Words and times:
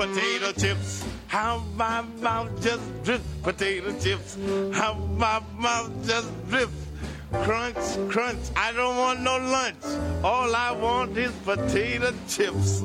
potato 0.00 0.52
chips. 0.52 1.04
How 1.26 1.62
my 1.76 2.00
mouth 2.22 2.50
just 2.62 3.04
drips, 3.04 3.28
potato 3.42 3.92
chips. 4.00 4.38
How 4.72 4.94
my 4.94 5.42
mouth 5.58 5.92
just 6.06 6.30
drips. 6.48 6.72
Crunch, 7.44 7.76
crunch, 8.08 8.40
I 8.56 8.72
don't 8.72 8.96
want 8.96 9.20
no 9.20 9.36
lunch. 9.36 9.84
All 10.24 10.56
I 10.56 10.72
want 10.72 11.18
is 11.18 11.30
potato 11.44 12.14
chips. 12.26 12.82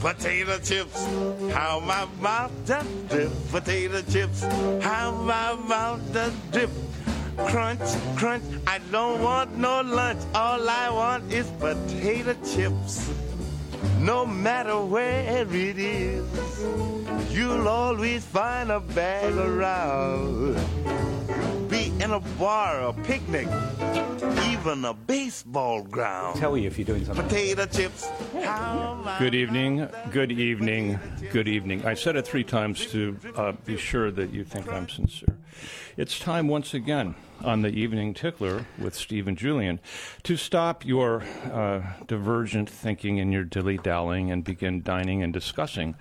Potato 0.00 0.58
chips, 0.60 1.04
how 1.52 1.80
my 1.80 2.06
mouth 2.20 2.52
just 2.64 3.08
drip. 3.08 3.32
Potato 3.50 4.00
chips, 4.02 4.42
how 4.80 5.10
my 5.10 5.56
mouth 5.66 6.00
just 6.12 6.52
drip. 6.52 6.70
Crunch, 7.48 7.88
crunch, 8.16 8.44
I 8.64 8.78
don't 8.92 9.20
want 9.22 9.58
no 9.58 9.80
lunch. 9.80 10.22
All 10.36 10.70
I 10.70 10.88
want 10.88 11.32
is 11.32 11.50
potato 11.58 12.34
chips. 12.44 13.10
No 14.00 14.24
matter 14.24 14.80
where 14.80 15.46
it 15.46 15.78
is, 15.78 16.24
you'll 17.30 17.68
always 17.68 18.24
find 18.24 18.70
a 18.70 18.80
bag 18.80 19.34
around. 19.36 20.56
Be 22.08 22.14
in 22.14 22.22
a 22.22 22.38
bar, 22.38 22.80
a 22.88 22.92
picnic, 22.94 23.48
even 24.46 24.82
a 24.86 24.94
baseball 24.94 25.82
ground. 25.82 26.38
Tell 26.38 26.56
you 26.56 26.66
if 26.66 26.78
you're 26.78 26.86
doing 26.86 27.04
something. 27.04 27.22
Potato 27.26 27.66
chips. 27.66 28.08
Good 29.18 29.34
evening, 29.34 29.86
good 30.10 30.32
evening, 30.32 30.98
good 31.32 31.48
evening. 31.48 31.84
I 31.84 31.92
said 31.92 32.16
it 32.16 32.26
three 32.26 32.44
times 32.44 32.86
to 32.92 33.18
uh, 33.36 33.52
be 33.66 33.76
sure 33.76 34.10
that 34.10 34.32
you 34.32 34.42
think 34.42 34.72
I'm 34.72 34.88
sincere. 34.88 35.36
It's 35.98 36.18
time 36.18 36.48
once 36.48 36.72
again 36.72 37.14
on 37.44 37.60
the 37.60 37.68
Evening 37.68 38.14
Tickler 38.14 38.64
with 38.78 38.94
Steve 38.94 39.28
and 39.28 39.36
Julian 39.36 39.78
to 40.22 40.36
stop 40.36 40.86
your 40.86 41.24
uh, 41.52 41.82
divergent 42.06 42.70
thinking 42.70 43.20
and 43.20 43.34
your 43.34 43.44
dilly 43.44 43.76
dallying 43.76 44.30
and 44.30 44.44
begin 44.44 44.82
dining 44.82 45.22
and 45.22 45.32
discussing 45.32 45.94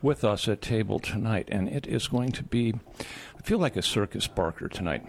with 0.00 0.24
us 0.24 0.48
at 0.48 0.62
table 0.62 0.98
tonight. 0.98 1.48
And 1.52 1.68
it 1.68 1.86
is 1.86 2.08
going 2.08 2.32
to 2.32 2.44
be, 2.44 2.74
I 3.38 3.42
feel 3.42 3.58
like 3.58 3.76
a 3.76 3.82
circus 3.82 4.26
barker 4.26 4.68
tonight 4.68 5.04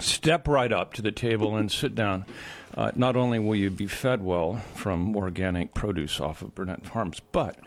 step 0.00 0.48
right 0.48 0.72
up 0.72 0.94
to 0.94 1.02
the 1.02 1.12
table 1.12 1.56
and 1.56 1.70
sit 1.70 1.94
down. 1.94 2.24
Uh, 2.74 2.92
not 2.94 3.16
only 3.16 3.38
will 3.38 3.56
you 3.56 3.70
be 3.70 3.86
fed 3.86 4.22
well 4.22 4.56
from 4.74 5.16
organic 5.16 5.74
produce 5.74 6.20
off 6.20 6.42
of 6.42 6.54
Burnett 6.54 6.86
Farms, 6.86 7.20
but 7.32 7.58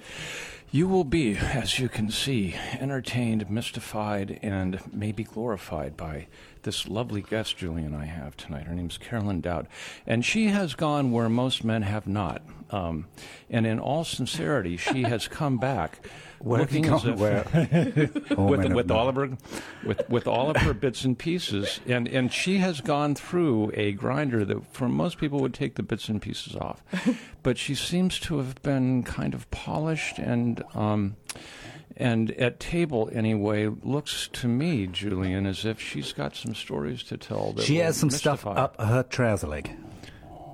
you 0.72 0.88
will 0.88 1.04
be, 1.04 1.36
as 1.36 1.80
you 1.80 1.90
can 1.90 2.10
see, 2.10 2.56
entertained, 2.80 3.50
mystified, 3.50 4.40
and 4.42 4.80
maybe 4.94 5.24
glorified 5.24 5.98
by 5.98 6.28
this 6.64 6.88
lovely 6.88 7.22
guest 7.22 7.58
Julie 7.58 7.84
and 7.84 7.96
I 7.96 8.06
have 8.06 8.38
tonight. 8.38 8.68
Her 8.68 8.76
name's 8.76 8.98
Carolyn 8.98 9.42
Dowd, 9.42 9.68
and 10.06 10.24
she 10.24 10.48
has 10.48 10.74
gone 10.74 11.12
where 11.12 11.30
most 11.30 11.64
men 11.64 11.82
have 11.82 12.08
not. 12.08 12.42
Um, 12.70 13.08
and 13.50 13.68
in 13.68 13.80
all 13.80 14.04
sincerity, 14.04 14.78
she 14.78 15.02
has 15.04 15.28
come 15.28 15.58
back. 15.58 16.06
Where 16.40 16.62
looking 16.62 16.88
as 16.88 17.04
if-? 17.06 18.32
Oh, 18.38 18.46
with, 18.46 18.74
with 18.74 18.90
all 18.90 19.10
of 19.10 19.16
her 19.16 19.38
with 19.86 20.10
with 20.10 20.26
all 20.28 20.50
of 20.50 20.58
her 20.58 20.74
bits 20.74 21.04
and 21.04 21.18
pieces 21.18 21.80
and 21.86 22.08
and 22.08 22.32
she 22.32 22.58
has 22.58 22.82
gone 22.82 23.14
through 23.14 23.72
a 23.76 23.92
grinder 23.92 24.44
that 24.46 24.66
for 24.74 24.88
most 24.88 25.18
people 25.18 25.40
would 25.40 25.54
take 25.54 25.76
the 25.76 25.84
bits 25.84 26.08
and 26.10 26.22
pieces 26.22 26.56
off 26.56 26.82
but 27.44 27.58
she 27.58 27.76
seems 27.76 28.20
to 28.20 28.38
have 28.38 28.60
been 28.64 29.04
kind 29.04 29.34
of 29.34 29.50
polished 29.52 30.18
and 30.18 30.64
um 30.74 31.16
and 32.02 32.32
at 32.32 32.60
table 32.60 33.10
anyway 33.14 33.68
looks 33.84 34.28
to 34.34 34.48
me 34.48 34.88
Julian 34.88 35.46
as 35.46 35.64
if 35.66 35.80
she's 35.80 36.12
got 36.14 36.36
some 36.36 36.56
stories 36.56 37.04
to 37.04 37.18
tell 37.18 37.54
that 37.54 37.64
She 37.64 37.78
has 37.78 37.96
some 37.98 38.10
stuff 38.10 38.46
up 38.48 38.80
her 38.80 39.04
trouser 39.04 39.48
leg. 39.48 39.72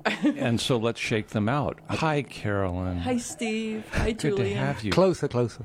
and 0.22 0.60
so 0.60 0.76
let's 0.76 1.00
shake 1.00 1.28
them 1.28 1.48
out 1.48 1.78
hi 1.88 2.22
Carolyn 2.22 2.98
Hi, 2.98 3.16
Steve. 3.18 3.84
Hi, 3.92 4.12
good 4.12 4.36
Julian. 4.36 4.56
to 4.58 4.64
have 4.64 4.82
you 4.84 4.92
Closer, 4.92 5.28
closer. 5.28 5.64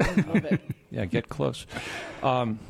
Love 0.00 0.44
it. 0.46 0.60
Yeah, 0.90 1.06
get 1.06 1.28
close. 1.28 1.66
Um, 2.22 2.60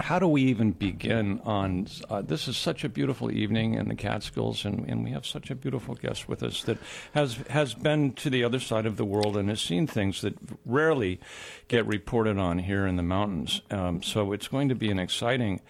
how 0.00 0.18
do 0.18 0.28
we 0.28 0.42
even 0.42 0.72
begin 0.72 1.40
on 1.44 1.86
uh, 2.08 2.22
this? 2.22 2.48
Is 2.48 2.56
such 2.56 2.84
a 2.84 2.88
beautiful 2.88 3.30
evening 3.30 3.74
in 3.74 3.88
the 3.88 3.94
Catskills, 3.94 4.64
and, 4.64 4.88
and 4.88 5.04
we 5.04 5.10
have 5.10 5.26
such 5.26 5.50
a 5.50 5.54
beautiful 5.54 5.94
guest 5.94 6.28
with 6.28 6.42
us 6.42 6.62
that 6.64 6.78
has 7.14 7.36
has 7.48 7.74
been 7.74 8.12
to 8.12 8.30
the 8.30 8.44
other 8.44 8.60
side 8.60 8.86
of 8.86 8.96
the 8.96 9.04
world 9.04 9.36
and 9.36 9.48
has 9.48 9.60
seen 9.60 9.86
things 9.86 10.20
that 10.20 10.34
rarely 10.64 11.20
get 11.68 11.86
reported 11.86 12.38
on 12.38 12.58
here 12.58 12.86
in 12.86 12.96
the 12.96 13.02
mountains. 13.02 13.60
Um, 13.70 14.02
so 14.02 14.32
it's 14.32 14.48
going 14.48 14.68
to 14.68 14.74
be 14.74 14.90
an 14.90 14.98
exciting 14.98 15.60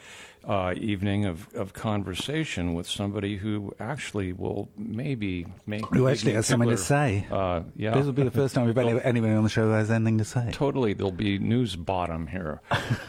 uh, 0.45 0.75
evening 0.77 1.27
of, 1.27 1.53
of 1.55 1.73
conversation 1.73 2.75
with 2.75 2.89
somebody 2.89 3.37
who 3.37 3.75
actually 3.81 4.33
will 4.33 4.69
maybe 4.77 5.47
make 5.67 5.85
Who 5.87 6.09
actually 6.09 6.33
has 6.35 6.47
something 6.47 6.69
to 6.71 6.77
say. 6.77 7.27
Uh, 7.31 7.63
yeah, 7.77 7.95
This 7.95 8.07
will 8.07 8.13
be 8.13 8.23
the 8.23 8.31
first 8.31 8.55
time 8.55 8.67
we've 8.67 8.77
had 8.77 8.87
anybody 9.05 9.33
on 9.35 9.43
the 9.43 9.49
show 9.51 9.63
who 9.63 9.71
has 9.73 9.91
anything 9.91 10.19
to 10.19 10.25
say. 10.25 10.51
Totally, 10.53 10.93
there'll 10.95 11.13
be 11.13 11.39
news 11.39 11.77
bottom 11.77 12.27
here. 12.27 12.61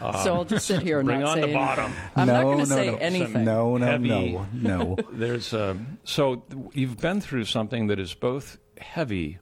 Uh, 0.02 0.24
so 0.24 0.36
I'll 0.36 0.46
just 0.46 0.66
sit 0.66 0.82
here 0.82 1.00
and 1.00 1.08
bring 1.08 1.22
not 1.22 1.30
on 1.30 1.36
say 1.36 1.42
the 1.42 1.48
anything. 1.48 1.66
bottom. 1.66 1.94
I'm 2.16 2.28
no, 2.28 2.34
not 2.34 2.44
going 2.44 2.58
no, 2.58 2.64
to 2.66 2.70
say 2.70 2.88
no. 2.92 2.98
anything. 2.98 3.44
No, 3.46 3.78
no, 3.78 3.86
Heavy. 3.86 4.08
no, 4.10 4.48
no. 4.54 4.98
There's 5.12 5.54
uh, 5.54 5.76
so 6.04 6.44
you've 6.74 6.98
been 6.98 7.22
through 7.22 7.46
something 7.46 7.88
that 7.88 8.00
is 8.00 8.14
both 8.14 8.58
heavy, 8.80 9.40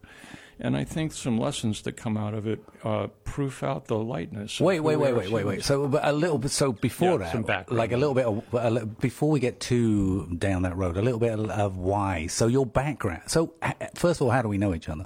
and 0.60 0.76
I 0.76 0.84
think 0.84 1.14
some 1.14 1.38
lessons 1.40 1.82
that 1.84 1.94
come 1.98 2.18
out 2.18 2.34
of 2.34 2.48
it 2.48 2.60
uh, 2.84 3.08
proof 3.24 3.64
out 3.64 3.86
the 3.86 3.98
lightness. 3.98 4.60
Wait, 4.60 4.80
wait, 4.80 4.96
wait, 4.96 5.14
wait, 5.14 5.32
wait, 5.32 5.46
wait. 5.46 5.64
So 5.64 5.88
but 5.88 6.06
a 6.06 6.12
little 6.12 6.38
bit. 6.38 6.52
So 6.52 6.72
before 6.72 7.20
Yeah, 7.20 7.42
that, 7.48 7.72
like 7.72 7.92
a 7.92 7.98
little 7.98 8.14
bit 8.16 8.26
of 8.26 8.44
a 8.54 8.70
li- 8.72 8.86
before 9.00 9.30
we 9.30 9.40
get 9.40 9.60
too 9.60 10.26
down 10.38 10.64
that 10.64 10.76
road, 10.76 10.98
a 10.98 11.02
little 11.02 11.20
bit 11.20 11.38
of 11.40 11.78
why. 11.78 12.28
So 12.28 12.48
your 12.48 12.66
background. 12.66 13.24
So 13.28 13.54
first 13.96 14.20
of 14.22 14.26
all, 14.26 14.32
how 14.32 14.42
do 14.42 14.50
we 14.50 14.58
know 14.58 14.74
each 14.74 14.90
other? 14.90 15.06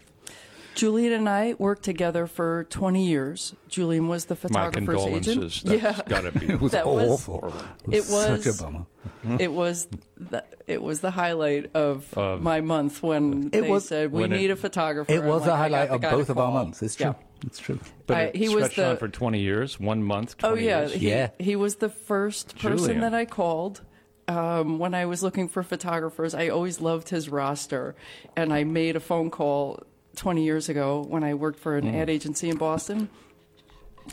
Julian 0.76 1.14
and 1.14 1.28
I 1.30 1.54
worked 1.58 1.84
together 1.84 2.28
for 2.28 2.66
20 2.70 3.06
years. 3.06 3.54
Julian 3.68 4.08
was 4.08 4.26
the 4.26 4.36
my 4.36 4.38
photographer's 4.40 4.86
condolences. 5.04 5.64
agent. 5.66 5.84
That's 5.84 5.84
yeah. 5.84 6.02
got 6.08 6.22
to 6.22 6.40
be. 6.40 6.46
It 6.54 6.62
was 6.62 6.72
That 6.72 6.88
was- 6.88 7.10
awful. 7.10 7.54
It 7.92 8.04
such 8.04 8.46
was- 8.46 8.60
a 8.60 8.64
bummer. 8.64 8.86
it 9.40 9.52
was 9.52 9.88
the, 10.18 10.44
it 10.68 10.82
was 10.82 11.02
the 11.02 11.12
highlight 11.12 11.76
of 11.76 12.12
Of- 12.18 12.42
my 12.42 12.62
month 12.62 13.04
when 13.04 13.48
It 13.48 13.52
they 13.52 13.62
was- 13.70 13.88
said 13.88 14.12
we 14.12 14.22
when 14.22 14.32
it- 14.34 14.38
need 14.38 14.52
a 14.52 14.56
photographer. 14.56 15.12
It 15.12 15.24
was 15.24 15.42
like, 15.42 15.50
a 15.50 15.54
I 15.54 15.58
highlight 15.58 15.90
the 15.90 15.96
of 15.96 16.02
both 16.02 16.30
of 16.30 16.38
our 16.38 16.52
months. 16.52 16.82
It's 16.82 16.96
true. 16.96 17.08
Yeah. 17.08 17.14
It's 17.46 17.60
true. 17.60 17.80
But 18.08 18.18
I- 18.18 18.22
it 18.24 18.36
he 18.36 18.48
was 18.50 18.66
stretched 18.72 18.80
on 18.80 18.94
the- 18.96 19.00
for 19.00 19.08
20 19.10 19.40
years, 19.40 19.80
one 19.80 20.04
month. 20.04 20.38
20 20.38 20.54
Oh 20.54 20.58
yeah, 20.64 20.80
years. 20.82 20.94
he, 20.94 21.10
Yeah. 21.10 21.30
he 21.40 21.56
was 21.56 21.76
the 21.76 21.90
first 21.90 22.58
person 22.60 22.78
Julian. 22.78 23.02
that 23.02 23.14
I 23.14 23.26
called 23.26 23.82
um, 24.28 24.78
when 24.80 24.94
I 24.94 25.06
was 25.08 25.22
looking 25.24 25.50
for 25.50 25.62
photographers. 25.64 26.34
I 26.34 26.48
always 26.50 26.80
loved 26.80 27.10
his 27.10 27.28
roster, 27.28 27.96
and 28.38 28.54
I 28.54 28.64
made 28.64 28.96
a 28.96 29.00
phone 29.02 29.30
call 29.30 29.82
20 30.16 30.44
years 30.44 30.70
ago 30.70 31.06
when 31.08 31.24
I 31.24 31.34
worked 31.34 31.60
for 31.60 31.78
an 31.78 31.86
Mm. 31.86 31.94
ad 31.96 32.10
agency 32.10 32.50
in 32.50 32.58
Boston. 32.58 33.10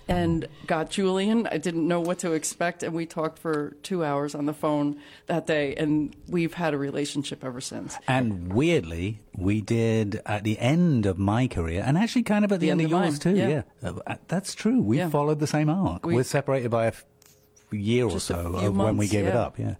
And 0.07 0.47
got 0.67 0.91
Julian. 0.91 1.49
I 1.51 1.57
didn't 1.57 1.89
know 1.89 1.99
what 2.01 2.19
to 2.19 2.33
expect, 2.35 2.83
and 2.83 2.93
we 2.93 3.07
talked 3.07 3.39
for 3.39 3.75
two 3.83 4.05
hours 4.05 4.35
on 4.35 4.45
the 4.45 4.53
phone 4.53 4.99
that 5.27 5.47
day, 5.47 5.75
and 5.77 6.15
we've 6.29 6.53
had 6.55 6.75
a 6.75 6.79
relationship 6.79 7.43
ever 7.43 7.61
since. 7.63 7.97
And 8.07 8.53
weirdly, 8.53 9.21
we 9.35 9.63
did 9.63 10.21
at 10.27 10.45
the 10.45 10.59
end 10.59 11.07
of 11.07 11.19
my 11.19 11.49
career, 11.49 11.83
and 11.85 11.97
actually 11.97 12.23
kind 12.25 12.45
of 12.45 12.53
at 12.53 12.61
the, 12.61 12.67
The 12.67 12.71
end, 12.71 12.83
end 12.83 12.93
of 12.93 13.01
yours 13.03 13.13
mine, 13.25 13.35
too. 13.35 13.37
yeah. 13.41 13.63
Yeah, 13.83 13.91
Uh, 14.07 14.17
that's 14.29 14.55
true. 14.55 14.81
We 14.83 14.99
Yeah. 14.99 15.09
followed 15.09 15.41
the 15.41 15.47
same 15.47 15.71
arc. 15.71 16.05
We- 16.05 16.19
are 16.19 16.23
separated 16.23 16.71
by 16.71 16.85
a 16.85 16.89
f- 16.89 17.07
year 17.73 18.05
or 18.07 18.21
so 18.21 18.35
of 18.35 18.77
when 18.77 18.97
we 18.99 19.07
months, 19.07 19.11
gave 19.11 19.25
it 19.27 19.35
up. 19.35 19.59
Yeah, 19.59 19.75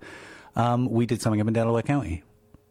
um, 0.57 0.91
we 0.91 1.05
did 1.05 1.21
something 1.21 1.41
up 1.41 1.47
in 1.49 1.53
Delaware 1.53 1.83
County, 1.83 2.23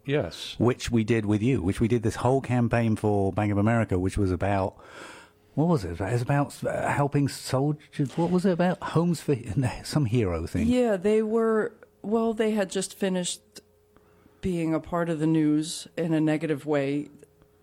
Yes. 0.08 0.56
which 0.58 0.90
we 0.90 1.04
did 1.04 1.26
with 1.26 1.42
you, 1.44 1.62
which 1.62 1.80
we 1.80 1.88
did 1.88 2.02
this 2.02 2.16
whole 2.16 2.42
campaign 2.42 2.96
for 2.96 3.32
Bank 3.32 3.52
of 3.52 3.58
America, 3.58 4.00
which 4.00 4.18
was 4.18 4.32
about. 4.32 4.76
What 5.54 5.68
was 5.68 5.84
it? 5.84 6.00
It 6.00 6.14
was 6.14 6.22
about 6.22 6.64
uh, 6.64 6.88
helping 6.88 7.28
soldiers. 7.28 8.16
What 8.16 8.30
was 8.30 8.46
it 8.46 8.52
about? 8.52 8.82
Homes 8.82 9.22
for 9.22 9.36
some 9.84 10.06
hero 10.06 10.46
thing. 10.48 10.68
Yeah, 10.68 10.98
they 10.98 11.22
were. 11.22 11.74
Well, 12.04 12.34
they 12.34 12.52
had 12.52 12.70
just 12.70 12.94
finished 12.94 13.42
being 14.40 14.74
a 14.74 14.80
part 14.80 15.10
of 15.10 15.20
the 15.20 15.28
news 15.28 15.88
in 15.98 16.14
a 16.14 16.22
negative 16.22 16.66
way 16.66 17.10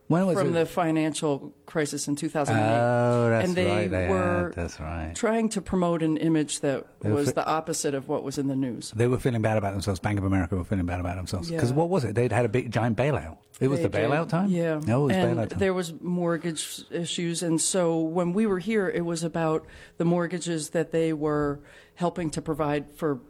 When 0.07 0.27
was 0.27 0.37
from 0.39 0.49
it? 0.49 0.53
the 0.53 0.67
financial 0.67 1.55
crisis 1.65 2.09
in 2.09 2.17
2008. 2.17 2.63
Oh, 2.63 3.31
that's 3.31 3.49
and 3.49 3.57
they 3.57 3.67
right. 3.67 3.91
They 3.91 4.09
were 4.09 4.45
had, 4.49 4.53
that's 4.55 4.79
right. 4.79 5.13
trying 5.17 5.49
to 5.51 5.63
promote 5.63 6.03
an 6.03 6.19
image 6.19 6.61
that 6.61 6.85
They 7.01 7.11
was 7.11 7.33
the 7.33 7.47
opposite 7.47 7.95
of 7.95 8.07
what 8.07 8.23
was 8.23 8.37
in 8.37 8.47
the 8.49 8.55
news. 8.57 8.91
They 8.95 9.07
were 9.07 9.19
feeling 9.19 9.41
bad 9.41 9.57
about 9.57 9.73
themselves. 9.73 10.01
Bank 10.01 10.19
of 10.19 10.25
America 10.27 10.57
were 10.57 10.65
feeling 10.65 10.85
bad 10.85 11.01
about 11.01 11.17
themselves. 11.17 11.51
Because 11.51 11.71
Yeah. 11.71 11.77
what 11.77 11.89
was 11.89 12.05
it? 12.05 12.15
They'd 12.15 12.33
had 12.33 12.45
a 12.45 12.51
big 12.51 12.71
giant 12.71 12.99
bailout. 12.99 13.39
It 13.61 13.69
was 13.69 13.81
They 13.81 13.87
the 13.87 13.99
bailout 13.99 14.25
did. 14.25 14.29
time? 14.31 14.51
Yeah. 14.51 14.81
No, 14.87 15.05
it 15.05 15.07
was 15.07 15.17
and 15.17 15.39
bailout 15.39 15.49
time. 15.51 15.59
there 15.59 15.73
was 15.73 15.95
mortgage 16.03 16.83
issues, 16.91 17.43
and 17.43 17.59
so 17.59 17.99
when 17.99 18.35
we 18.35 18.45
were 18.47 18.59
here, 18.59 18.89
it 18.91 19.07
was 19.07 19.25
about 19.25 19.65
the 19.97 20.05
mortgages 20.05 20.71
that 20.71 20.91
they 20.93 21.15
were 21.15 21.61
helping 21.95 22.29
to 22.31 22.43
provide 22.43 22.91
for 22.95 23.21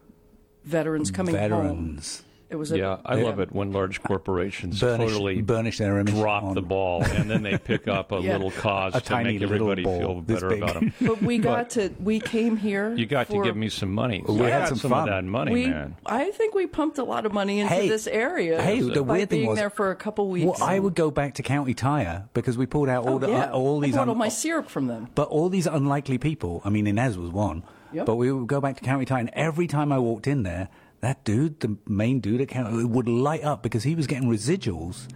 veterans 0.65 1.11
coming 1.13 1.35
home. 1.37 1.51
Veterans. 1.51 2.23
It 2.55 2.59
was 2.59 2.71
a, 2.71 2.79
Yeah, 2.79 2.99
I 3.05 3.17
love 3.17 3.41
it 3.41 3.51
when 3.53 3.73
large 3.73 4.01
corporations 4.01 4.79
Burnish, 4.81 5.11
totally 5.11 5.43
burnish 5.43 5.79
their 5.79 5.99
image. 5.99 6.15
drop 6.15 6.45
on- 6.45 6.55
the 6.55 6.63
ball 6.63 7.03
and 7.03 7.29
then 7.29 7.43
they 7.43 7.59
pick 7.59 7.89
up 7.89 8.13
a 8.13 8.21
Yeah. 8.21 8.35
little 8.35 8.53
cause 8.53 8.95
A 8.95 9.01
to 9.01 9.07
tiny 9.07 9.33
make 9.33 9.43
everybody 9.43 9.83
feel 9.83 10.21
better 10.21 10.51
big. 10.51 10.63
about 10.63 10.75
them. 10.75 10.93
But 11.01 11.21
we 11.21 11.39
got 11.39 11.71
to 11.71 11.91
we 11.99 12.21
came 12.21 12.57
here. 12.57 12.95
You 12.95 13.07
got 13.07 13.29
to 13.31 13.43
give 13.43 13.57
me 13.57 13.69
some 13.71 13.93
money. 13.93 14.23
We 14.27 14.41
I 14.43 14.51
had 14.51 14.69
some 14.69 14.79
some 14.79 14.91
fun. 14.93 15.09
of 15.09 15.15
that 15.15 15.25
money, 15.25 15.53
We, 15.53 15.67
man. 15.67 15.97
I 16.07 16.31
think 16.31 16.55
we 16.55 16.69
pumped 16.69 16.99
a 16.99 17.05
lot 17.05 17.27
of 17.27 17.33
money 17.33 17.59
into 17.59 17.75
Hey, 17.75 17.89
this 17.89 18.07
area. 18.07 18.63
hey, 18.63 18.81
the 18.81 19.03
by 19.03 19.15
weird 19.17 19.31
thing 19.31 19.39
being 19.41 19.51
was- 19.51 19.59
there 19.59 19.71
for 19.71 19.91
a 19.91 19.97
couple 19.97 20.29
weeks. 20.29 20.47
Well, 20.47 20.57
I 20.69 20.79
would 20.79 20.95
go 20.95 21.11
back 21.11 21.35
to 21.35 21.43
County 21.43 21.75
Tire 21.75 22.29
because 22.35 22.57
we 22.57 22.67
pulled 22.67 22.89
out 22.89 23.05
oh, 23.05 23.09
all 23.09 23.15
Oh, 23.17 23.19
the 23.19 23.27
uh, 23.27 23.31
yeah. 23.31 23.51
all 23.53 23.81
these 23.81 23.95
I 23.95 23.99
bought 23.99 24.03
un- 24.03 24.09
all 24.11 24.15
my 24.15 24.29
syrup 24.29 24.69
from 24.69 24.87
them. 24.87 25.09
But 25.17 25.27
all 25.29 25.49
these 25.49 25.67
unlikely 25.67 26.19
people, 26.19 26.63
I 26.65 26.71
mean, 26.71 26.87
Inez 26.87 27.19
was 27.19 27.31
one, 27.31 27.65
Yep. 27.93 28.07
but 28.07 28.15
we 28.15 28.31
would 28.31 28.47
go 28.47 28.61
back 28.61 28.77
to 28.77 28.83
County 28.85 29.05
Tire, 29.07 29.19
and 29.21 29.31
every 29.33 29.67
time 29.67 29.91
I 29.91 29.99
walked 29.99 30.29
in 30.29 30.45
there, 30.45 30.69
that 31.05 31.25
dude, 31.25 31.61
the 31.61 31.77
main 31.87 32.21
dude 32.21 32.41
at 32.41 32.49
County, 32.49 32.85
would 32.85 33.09
light 33.09 33.45
up 33.45 33.63
because 33.63 33.83
he 33.85 33.95
was 33.95 34.07
getting 34.07 34.29
residuals 34.29 35.07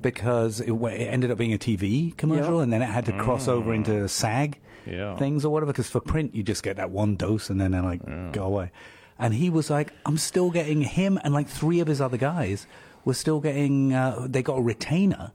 because 0.00 0.60
it, 0.60 0.72
it 0.72 1.06
ended 1.08 1.30
up 1.30 1.38
being 1.38 1.52
a 1.52 1.58
TV 1.58 2.16
commercial, 2.16 2.54
Yep. 2.56 2.62
and 2.64 2.72
then 2.72 2.82
it 2.82 2.86
had 2.86 3.06
to 3.06 3.12
cross 3.12 3.46
over 3.48 3.72
into 3.72 4.08
SAG 4.08 4.58
Yeah. 4.86 5.16
things 5.16 5.44
or 5.44 5.52
whatever, 5.52 5.72
because 5.72 5.88
for 5.88 6.00
print, 6.00 6.34
you 6.34 6.42
just 6.42 6.62
get 6.62 6.76
that 6.76 6.90
one 6.90 7.16
dose 7.16 7.50
and 7.50 7.60
then 7.60 7.70
they're 7.72 7.82
like 7.82 8.32
go 8.32 8.44
away. 8.44 8.70
And 9.18 9.32
he 9.34 9.50
was 9.50 9.70
like, 9.70 9.92
I'm 10.06 10.18
still 10.18 10.50
getting 10.50 10.80
him 10.80 11.18
and 11.22 11.32
like 11.32 11.46
three 11.48 11.78
of 11.80 11.86
his 11.86 12.00
other 12.00 12.16
guys 12.16 12.66
were 13.04 13.14
still 13.14 13.40
getting, 13.40 13.92
uh, 13.92 14.26
they 14.28 14.42
got 14.42 14.54
a 14.58 14.62
retainer 14.62 15.32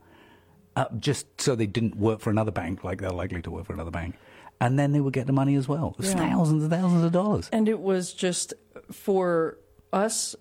uh, 0.76 0.86
just 0.98 1.40
so 1.40 1.54
they 1.54 1.66
didn't 1.66 1.96
work 1.96 2.20
for 2.20 2.30
another 2.30 2.50
bank 2.50 2.84
like 2.84 3.00
they're 3.00 3.10
likely 3.10 3.40
to 3.42 3.50
work 3.50 3.64
for 3.66 3.72
another 3.72 3.90
bank. 3.90 4.16
And 4.60 4.78
then 4.78 4.92
they 4.92 5.00
would 5.00 5.14
get 5.14 5.26
the 5.26 5.32
money 5.32 5.54
as 5.54 5.68
well. 5.68 5.94
It 5.98 5.98
was 6.02 6.12
Yeah. 6.12 6.28
thousands 6.28 6.64
and 6.64 6.72
thousands 6.72 7.04
of 7.04 7.12
dollars. 7.12 7.48
And 7.52 7.68
it 7.68 7.80
was 7.80 8.12
just 8.12 8.52
for 8.92 9.56
us, 9.92 10.36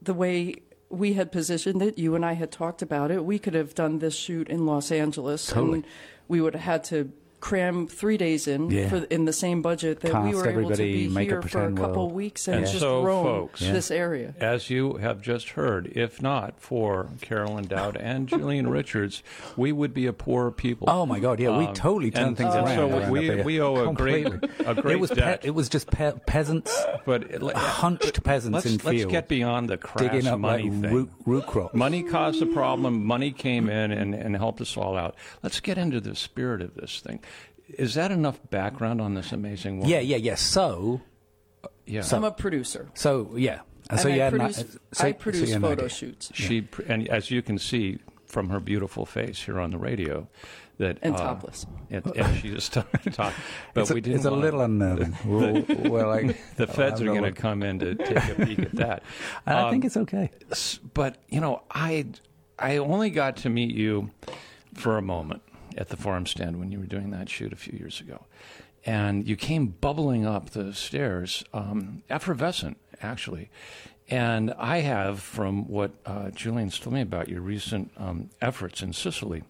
the 0.00 0.14
way 0.14 0.56
we 0.88 1.14
had 1.14 1.32
positioned 1.32 1.82
it, 1.82 1.98
you 1.98 2.14
and 2.14 2.24
I 2.24 2.34
had 2.34 2.50
talked 2.50 2.82
about 2.82 3.10
it, 3.10 3.24
we 3.24 3.38
could 3.38 3.54
have 3.54 3.74
done 3.74 3.98
this 3.98 4.14
shoot 4.14 4.48
in 4.48 4.66
Los 4.66 4.92
Angeles. 4.92 5.46
Totally. 5.46 5.78
And 5.78 5.86
we 6.28 6.40
would 6.40 6.54
have 6.54 6.62
had 6.62 6.84
to 6.84 7.12
cram 7.42 7.88
three 7.88 8.16
days 8.16 8.46
in 8.46 8.70
Yeah. 8.70 8.88
for 8.88 8.96
in 9.10 9.24
the 9.26 9.32
same 9.32 9.60
budget 9.62 10.00
that 10.00 10.24
we 10.24 10.32
were 10.34 10.48
able 10.48 10.70
to 10.70 10.76
be 10.76 11.08
make 11.08 11.26
it 11.26 11.32
here 11.32 11.42
for 11.42 11.66
a 11.66 11.72
couple 11.72 12.06
well. 12.06 12.14
weeks 12.14 12.46
and 12.46 12.58
And 12.58 12.66
just 12.66 12.78
so, 12.78 13.02
roam 13.02 13.24
folks- 13.24 13.60
Yeah. 13.60 13.72
this 13.72 13.90
area. 13.90 14.32
As 14.40 14.70
you 14.70 14.94
have 14.94 15.20
just 15.20 15.50
heard, 15.50 15.90
if 15.94 16.22
not 16.22 16.54
for 16.60 17.08
Carolyn 17.20 17.66
Dowd 17.66 17.96
and 17.96 18.28
Julian 18.28 18.68
Richards, 18.70 19.22
we 19.56 19.72
would 19.72 19.92
be 19.92 20.06
a 20.06 20.12
poorer 20.12 20.52
people. 20.52 20.88
Oh 20.88 21.04
my 21.04 21.18
God! 21.18 21.40
Yeah, 21.40 21.58
we 21.58 21.66
Um, 21.66 21.74
totally 21.74 22.10
turned 22.12 22.28
and 22.28 22.36
things 22.38 22.54
so 22.54 22.64
around. 22.64 22.92
we- 22.92 22.98
around 23.00 23.10
we- 23.10 23.40
up 23.40 23.44
we 23.46 23.60
owe 23.60 23.90
a 23.90 23.92
great- 23.92 24.26
a 24.64 24.74
great 24.74 24.94
it 24.94 25.00
was 25.00 25.10
debt. 25.10 25.40
it 25.44 25.50
was 25.54 25.68
just 25.68 25.90
pe- 25.90 26.12
peasants, 26.26 26.72
but 27.04 27.24
it- 27.24 27.42
hunched 27.42 28.22
peasants 28.22 28.54
let's, 28.54 28.66
in 28.66 28.72
let's 28.74 28.84
fields 28.98 29.10
get 29.12 29.26
beyond 29.26 29.68
the 29.68 29.76
crass 29.76 30.08
digging 30.12 30.28
up 30.28 30.38
money 30.38 30.70
like 30.70 30.80
thing. 30.82 30.92
root, 30.94 31.10
root 31.26 31.46
crops. 31.46 31.74
Money 31.74 32.04
caused 32.04 32.40
the 32.40 32.46
problem. 32.46 33.04
Money 33.04 33.32
came 33.32 33.68
in 33.68 33.90
and, 33.90 34.14
and 34.14 34.36
helped 34.36 34.60
us 34.60 34.76
all 34.76 34.96
out. 34.96 35.16
Let's 35.42 35.58
get 35.58 35.76
into 35.76 36.00
the 36.00 36.14
spirit 36.14 36.62
of 36.62 36.74
this 36.76 37.00
thing. 37.00 37.18
Is 37.78 37.94
that 37.94 38.10
enough 38.12 38.40
background 38.50 39.00
on 39.00 39.14
this 39.14 39.32
amazing 39.32 39.78
woman? 39.78 39.90
Yeah, 39.90 40.00
yeah, 40.00 40.16
yeah. 40.16 40.34
So, 40.34 41.00
yeah. 41.86 42.02
I'm 42.12 42.24
a 42.24 42.30
producer. 42.30 42.88
so 42.94 43.30
yeah. 43.36 43.60
And 43.90 43.98
And 43.98 44.00
so 44.00 44.08
I 44.08 44.14
you 44.24 44.30
produce, 44.30 44.58
i- 44.58 44.62
so- 44.62 45.06
I 45.06 45.10
so 45.10 45.12
produce 45.14 45.50
you 45.50 45.60
photo 45.60 45.88
shoots 45.88 46.30
she 46.34 46.60
pr- 46.62 46.82
and 46.82 47.08
as 47.08 47.30
you 47.30 47.42
can 47.42 47.58
see 47.58 47.98
from 48.26 48.48
her 48.48 48.60
beautiful 48.60 49.04
face 49.04 49.42
here 49.42 49.58
on 49.60 49.70
the 49.72 49.78
radio, 49.78 50.26
that 50.78 50.98
and 51.02 51.14
uh, 51.14 51.18
topless. 51.18 51.66
It, 51.90 52.06
and 52.16 52.38
she 52.38 52.48
just 52.50 52.72
top. 53.12 53.34
But 53.74 53.80
It's 53.82 53.90
a, 53.90 53.94
we 53.94 54.00
didn't. 54.00 54.16
it's 54.16 54.24
a 54.24 54.30
wanna- 54.30 54.42
little 54.42 54.60
unnerving. 54.62 55.16
We'll, 55.26 55.64
we're 55.90 56.06
like, 56.06 56.40
The 56.56 56.66
feds 56.66 57.02
are 57.02 57.04
going 57.06 57.24
to 57.24 57.32
come 57.32 57.62
in 57.62 57.78
to 57.80 57.94
take 57.94 58.16
a 58.38 58.46
peek 58.46 58.58
at 58.60 58.72
that. 58.76 59.02
I 59.46 59.70
think 59.70 59.84
Um, 59.84 59.86
it's 59.86 59.96
okay. 59.98 60.30
but 60.94 61.18
you 61.28 61.40
know, 61.40 61.62
I 61.70 62.06
I 62.58 62.76
only 62.78 63.10
got 63.10 63.36
to 63.38 63.50
meet 63.50 63.74
you 63.74 64.10
for 64.74 64.96
a 64.96 65.02
moment 65.02 65.42
at 65.76 65.88
the 65.88 65.96
farm 65.96 66.26
stand 66.26 66.58
when 66.58 66.72
you 66.72 66.78
were 66.78 66.86
doing 66.86 67.10
that 67.10 67.28
shoot 67.28 67.52
a 67.52 67.56
few 67.56 67.78
years 67.78 68.00
ago, 68.00 68.24
and 68.84 69.26
you 69.28 69.36
came 69.36 69.66
bubbling 69.68 70.26
up 70.26 70.50
the 70.50 70.72
stairs, 70.72 71.44
um, 71.52 72.02
effervescent 72.10 72.76
actually. 73.02 73.50
And 74.08 74.52
I 74.58 74.78
have, 74.80 75.20
from 75.20 75.68
what 75.68 75.92
uh, 76.04 76.30
Julian's 76.30 76.78
told 76.78 76.94
me 76.94 77.00
about 77.00 77.28
your 77.28 77.40
recent 77.40 77.92
um, 77.96 78.30
efforts 78.40 78.82
in 78.82 78.92
Sicily, 78.92 79.44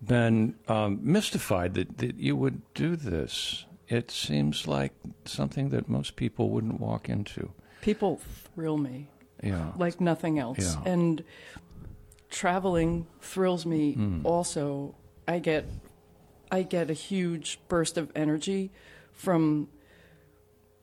been 0.00 0.56
um, 0.68 1.00
mystified 1.02 1.74
that, 1.74 1.98
that 1.98 2.16
you 2.16 2.36
would 2.36 2.62
do 2.74 2.96
this. 2.96 3.64
It 3.88 4.10
seems 4.10 4.66
like 4.66 4.92
something 5.24 5.70
that 5.70 5.88
most 5.88 6.16
people 6.16 6.50
wouldn't 6.50 6.80
walk 6.80 7.08
into. 7.08 7.50
People 7.80 8.20
thrill 8.54 8.78
me. 8.78 9.08
Yeah. 9.42 9.72
like 9.76 10.00
nothing 10.00 10.38
else. 10.38 10.58
Yeah. 10.58 10.90
And 10.90 11.22
traveling 12.30 13.06
thrills 13.20 13.64
me 13.66 13.92
Hmm. 13.92 14.20
also. 14.24 14.94
I 15.26 15.38
get 15.38 15.64
I 16.50 16.62
get 16.62 16.90
a 16.90 16.94
huge 16.94 17.58
burst 17.68 17.96
of 17.98 18.12
energy 18.14 18.70
from 19.12 19.68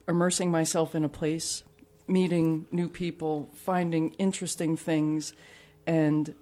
immersing 0.07 0.51
myself 0.51 0.95
in 0.95 1.05
a 1.05 1.09
place, 1.09 1.63
meeting 2.07 2.65
new 2.71 2.89
people, 2.89 3.49
finding 3.53 4.11
interesting 4.13 4.75
things 4.75 5.33
and 5.87 6.33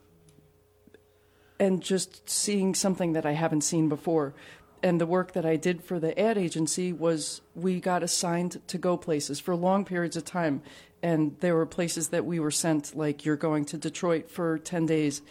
and 1.59 1.81
just 1.81 2.29
seeing 2.29 2.73
something 2.73 3.13
that 3.13 3.25
I 3.25 3.33
haven't 3.33 3.61
seen 3.61 3.89
before. 3.89 4.33
And 4.81 4.99
the 5.01 5.05
work 5.05 5.33
that 5.33 5.45
I 5.45 5.55
did 5.57 5.83
for 5.83 5.99
the 5.99 6.17
ad 6.19 6.37
agency 6.37 6.93
was 6.93 7.41
we 7.55 7.79
got 7.79 8.01
assigned 8.03 8.61
to 8.67 8.77
go 8.77 8.95
places 8.97 9.39
for 9.39 9.55
long 9.55 9.83
periods 9.85 10.15
of 10.15 10.25
time. 10.25 10.61
And 11.03 11.35
there 11.39 11.55
were 11.55 11.65
places 11.65 12.09
that 12.09 12.25
we 12.25 12.39
were 12.39 12.51
sent, 12.51 12.95
like 12.95 13.25
you're 13.25 13.35
going 13.37 13.65
to 13.65 13.77
Detroit 13.77 14.29
for 14.29 14.57
10 14.57 14.85
days. 14.85 15.21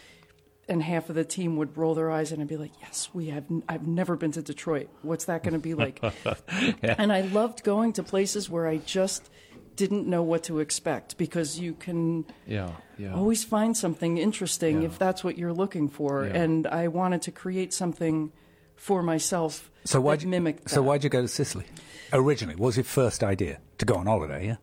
And 0.69 0.83
half 0.83 1.09
of 1.09 1.15
the 1.15 1.25
team 1.25 1.56
would 1.56 1.79
roll 1.79 1.95
their 1.95 2.11
eyes 2.11 2.31
and 2.31 2.43
I'd 2.43 2.49
be 2.49 2.59
like, 2.59 2.73
yes, 2.81 3.09
we 3.15 3.29
have, 3.29 3.45
n- 3.50 3.62
I've 3.71 3.87
never 3.87 4.17
been 4.17 4.33
to 4.33 4.43
Detroit. 4.43 4.89
What's 5.00 5.25
that 5.25 5.43
going 5.43 5.55
to 5.55 5.59
be 5.59 5.73
like? 5.75 6.03
And 6.83 7.11
I 7.11 7.23
loved 7.23 7.65
going 7.65 7.95
to 7.95 8.03
places 8.03 8.50
where 8.50 8.67
I 8.67 8.77
just 8.79 9.31
didn't 9.77 10.06
know 10.06 10.23
what 10.23 10.43
to 10.45 10.59
expect 10.59 11.17
because 11.17 11.59
you 11.59 11.73
can 11.73 12.27
Yeah. 12.47 12.73
Yeah. 12.99 13.15
always 13.15 13.45
find 13.45 13.77
something 13.77 14.19
interesting 14.19 14.83
Yeah. 14.83 14.89
if 14.89 14.99
that's 14.99 15.23
what 15.25 15.39
you're 15.39 15.53
looking 15.55 15.89
for. 15.89 16.27
Yeah. 16.27 16.37
And 16.43 16.67
I 16.67 16.89
wanted 16.89 17.23
to 17.23 17.31
create 17.31 17.73
something 17.73 18.33
for 18.79 19.03
myself 19.03 19.71
So 19.85 20.01
why'd 20.01 20.21
that 20.21 20.25
you, 20.25 20.31
mimicked 20.31 20.71
so 20.71 20.83
why'd 20.83 21.05
you 21.05 21.11
go 21.11 21.21
to 21.21 21.29
Sicily? 21.29 21.67
Originally, 22.13 22.55
what 22.55 22.67
was 22.67 22.77
your 22.77 22.85
first 22.85 23.23
idea 23.23 23.59
to 23.77 23.85
go 23.85 23.97
on 23.97 24.07
holiday? 24.07 24.47
Yeah. 24.47 24.57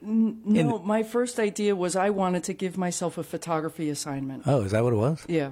No, 0.00 0.78
my 0.78 1.02
first 1.02 1.38
idea 1.38 1.74
was 1.74 1.96
I 1.96 2.10
wanted 2.10 2.44
to 2.44 2.52
give 2.52 2.78
myself 2.78 3.18
a 3.18 3.22
photography 3.22 3.90
assignment. 3.90 4.44
Oh, 4.46 4.60
is 4.62 4.70
that 4.72 4.84
what 4.84 4.92
it 4.92 4.96
was? 4.96 5.24
Yeah. 5.28 5.50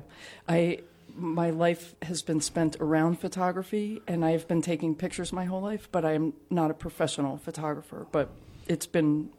I 0.49 0.81
my 1.17 1.51
life 1.51 1.95
has 2.03 2.23
been 2.23 2.41
spent 2.41 2.77
around 2.81 3.21
photography 3.21 4.03
and 4.07 4.25
I've 4.25 4.49
been 4.49 4.63
taking 4.63 4.95
pictures 4.95 5.33
my 5.33 5.45
whole 5.45 5.61
life, 5.61 5.89
but 5.93 6.05
I 6.05 6.13
am 6.13 6.33
not 6.51 6.71
a 6.71 6.75
professional 6.75 7.37
photographer, 7.37 8.07
but 8.11 8.31
it's 8.67 8.87
been 8.87 9.31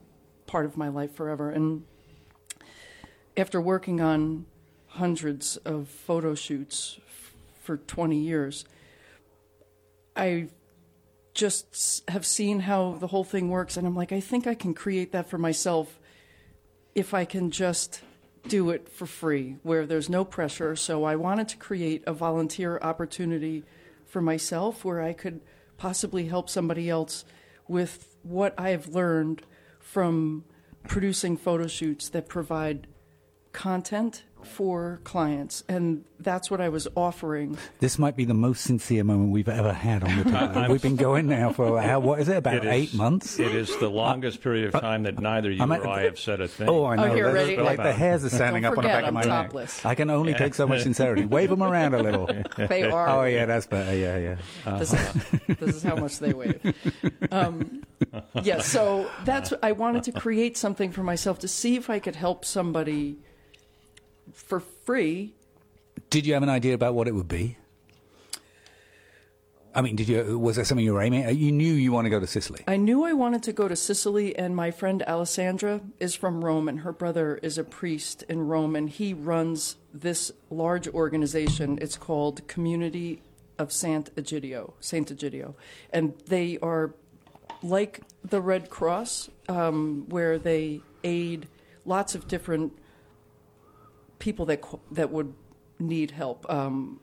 part 0.48 0.66
of 0.66 0.78
my 0.78 0.88
life 0.88 1.14
forever 1.14 1.50
and 1.50 1.84
after 3.36 3.60
working 3.60 4.00
on 4.00 4.46
hundreds 4.88 5.58
of 5.58 5.90
photo 5.90 6.36
shoots 6.36 7.00
for 7.66 7.78
20 7.78 8.18
years, 8.18 8.66
I 10.16 10.50
just 11.34 12.08
have 12.10 12.26
seen 12.26 12.62
how 12.62 12.94
the 12.94 13.08
whole 13.08 13.26
thing 13.26 13.50
works 13.50 13.76
and 13.76 13.86
I'm 13.86 13.96
like 13.96 14.14
I 14.14 14.22
think 14.22 14.48
I 14.48 14.56
can 14.56 14.74
create 14.74 15.12
that 15.12 15.30
for 15.30 15.38
myself 15.38 16.00
if 16.96 17.14
I 17.14 17.26
can 17.26 17.52
just 17.52 18.02
do 18.48 18.70
it 18.70 18.88
for 18.90 19.06
free, 19.06 19.58
where 19.64 19.86
there's 19.86 20.10
no 20.10 20.24
pressure. 20.24 20.76
So 20.76 21.04
I 21.04 21.16
wanted 21.16 21.50
to 21.50 21.58
create 21.58 22.04
a 22.08 22.14
volunteer 22.14 22.80
opportunity 22.82 23.64
for 24.06 24.22
myself 24.22 24.86
where 24.86 25.02
I 25.02 25.14
could 25.14 25.42
possibly 25.78 26.28
help 26.28 26.50
somebody 26.50 26.90
else 26.90 27.26
with 27.68 28.18
what 28.24 28.58
I've 28.58 28.88
learned 28.88 29.42
from 29.80 30.46
producing 30.88 31.38
photo 31.38 31.68
shoots 31.68 32.10
that 32.10 32.30
provide 32.30 32.88
content 33.52 34.24
for 34.46 35.00
clients. 35.04 35.64
And 35.68 36.04
that's 36.20 36.50
what 36.50 36.62
I 36.62 36.70
was 36.70 36.88
offering. 36.96 37.58
This 37.80 38.00
might 38.00 38.16
be 38.16 38.24
the 38.26 38.34
most 38.34 38.64
sincere 38.64 39.04
moment 39.04 39.32
we've 39.32 39.50
ever 39.50 39.74
had 39.74 40.04
on 40.04 40.18
the 40.18 40.24
podcast. 40.32 40.70
We've 40.70 40.82
been 40.82 40.96
going 40.96 41.28
now 41.28 41.52
for 41.52 41.82
how, 41.82 42.00
what 42.00 42.20
is 42.20 42.30
it 42.30 42.38
about 42.38 42.56
It 42.56 42.64
is- 42.66 42.72
eight 42.72 42.94
months? 42.94 43.40
It 43.40 43.54
is 43.54 43.76
the 43.80 43.90
longest 43.90 44.42
period 44.42 44.74
of 44.74 44.80
time 44.82 45.04
that 45.04 45.20
neither 45.20 45.52
you 45.52 45.62
I'm 45.62 45.72
at- 45.72 45.82
or 45.82 45.90
I 45.90 46.04
have 46.04 46.20
said 46.20 46.40
a 46.42 46.48
thing. 46.48 46.70
Oh, 46.70 46.86
I 46.86 46.96
know. 46.96 47.14
here, 47.14 47.26
That's- 47.32 47.50
ready? 47.50 47.62
Like 47.62 47.78
the 47.78 47.92
hairs 47.94 48.24
are 48.24 48.30
standing 48.30 48.64
Don't 48.64 48.74
up 48.74 48.78
on 48.78 48.84
the 48.84 48.88
back 48.90 49.02
of 49.04 49.08
I'm 49.10 49.14
my 49.14 49.24
topless. 49.24 49.78
neck. 49.84 49.86
I 49.92 49.96
can 49.96 50.10
only 50.10 50.34
take 50.34 50.54
so 50.54 50.68
much 50.68 50.84
sincerity. 50.84 51.26
Wave 51.26 51.50
them 51.50 51.62
around 51.64 51.94
a 51.94 52.02
little. 52.04 52.30
They 52.58 52.84
are. 52.84 53.10
Oh 53.10 53.24
yeah, 53.26 53.46
that's 53.46 53.68
better. 53.68 53.96
Yeah, 53.96 54.18
yeah. 54.66 54.78
This, 54.78 54.94
is, 54.94 55.58
this 55.60 55.76
is 55.78 55.84
how 55.84 55.96
much 55.96 56.20
they 56.20 56.34
wave. 56.34 56.60
Um, 57.32 57.84
yeah, 58.44 58.60
so 58.62 59.10
that's 59.26 59.54
I 59.62 59.74
wanted 59.74 60.04
to 60.04 60.12
create 60.14 60.58
something 60.58 60.92
for 60.92 61.04
myself 61.04 61.40
to 61.40 61.48
see 61.48 61.76
if 61.76 61.90
I 61.90 62.00
could 62.00 62.16
help 62.16 62.46
somebody 62.46 63.18
for 64.36 64.60
free. 64.60 65.34
Did 66.10 66.26
you 66.26 66.34
have 66.34 66.44
an 66.44 66.50
idea 66.50 66.74
about 66.76 66.94
what 66.94 67.08
it 67.08 67.16
would 67.16 67.28
be? 67.28 67.58
I 69.74 69.82
mean, 69.82 69.98
did 69.98 70.08
you? 70.08 70.40
Was 70.40 70.56
there 70.56 70.64
something 70.64 70.86
you 70.86 70.94
were 70.94 71.02
aiming? 71.02 71.24
at? 71.24 71.36
You 71.36 71.52
knew 71.52 71.74
you 71.74 71.92
want 71.92 72.06
to 72.06 72.10
go 72.10 72.20
to 72.20 72.28
Sicily. 72.28 72.64
I 72.66 72.78
knew 72.78 73.04
I 73.04 73.12
wanted 73.12 73.44
to 73.44 73.52
go 73.52 73.68
to 73.68 73.76
Sicily, 73.76 74.34
and 74.38 74.56
my 74.56 74.72
friend 74.72 75.04
Alessandra 75.04 75.82
is 76.00 76.16
from 76.16 76.46
Rome, 76.46 76.70
and 76.70 76.80
her 76.82 76.94
brother 76.94 77.38
is 77.44 77.58
a 77.58 77.64
priest 77.66 78.24
in 78.30 78.48
Rome, 78.48 78.78
and 78.78 78.90
he 78.90 79.14
runs 79.14 79.76
this 79.94 80.32
large 80.50 80.88
organization. 80.88 81.78
It's 81.82 81.98
called 81.98 82.48
Community 82.48 83.22
of 83.60 83.74
Sant 83.74 84.16
Egidio, 84.16 84.74
Saint 84.80 85.10
Egidio, 85.10 85.56
and 85.92 86.14
they 86.28 86.58
are 86.62 86.94
like 87.62 88.00
the 88.24 88.40
Red 88.40 88.70
Cross, 88.70 89.30
um, 89.50 90.06
where 90.08 90.40
they 90.40 90.82
aid 91.04 91.50
lots 91.84 92.16
of 92.16 92.30
different 92.30 92.72
people 94.20 94.46
that 94.46 94.64
that 94.92 95.12
would 95.12 95.34
need 95.80 96.12
help, 96.12 96.50
um, 96.50 97.00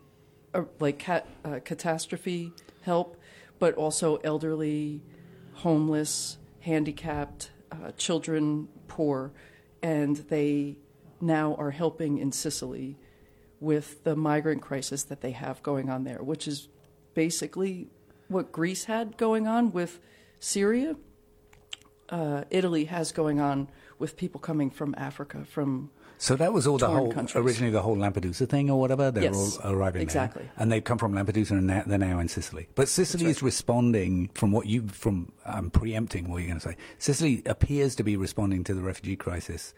uh, 0.54 0.62
like 0.80 0.98
cat, 0.98 1.26
uh, 1.44 1.60
catastrophe 1.64 2.52
help, 2.82 3.16
but 3.58 3.74
also 3.74 4.16
elderly, 4.16 5.02
homeless, 5.54 6.38
handicapped, 6.60 7.50
uh, 7.70 7.90
children, 7.92 8.68
poor, 8.88 9.32
and 9.82 10.16
they 10.28 10.76
now 11.20 11.54
are 11.56 11.70
helping 11.70 12.18
in 12.18 12.32
Sicily 12.32 12.96
with 13.60 14.02
the 14.04 14.16
migrant 14.16 14.60
crisis 14.60 15.04
that 15.04 15.20
they 15.20 15.30
have 15.30 15.62
going 15.62 15.88
on 15.88 16.04
there, 16.04 16.22
which 16.22 16.48
is 16.48 16.68
basically 17.14 17.88
what 18.28 18.50
Greece 18.50 18.84
had 18.84 19.16
going 19.16 19.46
on 19.46 19.70
with 19.70 20.00
Syria. 20.40 20.96
Uh, 22.08 22.44
Italy 22.50 22.86
has 22.86 23.12
going 23.12 23.40
on 23.40 23.68
with 23.98 24.16
people 24.16 24.40
coming 24.40 24.68
from 24.68 24.94
Africa, 24.98 25.44
from 25.44 25.90
So 26.22 26.36
that 26.36 26.52
was 26.52 26.68
all 26.68 26.78
the 26.78 26.86
whole 26.86 27.10
countries. 27.12 27.44
originally 27.44 27.72
the 27.72 27.82
whole 27.82 27.96
Lampedusa 27.96 28.48
thing 28.48 28.70
or 28.70 28.78
whatever. 28.78 29.10
They're 29.10 29.24
Yes, 29.24 29.58
all 29.58 29.72
arriving 29.72 30.02
exactly. 30.02 30.44
there, 30.44 30.52
and 30.56 30.70
they've 30.70 30.84
come 30.84 30.96
from 30.96 31.14
Lampedusa 31.14 31.50
and 31.50 31.66
now, 31.66 31.82
they're 31.84 31.98
now 31.98 32.20
in 32.20 32.28
Sicily. 32.28 32.68
But 32.76 32.86
Sicily 32.88 33.26
is 33.26 33.42
responding 33.42 34.30
from 34.32 34.52
what 34.52 34.66
you 34.66 34.86
from 34.86 35.32
I'm 35.44 35.68
preempting 35.70 36.30
what 36.30 36.38
you're 36.38 36.46
going 36.46 36.60
to 36.60 36.68
say. 36.68 36.76
Sicily 36.98 37.42
appears 37.44 37.96
to 37.96 38.04
be 38.04 38.16
responding 38.16 38.62
to 38.64 38.72
the 38.74 38.82
refugee 38.82 39.16
crisis 39.16 39.74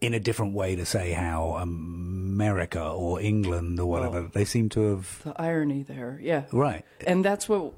in 0.00 0.14
a 0.14 0.20
different 0.20 0.54
way 0.54 0.76
to 0.76 0.86
say 0.86 1.10
how 1.10 1.54
America 1.54 2.80
or 2.80 3.20
England 3.20 3.80
or 3.80 3.86
whatever 3.86 4.30
they 4.32 4.44
seem 4.44 4.68
to 4.68 4.90
have 4.90 5.22
the 5.24 5.32
irony 5.42 5.82
there. 5.82 6.20
Yeah. 6.22 6.44
right. 6.52 6.84
and 7.04 7.24
that's 7.24 7.48
what 7.48 7.72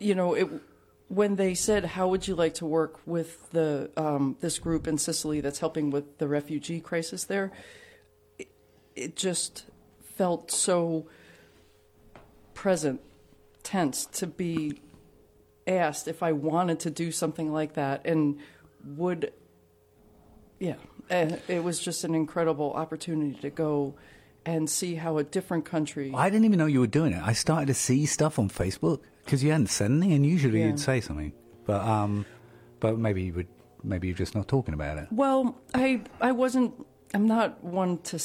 you 0.00 0.14
know 0.14 0.32
it 0.32 0.48
when 1.14 1.36
they 1.36 1.54
said 1.54 1.84
how 1.84 2.08
would 2.08 2.26
you 2.26 2.34
like 2.34 2.54
to 2.54 2.66
work 2.66 2.98
with 3.06 3.50
the 3.50 3.90
um, 3.96 4.36
this 4.40 4.58
group 4.58 4.88
in 4.88 4.98
Sicily 4.98 5.40
that's 5.40 5.60
helping 5.60 5.90
with 5.90 6.18
the 6.18 6.26
refugee 6.26 6.80
crisis 6.80 7.24
there 7.24 7.52
it, 8.38 8.48
it 8.96 9.16
just 9.16 9.66
felt 10.16 10.50
so 10.50 11.06
present 12.54 13.00
tense 13.62 14.06
to 14.06 14.26
be 14.26 14.80
asked 15.66 16.08
if 16.08 16.22
I 16.22 16.32
wanted 16.32 16.80
to 16.80 16.90
do 16.90 17.10
something 17.10 17.52
like 17.52 17.74
that 17.74 18.04
and 18.04 18.38
would 18.84 19.32
yeah 20.58 20.74
it 21.10 21.62
was 21.62 21.80
just 21.80 22.04
an 22.04 22.14
incredible 22.14 22.72
opportunity 22.72 23.38
to 23.40 23.50
go 23.50 23.94
and 24.46 24.68
see 24.68 24.94
how 24.94 25.18
a 25.18 25.24
different 25.24 25.64
country 25.64 26.12
I 26.14 26.28
didn't 26.28 26.44
even 26.44 26.58
know 26.58 26.66
you 26.66 26.80
were 26.80 26.86
doing 26.86 27.12
it. 27.12 27.22
I 27.22 27.32
started 27.32 27.66
to 27.66 27.74
see 27.74 28.04
stuff 28.06 28.38
on 28.38 28.48
Facebook 28.48 29.00
because 29.24 29.42
you 29.42 29.50
hadn't 29.50 29.68
said 29.68 29.90
anything, 29.90 30.12
and 30.12 30.26
usually 30.26 30.60
Yeah. 30.60 30.66
you'd 30.66 30.80
say 30.80 31.00
something. 31.00 31.32
But 31.66 31.82
um, 31.82 32.26
but 32.80 32.98
maybe 32.98 33.22
you 33.22 33.34
would. 33.34 33.48
Maybe 33.82 34.06
you're 34.08 34.16
just 34.16 34.34
not 34.34 34.48
talking 34.48 34.72
about 34.74 34.96
it. 34.98 35.08
Well, 35.10 35.60
I 35.74 36.00
I 36.20 36.32
wasn't. 36.32 36.72
I'm 37.12 37.26
not 37.26 37.62
one 37.62 37.98
to. 38.04 38.16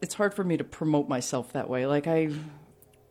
It's 0.00 0.14
hard 0.14 0.34
for 0.34 0.42
me 0.42 0.56
to 0.56 0.64
promote 0.64 1.08
myself 1.08 1.52
that 1.52 1.68
way. 1.70 1.86
Like 1.86 2.06
I, 2.08 2.30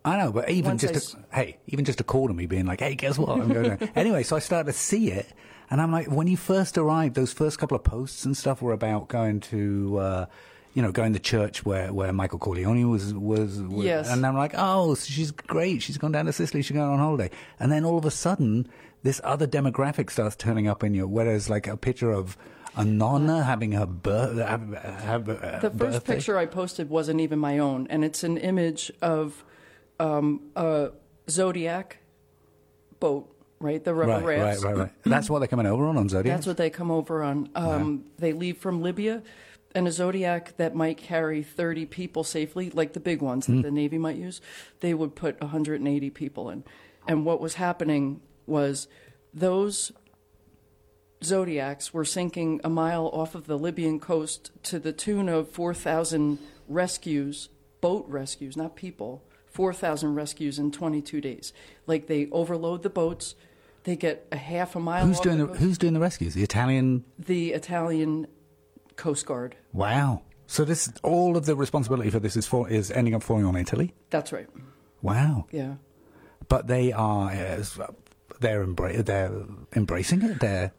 I 0.04 0.18
know, 0.18 0.32
but 0.34 0.50
even 0.50 0.78
just 0.78 0.94
s- 0.96 1.14
a, 1.32 1.36
hey, 1.36 1.58
even 1.68 1.86
just 1.86 2.02
a 2.02 2.04
call 2.04 2.28
to 2.28 2.34
me 2.34 2.48
being 2.48 2.66
like, 2.66 2.82
"Hey, 2.82 2.96
guess 2.96 3.18
what?" 3.18 3.30
I'm 3.40 3.48
going 3.54 3.78
to. 3.78 3.90
anyway, 3.98 4.24
so 4.24 4.36
I 4.36 4.40
started 4.40 4.72
to 4.74 4.78
see 4.78 5.10
it, 5.12 5.32
and 5.70 5.80
I'm 5.82 5.92
like, 5.92 6.08
when 6.12 6.28
you 6.28 6.36
first 6.36 6.78
arrived, 6.78 7.16
those 7.16 7.32
first 7.32 7.60
couple 7.60 7.78
of 7.78 7.84
posts 7.86 8.26
and 8.26 8.36
stuff 8.36 8.62
were 8.62 8.74
about 8.74 9.08
going 9.08 9.40
to, 9.42 9.98
uh, 10.00 10.26
you 10.74 10.82
know, 10.82 10.92
going 10.92 11.14
to 11.14 11.20
church 11.20 11.66
where, 11.66 11.92
where 11.92 12.14
Michael 12.14 12.40
Corleone 12.40 12.90
was 12.90 13.14
was. 13.14 13.60
was 13.62 13.86
Yes. 13.86 14.10
And 14.10 14.26
I'm 14.26 14.36
like, 14.38 14.54
oh, 14.56 14.96
she's 14.96 15.32
great. 15.32 15.82
She's 15.82 15.98
gone 15.98 16.12
down 16.12 16.26
to 16.26 16.34
Sicily. 16.34 16.62
She's 16.62 16.76
going 16.76 16.90
on 16.90 17.00
holiday, 17.00 17.30
and 17.60 17.72
then 17.72 17.84
all 17.86 17.98
of 17.98 18.06
a 18.06 18.12
sudden, 18.12 18.68
this 19.04 19.20
other 19.24 19.48
demographic 19.48 20.10
starts 20.10 20.36
turning 20.36 20.68
up 20.68 20.84
in 20.84 20.94
your. 20.94 21.08
Whereas 21.08 21.50
like 21.50 21.68
a 21.68 21.78
picture 21.78 22.12
of. 22.12 22.38
A 22.78 22.86
nonna 22.86 23.44
having 23.44 23.74
her 23.74 23.86
birth, 23.86 24.38
have, 24.38 24.62
have, 24.74 25.28
uh, 25.28 25.60
the 25.60 25.70
first 25.70 25.78
birthday. 25.78 26.16
picture 26.16 26.38
I 26.38 26.46
posted 26.46 26.90
wasn't 26.90 27.20
even 27.20 27.38
my 27.38 27.58
own, 27.60 27.86
and 27.90 28.06
it's 28.06 28.24
an 28.24 28.38
image 28.38 28.90
of 29.02 29.44
um, 30.00 30.40
a 30.56 30.92
zodiac 31.30 31.98
boat, 33.02 33.30
right? 33.60 33.84
The 33.84 33.94
rubber 33.94 34.26
Right, 34.26 34.38
right, 34.38 34.40
rafts. 34.40 34.64
right, 34.64 34.78
right. 34.78 34.92
That's 35.04 35.30
what 35.30 35.40
they're 35.40 35.50
coming 35.50 35.66
over 35.66 35.86
on 35.86 35.98
on 35.98 36.08
Zodiac. 36.08 36.34
That's 36.38 36.48
what 36.48 36.56
they 36.56 36.70
come 36.70 36.92
over 36.92 37.22
on. 37.24 37.50
Um, 37.56 38.06
They 38.20 38.32
leave 38.32 38.58
from 38.58 38.82
Libya, 38.82 39.22
and 39.74 39.88
a 39.88 39.92
Zodiac 39.92 40.58
that 40.58 40.76
might 40.76 40.98
carry 40.98 41.44
30 41.44 41.86
people 41.86 42.24
safely, 42.24 42.70
like 42.70 42.94
the 42.94 43.00
big 43.00 43.22
ones 43.22 43.48
that 43.48 43.54
hmm. 43.54 43.62
the 43.62 43.72
Navy 43.72 43.98
might 43.98 44.18
use, 44.18 44.42
they 44.80 44.94
would 44.94 45.16
put 45.16 45.40
180 45.42 46.10
people 46.10 46.50
in. 46.50 46.64
And 47.08 47.26
what 47.26 47.42
was 47.42 47.56
happening 47.56 48.22
was 48.46 48.88
those 49.34 49.92
Zodiacs 51.24 51.94
were 51.94 52.06
sinking 52.06 52.62
a 52.64 52.70
mile 52.70 53.08
off 53.14 53.36
of 53.36 53.48
the 53.48 53.58
Libyan 53.58 54.00
coast 54.00 54.52
to 54.64 54.80
the 54.80 54.92
tune 54.92 55.30
of 55.30 55.50
4,000 55.50 56.40
rescues, 56.68 57.50
boat 57.80 58.06
rescues, 58.08 58.58
not 58.58 58.76
people, 58.76 59.24
4,000 59.52 60.16
rescues 60.16 60.58
in 60.58 60.72
22 60.72 61.22
days. 61.22 61.54
Like 61.86 62.08
they 62.08 62.28
overload 62.32 62.84
the 62.84 62.90
boats, 62.90 63.36
they 63.84 63.96
get 63.96 64.28
a 64.32 64.38
half 64.38 64.76
a 64.76 64.80
mile 64.80 65.06
Who's 65.06 65.18
off 65.18 65.24
doing 65.24 65.38
the 65.38 65.48
the 65.48 65.58
Who's 65.58 65.78
doing 65.78 65.94
the 65.94 66.00
rescues? 66.00 66.34
The 66.34 66.44
Italian. 66.44 67.04
the 67.18 67.54
Italian 67.54 68.28
Coast 68.96 69.26
Guard. 69.26 69.56
Wow. 69.74 70.22
So 70.48 70.66
this 70.66 70.92
all 71.04 71.38
of 71.38 71.46
the 71.46 71.56
responsibility 71.56 72.10
for 72.10 72.20
this 72.20 72.36
is 72.36 72.46
for 72.46 72.70
is 72.70 72.92
ending 72.92 73.16
up 73.16 73.24
falling 73.24 73.46
on 73.46 73.56
Italy. 73.56 73.94
That's 74.10 74.32
right. 74.34 74.48
Wow. 75.02 75.46
Yeah. 75.52 75.76
But 76.50 76.68
they 76.68 76.92
are 76.92 77.32
uh, 77.32 77.64
they're 78.40 78.66
embra- 78.66 79.06
they're 79.06 79.32
embracing 79.76 80.22
it. 80.24 80.40
They're 80.40 80.74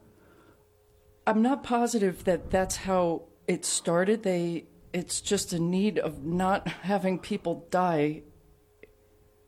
I'm 1.25 1.41
not 1.41 1.63
positive 1.63 2.23
that 2.25 2.51
that's 2.51 2.75
how 2.77 3.23
it 3.47 3.65
started. 3.65 4.23
They 4.23 4.65
it's 4.93 5.21
just 5.21 5.53
a 5.53 5.59
need 5.59 5.97
of 5.97 6.23
not 6.23 6.67
having 6.67 7.17
people 7.17 7.65
die 7.71 8.21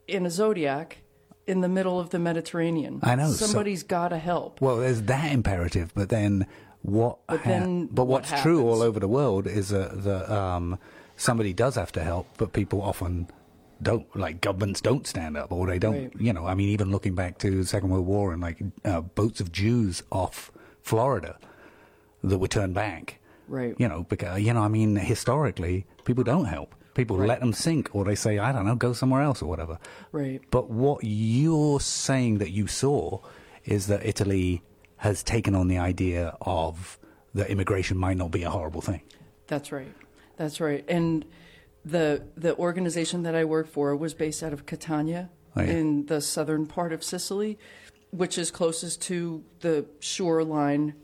in 0.07 0.25
a 0.25 0.29
zodiac 0.31 0.99
in 1.47 1.61
the 1.61 1.69
middle 1.69 1.99
of 1.99 2.09
the 2.09 2.17
Mediterranean. 2.17 2.99
I 3.03 3.15
know, 3.15 3.29
so- 3.31 3.45
Somebody's 3.45 3.83
got 3.83 4.07
to 4.09 4.17
help. 4.17 4.61
well. 4.61 4.77
There's 4.77 5.03
that 5.03 5.31
imperative, 5.31 5.91
but 5.93 6.09
then 6.09 6.47
what? 6.85 7.19
But 7.27 7.43
then 7.43 7.87
but 7.87 8.05
what 8.05 8.29
what's 8.29 8.41
true 8.41 8.67
all 8.67 8.81
over 8.81 8.99
the 8.99 9.07
world 9.07 9.47
is 9.47 9.69
that 9.69 10.03
that 10.03 10.29
um, 10.31 10.77
somebody 11.17 11.53
does 11.53 11.75
have 11.75 11.91
to 11.93 12.03
help, 12.03 12.27
but 12.37 12.53
people 12.53 12.81
often 12.81 13.27
don't. 13.81 14.05
Like 14.15 14.41
governments 14.41 14.81
don't 14.81 15.05
stand 15.07 15.35
up, 15.37 15.51
or 15.51 15.67
they 15.67 15.79
don't. 15.79 15.93
Right. 15.95 16.11
You 16.19 16.33
know, 16.33 16.45
I 16.45 16.53
mean, 16.55 16.69
even 16.69 16.91
looking 16.91 17.15
back 17.15 17.37
to 17.39 17.51
the 17.51 17.65
Second 17.65 17.89
World 17.89 18.05
War 18.05 18.31
and 18.33 18.41
like 18.41 18.61
uh, 18.83 19.01
boats 19.01 19.39
of 19.39 19.51
Jews 19.51 20.03
off 20.11 20.51
Florida 20.81 21.37
that 22.23 22.37
were 22.37 22.47
turned 22.47 22.73
back. 22.73 23.19
Right. 23.47 23.75
You 23.77 23.87
know, 23.87 24.03
because 24.09 24.41
you 24.41 24.53
know, 24.53 24.61
I 24.61 24.67
mean, 24.67 24.95
historically, 24.95 25.85
people 26.05 26.23
don't 26.23 26.45
help. 26.45 26.73
People 26.95 27.17
Right. 27.17 27.27
let 27.27 27.41
them 27.41 27.51
sink, 27.51 27.93
or 27.93 28.05
they 28.05 28.15
say, 28.15 28.39
I 28.39 28.53
don't 28.53 28.65
know, 28.65 28.75
go 28.75 28.93
somewhere 28.93 29.21
else 29.21 29.41
or 29.41 29.47
whatever. 29.47 29.77
Right. 30.13 30.39
But 30.49 30.69
what 30.69 31.01
you're 31.03 31.81
saying 31.81 32.37
that 32.37 32.51
you 32.51 32.67
saw 32.67 33.19
is 33.65 33.87
that 33.87 34.05
Italy 34.05 34.61
has 34.97 35.23
taken 35.23 35.55
on 35.55 35.67
the 35.67 35.77
idea 35.77 36.35
of 36.41 36.97
that 37.33 37.49
immigration 37.49 37.97
might 37.97 38.17
not 38.17 38.31
be 38.31 38.43
a 38.43 38.49
horrible 38.49 38.81
thing. 38.81 39.01
That's 39.47 39.71
right. 39.71 39.93
That's 40.37 40.59
right. 40.59 40.83
And 40.87 41.25
the 41.83 42.23
the 42.35 42.55
organization 42.57 43.23
that 43.23 43.35
I 43.35 43.45
work 43.45 43.67
for 43.67 43.95
was 43.95 44.13
based 44.13 44.41
out 44.43 44.53
of 44.53 44.65
Catania 44.65 45.29
Oh, 45.57 45.61
yeah. 45.61 45.71
in 45.71 46.05
the 46.07 46.19
southern 46.19 46.65
part 46.67 46.91
of 46.91 47.01
Sicily, 47.01 47.57
which 48.11 48.37
is 48.37 48.51
closest 48.51 49.01
to 49.03 49.43
the 49.61 49.85
shoreline. 50.01 50.95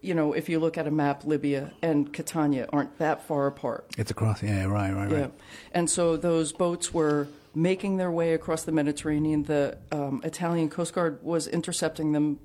You 0.00 0.14
know, 0.14 0.32
if 0.32 0.48
you 0.48 0.58
look 0.58 0.76
at 0.76 0.86
a 0.88 0.90
map, 0.90 1.24
Libya 1.24 1.72
and 1.80 2.12
Catania 2.12 2.68
aren't 2.72 2.98
that 2.98 3.22
far 3.26 3.46
apart. 3.46 3.86
It's 3.96 4.10
across, 4.10 4.42
yeah, 4.42 4.64
right, 4.64 4.92
right, 4.92 5.10
Yeah. 5.10 5.20
right. 5.20 5.32
And 5.72 5.88
so 5.88 6.16
those 6.16 6.52
boats 6.52 6.92
were 6.92 7.28
making 7.54 7.98
their 7.98 8.10
way 8.10 8.32
across 8.34 8.64
the 8.64 8.72
Mediterranean. 8.72 9.44
The 9.44 9.78
um, 9.92 10.20
Italian 10.24 10.70
Coast 10.70 10.92
Guard 10.92 11.20
was 11.22 11.46
intercepting 11.46 12.10
them 12.12 12.40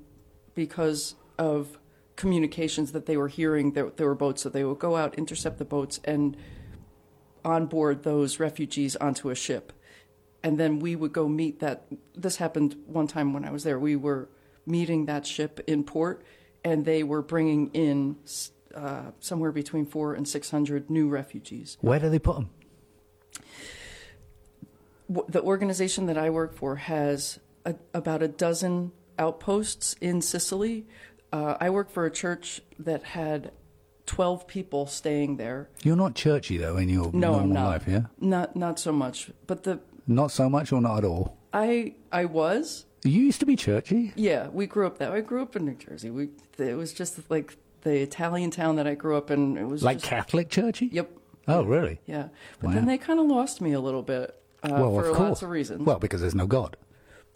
because 0.56 1.16
of 1.38 1.78
communications 2.16 2.94
that 2.94 3.06
they 3.06 3.18
were 3.18 3.28
hearing. 3.28 3.74
There, 3.74 3.92
there 3.96 4.08
were 4.08 4.16
boats, 4.16 4.42
so 4.42 4.50
they 4.50 4.64
would 4.64 4.80
go 4.80 4.96
out, 4.96 5.16
intercept 5.16 5.58
the 5.58 5.66
boats, 5.66 6.00
and 6.04 6.36
onboard 7.44 8.04
those 8.04 8.40
refugees 8.40 8.96
onto 8.96 9.30
a 9.30 9.36
ship. 9.36 9.72
And 10.44 10.58
then 10.58 10.80
we 10.80 10.96
would 10.96 11.14
go 11.14 11.28
meet 11.28 11.60
that. 11.60 11.86
This 12.16 12.38
happened 12.38 12.76
one 12.88 13.08
time 13.08 13.34
when 13.34 13.46
I 13.46 13.52
was 13.52 13.64
there. 13.64 13.80
We 13.80 13.96
were 13.96 14.30
meeting 14.66 15.06
that 15.06 15.28
ship 15.28 15.60
in 15.68 15.84
port, 15.84 16.24
and 16.64 16.86
they 16.86 17.04
were 17.04 17.22
bringing 17.22 17.70
in 17.72 18.16
uh, 18.74 19.12
somewhere 19.20 19.52
between 19.52 19.86
four 19.86 20.14
and 20.14 20.28
six 20.28 20.52
hundred 20.52 20.90
new 20.90 21.10
refugees. 21.10 21.78
Where 21.82 22.00
do 22.00 22.10
they 22.10 22.20
put 22.20 22.36
them? 22.36 22.50
the 25.08 25.42
organization 25.42 26.08
that 26.08 26.18
I 26.18 26.30
work 26.30 26.54
for 26.56 26.78
has 26.78 27.40
a, 27.66 27.76
about 27.94 28.24
a 28.24 28.28
dozen 28.28 28.92
outposts 29.20 29.96
in 30.02 30.22
Sicily. 30.22 30.86
Uh, 31.34 31.58
I 31.60 31.70
work 31.70 31.90
for 31.90 32.06
a 32.06 32.12
church 32.12 32.62
that 32.80 33.04
had 33.04 33.52
12 34.06 34.48
people 34.48 34.86
staying 34.88 35.38
there. 35.38 35.70
You're 35.84 35.96
not 35.96 36.16
churchy 36.16 36.58
though 36.58 36.78
in 36.78 36.90
your 36.90 37.12
No, 37.14 37.32
normal 37.34 37.48
not. 37.48 37.66
life, 37.66 37.86
yeah? 37.88 38.02
Not 38.20 38.56
not 38.56 38.80
so 38.80 38.92
much, 38.92 39.32
but 39.48 39.64
the 39.64 39.80
Not 40.08 40.32
so 40.32 40.50
much 40.50 40.72
or 40.72 40.80
not 40.82 41.00
at 41.00 41.06
all. 41.06 41.38
I 41.54 41.96
I 42.12 42.26
was 42.26 42.86
You 43.04 43.22
used 43.22 43.40
to 43.40 43.46
be 43.46 43.56
churchy. 43.56 44.14
yeah. 44.16 44.48
We 44.50 44.68
grew 44.68 44.86
up 44.88 44.98
that. 45.00 45.12
way. 45.12 45.18
I 45.18 45.22
grew 45.22 45.42
up 45.42 45.56
in 45.56 45.66
New 45.66 45.76
Jersey. 45.76 46.10
We 46.12 46.30
it 46.58 46.78
was 46.78 46.94
just 46.94 47.20
like 47.32 47.58
the 47.82 47.98
Italian 48.02 48.52
town 48.52 48.76
that 48.78 48.88
I 48.88 48.96
grew 48.96 49.16
up 49.18 49.30
in. 49.32 49.58
It 49.58 49.66
was 49.68 49.84
Like 49.84 49.98
just, 49.98 50.10
Catholic 50.10 50.50
churchy? 50.50 50.88
Yep. 50.92 51.10
Oh, 51.48 51.64
really? 51.64 52.00
Yeah, 52.08 52.30
but 52.60 52.68
Wow. 52.70 52.74
then 52.76 52.86
they 52.86 52.98
kind 52.98 53.20
of 53.20 53.26
lost 53.28 53.62
me 53.62 53.74
a 53.74 53.80
little 53.80 54.02
bit 54.04 54.36
uh, 54.64 54.70
well, 54.72 54.96
for 54.96 55.12
lots 55.12 55.42
of 55.44 55.50
reasons. 55.50 55.82
Well, 55.86 56.00
because 56.00 56.22
there's 56.22 56.34
no 56.36 56.48
God. 56.48 56.78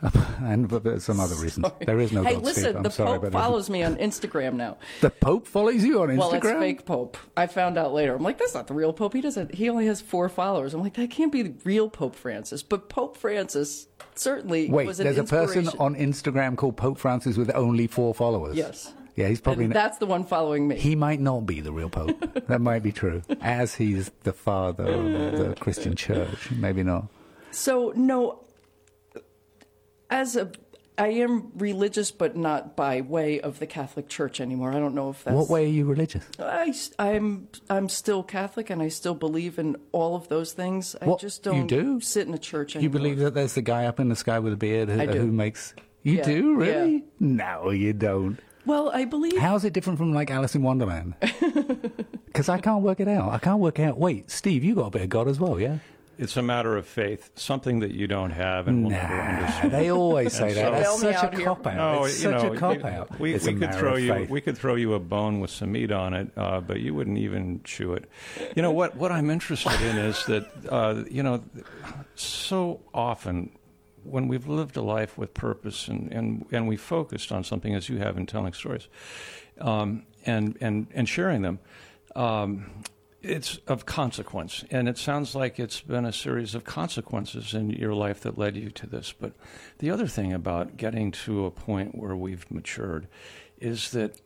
and 0.42 0.68
but 0.68 0.84
there's 0.84 1.04
some 1.04 1.18
other 1.20 1.34
reasons. 1.36 1.66
There 1.84 1.98
is 1.98 2.12
no 2.12 2.22
hey, 2.22 2.34
God. 2.34 2.44
listen. 2.44 2.76
I'm 2.76 2.82
the 2.82 2.90
sorry, 2.90 3.18
Pope 3.18 3.32
follows 3.32 3.68
me 3.68 3.82
on 3.82 3.96
Instagram 3.96 4.54
now. 4.54 4.78
the 5.00 5.10
Pope 5.10 5.46
follows 5.46 5.82
you 5.82 6.02
on 6.02 6.08
Instagram. 6.08 6.18
Well, 6.18 6.34
it's 6.34 6.46
fake 6.46 6.86
Pope. 6.86 7.16
I 7.36 7.46
found 7.46 7.76
out 7.76 7.92
later. 7.92 8.14
I'm 8.14 8.22
like, 8.22 8.38
that's 8.38 8.54
not 8.54 8.68
the 8.68 8.74
real 8.74 8.92
Pope. 8.92 9.14
He 9.14 9.20
doesn't. 9.20 9.54
He 9.54 9.68
only 9.68 9.86
has 9.86 10.00
four 10.00 10.28
followers. 10.28 10.74
I'm 10.74 10.80
like, 10.80 10.94
that 10.94 11.10
can't 11.10 11.32
be 11.32 11.42
the 11.42 11.54
real 11.64 11.88
Pope 11.88 12.14
Francis. 12.14 12.62
But 12.62 12.88
Pope 12.88 13.16
Francis 13.16 13.88
certainly 14.14 14.68
Wait, 14.70 14.86
was 14.86 15.00
an 15.00 15.04
there's 15.04 15.18
a 15.18 15.24
person 15.24 15.68
on 15.78 15.94
Instagram 15.94 16.56
called 16.56 16.76
Pope 16.76 16.98
Francis 16.98 17.36
with 17.36 17.50
only 17.54 17.86
four 17.86 18.14
followers. 18.14 18.56
Yes. 18.56 18.92
Yeah, 19.16 19.26
he's 19.26 19.40
probably. 19.40 19.66
not- 19.66 19.74
that's 19.74 19.98
the 19.98 20.06
one 20.06 20.22
following 20.22 20.68
me. 20.68 20.76
he 20.76 20.94
might 20.94 21.18
not 21.18 21.40
be 21.40 21.60
the 21.60 21.72
real 21.72 21.90
Pope. 21.90 22.16
that 22.46 22.60
might 22.60 22.84
be 22.84 22.92
true. 22.92 23.22
As 23.40 23.74
he's 23.74 24.12
the 24.22 24.32
father 24.32 24.84
of 24.86 25.38
the 25.38 25.56
Christian 25.58 25.96
Church, 25.96 26.52
maybe 26.52 26.84
not. 26.84 27.08
So 27.50 27.92
no, 27.96 28.44
as 30.10 30.36
a, 30.36 30.50
I 30.96 31.08
am 31.08 31.52
religious, 31.56 32.10
but 32.10 32.36
not 32.36 32.74
by 32.76 33.00
way 33.02 33.40
of 33.40 33.58
the 33.60 33.66
Catholic 33.66 34.08
Church 34.08 34.40
anymore. 34.40 34.72
I 34.72 34.80
don't 34.80 34.94
know 34.94 35.10
if 35.10 35.22
that's 35.22 35.36
What 35.36 35.48
way 35.48 35.64
are 35.64 35.68
you 35.68 35.84
religious? 35.84 36.24
I, 36.38 36.74
I'm 36.98 37.48
I'm 37.70 37.88
still 37.88 38.22
Catholic, 38.24 38.68
and 38.70 38.82
I 38.82 38.88
still 38.88 39.14
believe 39.14 39.58
in 39.58 39.76
all 39.92 40.16
of 40.16 40.28
those 40.28 40.52
things. 40.52 40.96
I 41.00 41.04
What, 41.06 41.20
just 41.20 41.42
don't 41.44 41.56
you 41.56 41.66
do? 41.82 42.00
sit 42.00 42.26
in 42.26 42.34
a 42.34 42.38
church 42.38 42.74
You 42.74 42.90
believe 42.90 43.18
that 43.18 43.34
there's 43.34 43.54
the 43.54 43.62
guy 43.62 43.86
up 43.86 44.00
in 44.00 44.08
the 44.08 44.16
sky 44.16 44.38
with 44.40 44.52
a 44.52 44.56
beard 44.56 44.88
who, 44.88 44.98
who 44.98 45.30
makes. 45.32 45.74
You 46.02 46.16
Yeah, 46.18 46.24
do 46.24 46.54
really? 46.56 46.92
yeah. 46.94 47.00
No, 47.20 47.70
you 47.70 47.92
don't. 47.92 48.38
Well, 48.66 48.90
I 48.90 49.04
believe 49.04 49.38
How's 49.38 49.64
it 49.64 49.72
different 49.72 49.98
from 49.98 50.12
like 50.12 50.30
Alice 50.30 50.54
in 50.54 50.62
Wonderland? 50.62 51.14
Because 52.26 52.48
I 52.50 52.58
can't 52.58 52.82
work 52.84 53.00
it 53.00 53.08
out. 53.08 53.32
I 53.32 53.38
can't 53.38 53.58
work 53.58 53.80
out. 53.80 53.98
Wait, 53.98 54.30
Steve, 54.30 54.62
you 54.62 54.74
got 54.76 54.86
a 54.88 54.90
bit 54.90 55.02
of 55.02 55.08
God 55.08 55.26
as 55.28 55.40
well, 55.40 55.58
yeah? 55.58 55.78
It's 56.18 56.36
a 56.36 56.42
matter 56.42 56.76
of 56.76 56.84
faith, 56.84 57.30
something 57.36 57.78
that 57.78 57.92
you 57.92 58.08
don't 58.08 58.32
have 58.32 58.66
and 58.66 58.82
will 58.82 58.90
never 58.90 59.20
understand. 59.20 59.70
they 59.72 59.88
always 59.90 60.32
say 60.32 60.52
that. 60.52 60.64
so- 60.64 60.70
That's 60.72 61.00
Bail 61.02 61.12
such 61.14 61.32
a 61.40 61.44
cop 61.44 61.66
out. 61.66 61.76
No, 61.76 62.04
it's 62.04 62.16
you 62.22 62.30
such 62.32 62.42
know, 62.42 62.52
a 62.52 62.56
cop 62.56 62.76
we- 62.76 62.82
out. 62.82 63.20
We, 63.20 63.34
It's 63.34 63.44
we 63.46 63.50
a 63.50 63.54
could 63.54 63.60
matter 63.60 63.78
throw 63.78 63.94
of 63.94 64.00
you 64.00 64.12
faith. 64.12 64.28
we 64.30 64.40
could 64.40 64.58
throw 64.58 64.74
you 64.74 64.94
a 64.94 64.98
bone 64.98 65.38
with 65.38 65.50
some 65.50 65.70
meat 65.72 65.92
on 65.92 66.14
it, 66.14 66.30
uh, 66.36 66.60
but 66.60 66.80
you 66.80 66.92
wouldn't 66.92 67.18
even 67.18 67.60
chew 67.62 67.92
it. 67.94 68.10
You 68.56 68.62
know 68.62 68.72
what? 68.72 68.96
What 68.96 69.12
I'm 69.12 69.30
interested 69.30 69.80
in 69.80 69.96
is 69.96 70.24
that 70.26 70.50
uh, 70.68 71.04
you 71.08 71.22
know, 71.22 71.44
so 72.16 72.80
often 72.92 73.50
when 74.02 74.26
we've 74.28 74.48
lived 74.48 74.76
a 74.76 74.82
life 74.82 75.16
with 75.18 75.34
purpose 75.34 75.86
and 75.86 76.10
and 76.12 76.46
and 76.50 76.66
we 76.66 76.76
focused 76.76 77.30
on 77.30 77.44
something 77.44 77.74
as 77.74 77.88
you 77.88 77.98
have 77.98 78.16
in 78.16 78.26
telling 78.26 78.52
stories, 78.54 78.88
um, 79.60 80.04
and 80.26 80.56
and 80.60 80.88
and 80.94 81.08
sharing 81.08 81.42
them. 81.42 81.60
Um, 82.16 82.82
it's 83.22 83.56
of 83.66 83.84
consequence, 83.84 84.64
and 84.70 84.88
it 84.88 84.96
sounds 84.96 85.34
like 85.34 85.58
it's 85.58 85.80
been 85.80 86.04
a 86.04 86.12
series 86.12 86.54
of 86.54 86.64
consequences 86.64 87.52
in 87.52 87.70
your 87.70 87.94
life 87.94 88.20
that 88.20 88.38
led 88.38 88.56
you 88.56 88.70
to 88.70 88.86
this. 88.86 89.12
But 89.12 89.32
the 89.78 89.90
other 89.90 90.06
thing 90.06 90.32
about 90.32 90.76
getting 90.76 91.10
to 91.12 91.46
a 91.46 91.50
point 91.50 91.96
where 91.96 92.16
we've 92.16 92.48
matured 92.50 93.08
is 93.60 93.90
that 93.90 94.20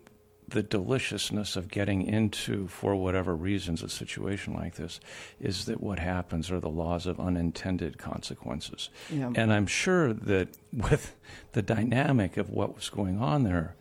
the 0.49 0.63
deliciousness 0.63 1.57
of 1.57 1.69
getting 1.69 2.03
into, 2.03 2.69
for 2.69 2.95
whatever 2.95 3.35
reasons, 3.35 3.83
a 3.83 3.89
situation 3.89 4.53
like 4.53 4.75
this 4.75 5.01
is 5.41 5.65
that 5.65 5.81
what 5.81 5.99
happens 5.99 6.51
are 6.51 6.61
the 6.61 6.69
laws 6.69 7.07
of 7.07 7.19
unintended 7.19 7.97
consequences. 7.97 8.91
Yeah. 9.11 9.33
And 9.35 9.53
I'm 9.53 9.67
sure 9.67 10.13
that 10.13 10.49
with 10.73 11.17
the 11.53 11.63
dynamic 11.63 12.37
of 12.37 12.51
what 12.51 12.75
was 12.75 12.91
going 12.91 13.19
on 13.19 13.45
there, 13.45 13.77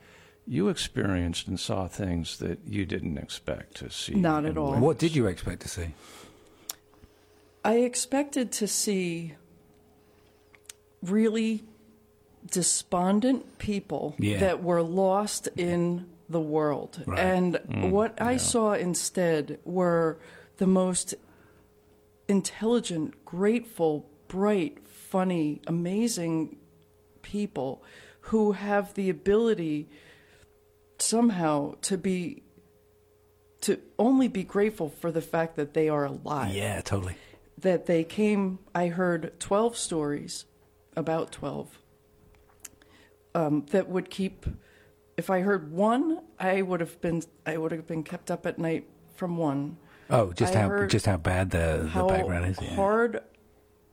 you 0.47 0.69
experienced 0.69 1.47
and 1.47 1.59
saw 1.59 1.87
things 1.87 2.37
that 2.39 2.59
you 2.67 2.85
didn't 2.85 3.17
expect 3.17 3.75
to 3.77 3.89
see. 3.89 4.15
Not 4.15 4.45
at 4.45 4.57
all. 4.57 4.71
witness. 4.71 4.83
What 4.83 4.97
did 4.99 5.15
you 5.15 5.27
expect 5.27 5.61
to 5.61 5.67
see? 5.67 5.93
I 7.63 7.75
expected 7.77 8.51
to 8.53 8.67
see 8.67 9.35
really 11.03 11.63
despondent 12.49 13.59
people 13.59 14.15
Yeah. 14.17 14.39
that 14.39 14.63
were 14.63 14.81
lost 14.81 15.47
in 15.55 16.07
the 16.27 16.39
world. 16.39 17.03
Right. 17.05 17.19
And 17.19 17.55
mm, 17.55 17.91
what 17.91 18.19
I 18.21 18.37
saw 18.37 18.73
instead 18.73 19.59
were 19.63 20.17
the 20.57 20.67
most 20.67 21.13
intelligent, 22.27 23.25
grateful, 23.25 24.09
bright, 24.27 24.77
funny, 24.87 25.61
amazing 25.67 26.57
people 27.21 27.83
who 28.25 28.53
have 28.53 28.93
the 28.93 29.09
ability 29.09 29.89
somehow 31.01 31.73
to 31.81 31.97
be 31.97 32.43
to 33.61 33.77
only 33.99 34.27
be 34.27 34.43
grateful 34.43 34.89
for 34.89 35.11
the 35.11 35.21
fact 35.21 35.55
that 35.55 35.73
they 35.73 35.87
are 35.89 36.05
alive 36.05 36.53
Yeah, 36.53 36.81
totally. 36.81 37.15
that 37.57 37.85
they 37.85 38.03
came 38.03 38.59
i 38.73 38.87
heard 38.87 39.39
12 39.39 39.77
stories 39.77 40.45
about 40.95 41.31
12 41.31 41.77
um, 43.33 43.65
that 43.71 43.87
would 43.89 44.09
keep 44.09 44.45
if 45.17 45.29
i 45.29 45.41
heard 45.41 45.71
one 45.71 46.19
i 46.39 46.61
would 46.61 46.79
have 46.79 46.99
been 47.01 47.21
i 47.45 47.57
would 47.57 47.71
have 47.71 47.87
been 47.87 48.03
kept 48.03 48.29
up 48.31 48.45
at 48.45 48.57
night 48.59 48.87
from 49.15 49.37
one 49.37 49.77
Oh, 50.13 50.33
just 50.33 50.53
I 50.57 50.63
how 50.63 50.85
just 50.87 51.05
how 51.05 51.15
bad 51.15 51.51
the, 51.51 51.79
the 51.83 51.87
how 51.87 52.05
background 52.09 52.45
is. 52.47 52.57
Yeah. 52.61 52.75
hard 52.75 53.21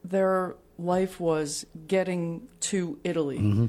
their 0.03 0.55
life 0.77 1.17
was 1.19 1.65
getting 1.87 2.47
to 2.61 2.99
italy 3.05 3.37
Mm-hmm. 3.39 3.67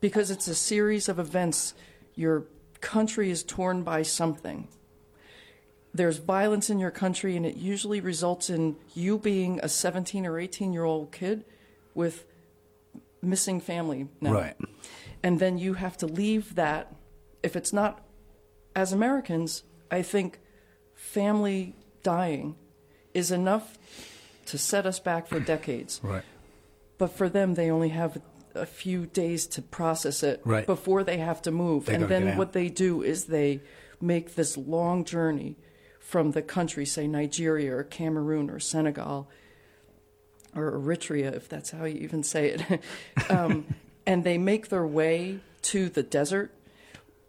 because 0.00 0.30
it's 0.30 0.46
a 0.46 0.54
series 0.54 1.08
of 1.08 1.18
events 1.18 1.74
your 2.14 2.44
country 2.80 3.30
is 3.30 3.42
torn 3.42 3.82
by 3.82 4.02
something 4.02 4.68
there's 5.94 6.18
violence 6.18 6.68
in 6.70 6.78
your 6.78 6.90
country 6.90 7.34
and 7.36 7.44
it 7.46 7.56
usually 7.56 8.00
results 8.00 8.50
in 8.50 8.76
you 8.94 9.18
being 9.18 9.58
a 9.62 9.68
17 9.68 10.26
or 10.26 10.38
18 10.38 10.72
year 10.72 10.84
old 10.84 11.10
kid 11.10 11.44
with 11.94 12.24
missing 13.22 13.60
family 13.60 14.06
now. 14.20 14.32
Right. 14.32 14.56
and 15.22 15.40
then 15.40 15.58
you 15.58 15.74
have 15.74 15.96
to 15.98 16.06
leave 16.06 16.54
that 16.54 16.94
if 17.42 17.56
it's 17.56 17.72
not 17.72 18.00
as 18.76 18.92
americans 18.92 19.64
i 19.90 20.02
think 20.02 20.38
family 20.94 21.74
dying 22.02 22.54
is 23.14 23.32
enough 23.32 23.76
to 24.46 24.56
set 24.58 24.86
us 24.86 25.00
back 25.00 25.26
for 25.26 25.40
decades 25.40 26.00
Right. 26.02 26.22
but 26.98 27.10
for 27.10 27.28
them 27.28 27.54
they 27.54 27.70
only 27.70 27.88
have 27.88 28.20
a 28.58 28.66
few 28.66 29.06
days 29.06 29.46
to 29.46 29.62
process 29.62 30.22
it 30.22 30.40
Right. 30.44 30.66
before 30.66 31.02
they 31.04 31.18
have 31.18 31.40
to 31.42 31.50
move 31.50 31.86
They 31.86 31.94
and 31.94 32.08
then 32.08 32.36
what 32.36 32.52
they 32.52 32.68
do 32.68 33.02
is 33.02 33.24
they 33.26 33.60
make 34.00 34.34
this 34.34 34.56
long 34.56 35.04
journey 35.04 35.56
from 36.00 36.30
the 36.32 36.42
country 36.42 36.84
say 36.86 37.06
nigeria 37.06 37.74
or 37.74 37.82
cameroon 37.84 38.48
or 38.50 38.58
senegal 38.58 39.28
or 40.54 40.72
eritrea 40.72 41.32
if 41.34 41.48
that's 41.48 41.70
how 41.70 41.84
you 41.84 42.00
even 42.00 42.22
say 42.22 42.48
it 42.50 42.82
um, 43.30 43.66
and 44.06 44.24
they 44.24 44.38
make 44.38 44.68
their 44.68 44.86
way 44.86 45.40
to 45.62 45.88
the 45.88 46.02
desert 46.02 46.52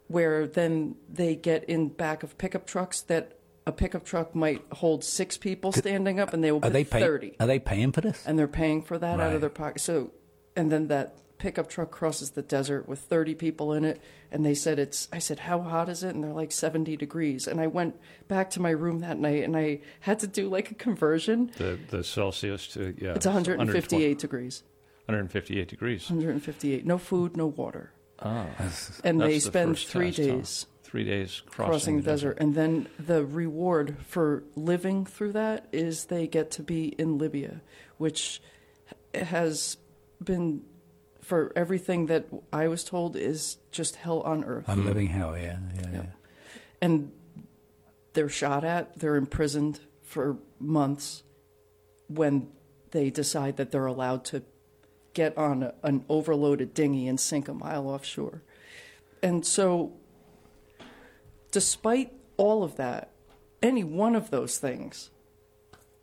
where 0.08 0.46
then 0.46 0.94
they 1.08 1.34
get 1.36 1.64
in 1.64 1.88
back 1.88 2.22
of 2.22 2.36
pickup 2.38 2.66
trucks 2.66 3.00
that 3.02 3.36
a 3.66 3.72
pickup 3.72 4.04
truck 4.04 4.34
might 4.34 4.62
hold 4.72 5.04
six 5.04 5.36
people 5.36 5.70
standing 5.70 6.18
up 6.18 6.32
and 6.32 6.42
they 6.42 6.50
will 6.50 6.58
Are 6.58 6.62
put 6.62 6.72
they 6.72 6.84
pay, 6.84 7.00
30 7.00 7.36
Are 7.38 7.46
they 7.46 7.58
paying 7.58 7.92
for 7.92 8.00
this? 8.00 8.24
and 8.26 8.38
they're 8.38 8.48
paying 8.48 8.82
for 8.82 8.98
that 8.98 9.20
out 9.20 9.34
of 9.34 9.40
their 9.42 9.50
pocket. 9.50 9.80
So, 9.82 10.10
and 10.56 10.70
then 10.70 10.88
that 10.88 11.16
pickup 11.38 11.68
truck 11.70 11.90
crosses 11.90 12.32
the 12.32 12.42
desert 12.42 12.86
with 12.86 12.98
30 12.98 13.34
people 13.34 13.72
in 13.72 13.84
it, 13.84 14.00
and 14.30 14.44
they 14.44 14.54
said 14.54 14.78
it's. 14.78 15.08
I 15.12 15.18
said, 15.18 15.40
how 15.40 15.60
hot 15.60 15.88
is 15.88 16.02
it? 16.02 16.14
And 16.14 16.22
they're 16.22 16.32
like 16.32 16.52
70 16.52 16.96
degrees. 16.96 17.46
And 17.46 17.60
I 17.60 17.66
went 17.66 17.96
back 18.28 18.50
to 18.50 18.60
my 18.60 18.70
room 18.70 19.00
that 19.00 19.18
night, 19.18 19.44
and 19.44 19.56
I 19.56 19.80
had 20.00 20.18
to 20.20 20.26
do 20.26 20.48
like 20.48 20.70
a 20.70 20.74
conversion. 20.74 21.50
the 21.56 21.78
the 21.88 22.04
Celsius 22.04 22.68
to 22.68 22.94
yeah, 22.98 23.14
It's 23.14 23.26
158 23.26 24.18
degrees. 24.18 24.62
158 25.06 25.68
degrees. 25.68 26.08
158. 26.08 26.86
No 26.86 26.98
food, 26.98 27.36
no 27.36 27.46
water. 27.46 27.90
Ah. 28.20 28.46
That's- 28.58 29.00
And 29.02 29.20
they 29.20 29.32
That's 29.32 29.44
the 29.44 29.50
spend 29.50 29.78
three 29.78 30.12
test, 30.12 30.18
huh? 30.28 30.34
days 30.36 30.66
Three 30.82 31.04
days 31.04 31.42
crossing, 31.46 31.70
crossing 31.70 31.96
the 31.98 32.02
desert. 32.02 32.38
And 32.40 32.54
then 32.54 32.88
the 32.98 33.24
reward 33.24 33.96
for 34.06 34.42
living 34.56 35.06
through 35.06 35.32
that 35.32 35.68
is 35.72 36.06
they 36.06 36.26
get 36.26 36.50
to 36.52 36.62
be 36.64 36.88
in 36.98 37.16
Libya, 37.16 37.60
which 37.96 38.42
has 39.14 39.76
been, 40.22 40.62
for 41.20 41.52
everything 41.56 42.06
that 42.06 42.26
I 42.52 42.68
was 42.68 42.84
told, 42.84 43.16
is 43.16 43.58
just 43.70 43.96
hell 43.96 44.20
on 44.20 44.44
earth. 44.44 44.64
I'm 44.68 44.84
living 44.84 45.08
hell. 45.08 45.36
Yeah, 45.36 45.58
yeah, 45.76 45.90
yeah. 45.92 46.02
And 46.80 47.12
they're 48.12 48.28
shot 48.28 48.64
at, 48.64 48.98
they're 48.98 49.16
imprisoned 49.16 49.80
for 50.02 50.38
months 50.58 51.22
when 52.08 52.48
they 52.90 53.10
decide 53.10 53.56
that 53.56 53.70
they're 53.70 53.86
allowed 53.86 54.24
to 54.26 54.42
get 55.14 55.36
on 55.36 55.62
a, 55.62 55.74
an 55.82 56.04
overloaded 56.08 56.74
dinghy 56.74 57.06
and 57.06 57.20
sink 57.20 57.48
a 57.48 57.54
mile 57.54 57.88
offshore. 57.88 58.42
And 59.22 59.44
so, 59.46 59.92
despite 61.50 62.12
all 62.36 62.62
of 62.62 62.76
that, 62.76 63.10
any 63.62 63.84
one 63.84 64.16
of 64.16 64.30
those 64.30 64.58
things, 64.58 65.10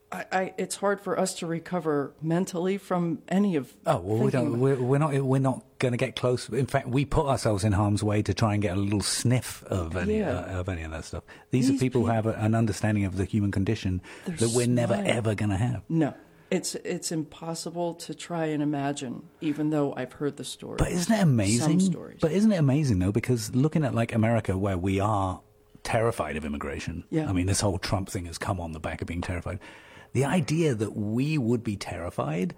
I, 0.10 0.26
I, 0.32 0.54
it's 0.58 0.78
hard 0.78 1.02
for 1.02 1.20
us 1.20 1.34
to 1.40 1.48
recover 1.48 2.14
mentally 2.22 2.78
from 2.78 3.22
any 3.28 3.58
of. 3.58 3.74
Oh 3.86 4.00
well, 4.00 4.18
we 4.24 4.32
don't. 4.32 4.60
We're, 4.60 4.82
we're 4.82 5.00
not. 5.00 5.14
We're 5.14 5.40
not 5.42 5.64
going 5.80 5.92
to 5.92 5.98
get 5.98 6.16
close. 6.16 6.48
In 6.50 6.66
fact, 6.66 6.88
we 6.88 7.04
put 7.04 7.26
ourselves 7.26 7.64
in 7.66 7.74
harm's 7.74 8.04
way 8.04 8.22
to 8.22 8.34
try 8.34 8.54
and 8.54 8.62
get 8.62 8.78
a 8.78 8.80
little 8.80 9.02
sniff 9.02 9.64
of 9.66 9.98
any 9.98 10.20
Yeah. 10.20 10.32
uh, 10.32 10.60
of 10.62 10.70
any 10.70 10.84
of 10.84 10.92
that 10.92 11.04
stuff. 11.06 11.24
These, 11.52 11.68
are 11.68 11.74
These 11.74 11.82
people 11.82 12.02
who 12.02 12.08
have 12.08 12.26
a, 12.26 12.32
an 12.36 12.56
understanding 12.56 13.04
of 13.04 13.18
the 13.18 13.26
human 13.26 13.52
condition 13.52 14.02
that 14.26 14.52
we're 14.56 14.66
never 14.68 14.94
ever 14.94 15.36
going 15.36 15.50
to 15.50 15.58
have. 15.58 15.84
No, 15.90 16.14
it's 16.50 16.76
it's 16.76 17.12
impossible 17.12 17.94
to 17.96 18.16
try 18.16 18.46
and 18.46 18.64
imagine, 18.64 19.24
even 19.42 19.72
though 19.72 19.94
I've 19.98 20.14
heard 20.14 20.38
the 20.38 20.46
story. 20.46 20.78
But 20.78 20.92
isn't 20.92 21.14
it 21.14 21.22
amazing? 21.22 21.80
Some 21.82 21.92
stories. 21.92 22.20
But 22.22 22.32
isn't 22.32 22.52
it 22.54 22.58
amazing 22.58 23.00
though? 23.00 23.12
Because 23.12 23.54
looking 23.54 23.84
at 23.84 23.94
like 23.94 24.16
America, 24.16 24.58
where 24.58 24.78
we 24.78 25.02
are 25.02 25.42
terrified 25.84 26.38
of 26.38 26.46
immigration. 26.46 27.04
Yeah. 27.10 27.30
I 27.30 27.34
mean, 27.34 27.46
this 27.46 27.62
whole 27.62 27.78
Trump 27.78 28.10
thing 28.10 28.26
has 28.26 28.38
come 28.38 28.60
on 28.60 28.72
the 28.72 28.80
back 28.80 29.02
of 29.02 29.08
being 29.08 29.22
terrified. 29.22 29.60
The 30.18 30.26
idea 30.26 30.74
that 30.74 30.98
we 30.98 31.38
would 31.38 31.64
be 31.64 31.76
terrified 31.76 32.56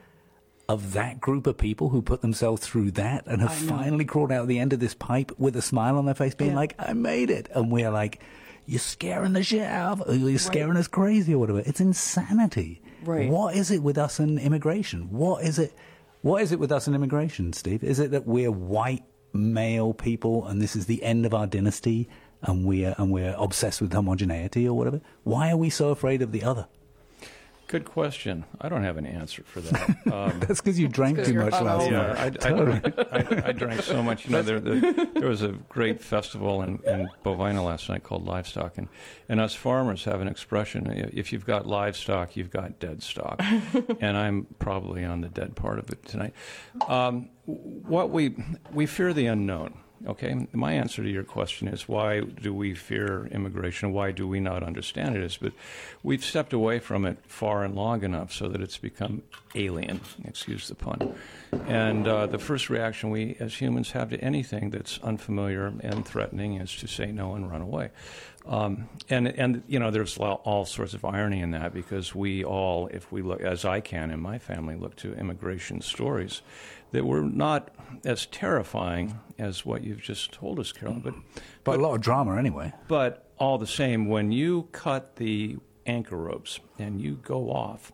of 0.70 0.94
that 0.94 1.20
group 1.20 1.46
of 1.46 1.58
people 1.58 1.90
who 1.90 2.02
put 2.02 2.22
themselves 2.22 2.62
through 2.66 2.92
that 2.92 3.28
and 3.28 3.42
have 3.42 3.54
finally 3.54 4.06
crawled 4.06 4.32
out 4.32 4.48
the 4.48 4.60
end 4.60 4.72
of 4.72 4.80
this 4.80 4.94
pipe 4.94 5.34
with 5.38 5.58
a 5.58 5.62
smile 5.62 5.98
on 5.98 6.06
their 6.06 6.16
face, 6.16 6.34
being 6.34 6.52
Yeah. 6.52 6.56
like, 6.56 6.76
"I 6.80 6.94
made 6.94 7.30
it," 7.30 7.50
and 7.54 7.70
we're 7.70 7.92
like. 7.92 8.22
You're 8.66 8.80
scaring 8.80 9.34
the 9.34 9.42
shit 9.42 9.64
out 9.64 9.94
of 9.94 10.02
us. 10.04 10.18
You're 10.18 10.38
scaring 10.38 10.78
us 10.78 10.88
crazy 10.88 11.34
or 11.34 11.40
whatever. 11.40 11.64
It's 11.66 11.82
insanity. 11.82 12.84
Right. 13.04 13.28
What 13.28 13.56
is 13.56 13.72
it 13.72 13.82
with 13.82 13.98
us 13.98 14.20
and 14.20 14.38
immigration? 14.40 15.10
What 15.10 15.44
is 15.44 15.58
it? 15.58 15.74
What 16.22 16.44
is 16.44 16.52
it 16.52 16.60
with 16.60 16.72
us 16.72 16.86
and 16.86 16.96
immigration, 16.96 17.52
Steve? 17.52 17.84
Is 17.84 18.00
it 18.00 18.12
that 18.12 18.28
we're 18.28 18.52
white 18.52 19.04
male 19.34 19.94
people 19.96 20.46
and 20.46 20.62
this 20.62 20.76
is 20.76 20.86
the 20.86 21.02
end 21.04 21.26
of 21.26 21.34
our 21.34 21.48
dynasty 21.48 22.08
and 22.44 22.64
we're 22.64 22.94
and 23.00 23.12
we're 23.12 23.36
obsessed 23.40 23.82
with 23.82 23.92
homogeneity 23.92 24.68
or 24.68 24.78
whatever? 24.78 25.02
Why 25.24 25.50
are 25.52 25.58
we 25.58 25.72
so 25.72 25.90
afraid 25.90 26.22
of 26.22 26.32
the 26.32 26.44
other? 26.44 26.68
Good 27.70 27.86
question. 27.86 28.46
I 28.60 28.68
don't 28.68 28.84
have 28.84 28.98
an 28.98 29.06
answer 29.06 29.44
for 29.44 29.62
that. 29.62 29.98
Um, 30.10 30.40
That's 30.40 30.60
because 30.60 30.80
you 30.80 30.88
drank 30.88 31.24
too 31.24 31.36
much 31.36 31.52
last 31.52 31.92
night. 31.92 31.92
yeah, 31.92 32.32
I, 32.44 32.50
I, 32.50 33.20
I, 33.20 33.48
I 33.50 33.52
drank 33.52 33.84
so 33.84 34.02
much. 34.02 34.26
You 34.26 34.32
know, 34.32 34.42
there, 34.42 34.60
there, 34.60 35.06
there 35.06 35.30
was 35.30 35.44
a 35.44 35.50
great 35.70 36.02
festival 36.02 36.64
in, 36.64 36.80
in 36.88 37.08
Bovina 37.24 37.64
last 37.64 37.88
night 37.90 38.04
called 38.04 38.26
Livestock, 38.26 38.80
and, 38.80 38.88
and 39.30 39.40
us 39.40 39.54
farmers 39.54 40.04
have 40.06 40.20
an 40.20 40.28
expression: 40.28 40.88
if 41.14 41.32
you've 41.32 41.46
got 41.46 41.68
livestock, 41.68 42.36
you've 42.36 42.50
got 42.50 42.80
dead 42.80 43.04
stock, 43.04 43.40
and 44.02 44.18
I'm 44.18 44.48
probably 44.58 45.06
on 45.06 45.22
the 45.22 45.30
dead 45.30 45.56
part 45.56 45.78
of 45.78 45.92
it 45.92 46.04
tonight. 46.06 46.34
Um, 46.88 47.30
what 47.46 48.10
we 48.10 48.36
we 48.74 48.88
fear 48.88 49.14
the 49.14 49.28
unknown. 49.28 49.78
Okay, 50.08 50.48
my 50.54 50.74
answer 50.74 51.04
to 51.04 51.10
your 51.10 51.24
question 51.24 51.68
is 51.68 51.90
why 51.90 52.22
do 52.22 52.54
we 52.54 52.74
fear 52.74 53.28
immigration? 53.32 53.92
Why 53.92 54.12
do 54.12 54.28
we 54.28 54.40
not 54.40 54.64
understand 54.64 55.18
it? 55.18 55.24
Is 55.24 55.38
but 55.38 55.52
we've 56.04 56.24
stepped 56.24 56.54
away 56.54 56.80
from 56.80 57.06
it 57.06 57.18
far 57.28 57.66
and 57.66 57.76
long 57.76 58.04
enough 58.04 58.32
so 58.32 58.48
that 58.48 58.62
it's 58.62 58.78
become 58.78 59.24
alien. 59.56 60.00
Excuse 60.24 60.70
the 60.70 60.76
pun. 60.76 61.16
And 61.68 62.08
uh, 62.08 62.28
the 62.28 62.38
first 62.38 62.70
reaction 62.70 63.10
we 63.10 63.36
as 63.40 63.60
humans 63.60 63.92
have 63.92 64.10
to 64.12 64.18
anything 64.20 64.70
that's 64.70 65.00
unfamiliar 65.00 65.74
and 65.82 66.06
threatening 66.06 66.56
is 66.56 66.74
to 66.78 66.88
say 66.88 67.12
no 67.12 67.34
and 67.34 67.52
run 67.52 67.62
away. 67.62 67.90
Um, 68.46 68.88
and 69.10 69.28
and 69.28 69.64
you 69.68 69.80
know 69.80 69.92
there's 69.92 70.18
all, 70.18 70.42
all 70.46 70.66
sorts 70.66 70.94
of 70.94 71.04
irony 71.04 71.42
in 71.42 71.52
that 71.52 71.74
because 71.74 72.16
we 72.16 72.44
all, 72.46 72.88
if 72.88 73.12
we 73.12 73.22
look 73.22 73.42
as 73.42 73.66
I 73.66 73.82
can 73.82 74.12
in 74.12 74.22
my 74.22 74.40
family, 74.40 74.76
look 74.76 74.96
to 74.98 75.14
immigration 75.14 75.82
stories 75.82 76.42
that 76.92 77.06
were 77.06 77.22
not 77.22 77.70
as 78.06 78.26
terrifying 78.28 79.20
as 79.38 79.66
what 79.66 79.84
you've 79.84 80.02
just 80.02 80.32
told 80.32 80.60
us, 80.60 80.72
Carolyn, 80.72 81.02
but 81.02 81.14
But 81.64 81.80
a 81.80 81.82
lot 81.82 81.96
of 81.96 82.02
drama 82.02 82.38
anyway. 82.38 82.74
but 82.88 83.32
all 83.38 83.58
the 83.58 83.68
same, 83.68 84.08
when 84.08 84.32
you 84.32 84.68
cut 84.72 85.16
the 85.16 85.58
anchor 85.86 86.18
ropes 86.18 86.60
and 86.78 87.02
you 87.02 87.16
go 87.16 87.50
off, 87.52 87.92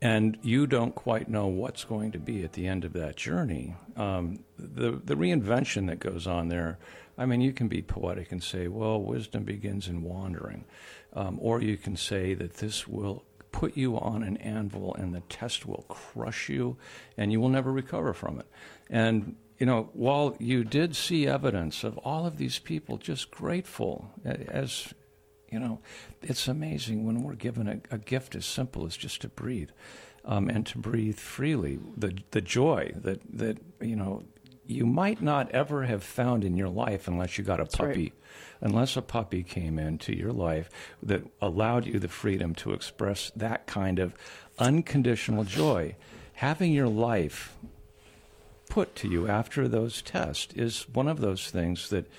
and 0.00 0.36
you 0.42 0.66
don't 0.66 0.94
quite 0.94 1.28
know 1.28 1.46
what's 1.46 1.84
going 1.84 2.10
to 2.12 2.18
be 2.18 2.42
at 2.42 2.52
the 2.54 2.66
end 2.66 2.84
of 2.84 2.92
that 2.92 3.16
journey, 3.16 3.74
um, 3.96 4.40
the 4.58 5.00
the 5.04 5.14
reinvention 5.14 5.86
that 5.86 6.00
goes 6.00 6.26
on 6.26 6.48
there. 6.48 6.78
I 7.16 7.26
mean, 7.26 7.40
you 7.40 7.52
can 7.52 7.68
be 7.68 7.82
poetic 7.82 8.32
and 8.32 8.42
say, 8.42 8.66
"Well, 8.68 9.00
wisdom 9.00 9.44
begins 9.44 9.86
in 9.86 10.02
wandering," 10.02 10.64
um, 11.12 11.38
or 11.40 11.60
you 11.62 11.76
can 11.76 11.96
say 11.96 12.34
that 12.34 12.54
this 12.54 12.88
will 12.88 13.24
put 13.52 13.76
you 13.76 13.96
on 13.98 14.22
an 14.22 14.36
anvil 14.38 14.94
and 14.94 15.14
the 15.14 15.20
test 15.28 15.66
will 15.66 15.84
crush 15.88 16.48
you, 16.48 16.76
and 17.16 17.30
you 17.30 17.40
will 17.40 17.48
never 17.48 17.70
recover 17.70 18.12
from 18.12 18.40
it. 18.40 18.46
And 18.90 19.36
you 19.58 19.66
know, 19.66 19.90
while 19.92 20.34
you 20.40 20.64
did 20.64 20.96
see 20.96 21.28
evidence 21.28 21.84
of 21.84 21.96
all 21.98 22.26
of 22.26 22.36
these 22.36 22.58
people 22.58 22.96
just 22.96 23.30
grateful 23.30 24.10
as 24.24 24.92
you 25.52 25.60
know, 25.60 25.80
it's 26.22 26.48
amazing 26.48 27.06
when 27.06 27.22
we're 27.22 27.34
given 27.34 27.68
a, 27.68 27.94
a 27.94 27.98
gift 27.98 28.34
as 28.34 28.46
simple 28.46 28.86
as 28.86 28.96
just 28.96 29.20
to 29.20 29.28
breathe, 29.28 29.70
um, 30.24 30.48
and 30.48 30.66
to 30.66 30.78
breathe 30.78 31.18
freely. 31.18 31.78
The 31.96 32.18
the 32.30 32.40
joy 32.40 32.92
that 32.96 33.20
that 33.34 33.58
you 33.80 33.94
know 33.94 34.24
you 34.72 34.86
might 34.86 35.22
not 35.22 35.50
ever 35.50 35.84
have 35.84 36.02
found 36.02 36.44
in 36.44 36.56
your 36.56 36.68
life 36.68 37.06
unless 37.06 37.38
you 37.38 37.44
got 37.44 37.60
a 37.60 37.66
puppy, 37.66 38.04
right. 38.04 38.12
unless 38.60 38.96
a 38.96 39.02
puppy 39.02 39.42
came 39.42 39.78
into 39.78 40.16
your 40.16 40.32
life 40.32 40.68
that 41.02 41.22
allowed 41.40 41.86
you 41.86 41.98
the 41.98 42.08
freedom 42.08 42.54
to 42.56 42.72
express 42.72 43.30
that 43.36 43.66
kind 43.66 43.98
of 43.98 44.14
unconditional 44.58 45.44
joy. 45.44 45.94
Having 46.34 46.72
your 46.72 46.88
life 46.88 47.54
put 48.68 48.94
to 48.96 49.08
you 49.08 49.28
after 49.28 49.68
those 49.68 50.00
tests 50.00 50.54
is 50.54 50.88
one 50.92 51.06
of 51.06 51.20
those 51.20 51.50
things 51.50 51.90
that 51.90 52.10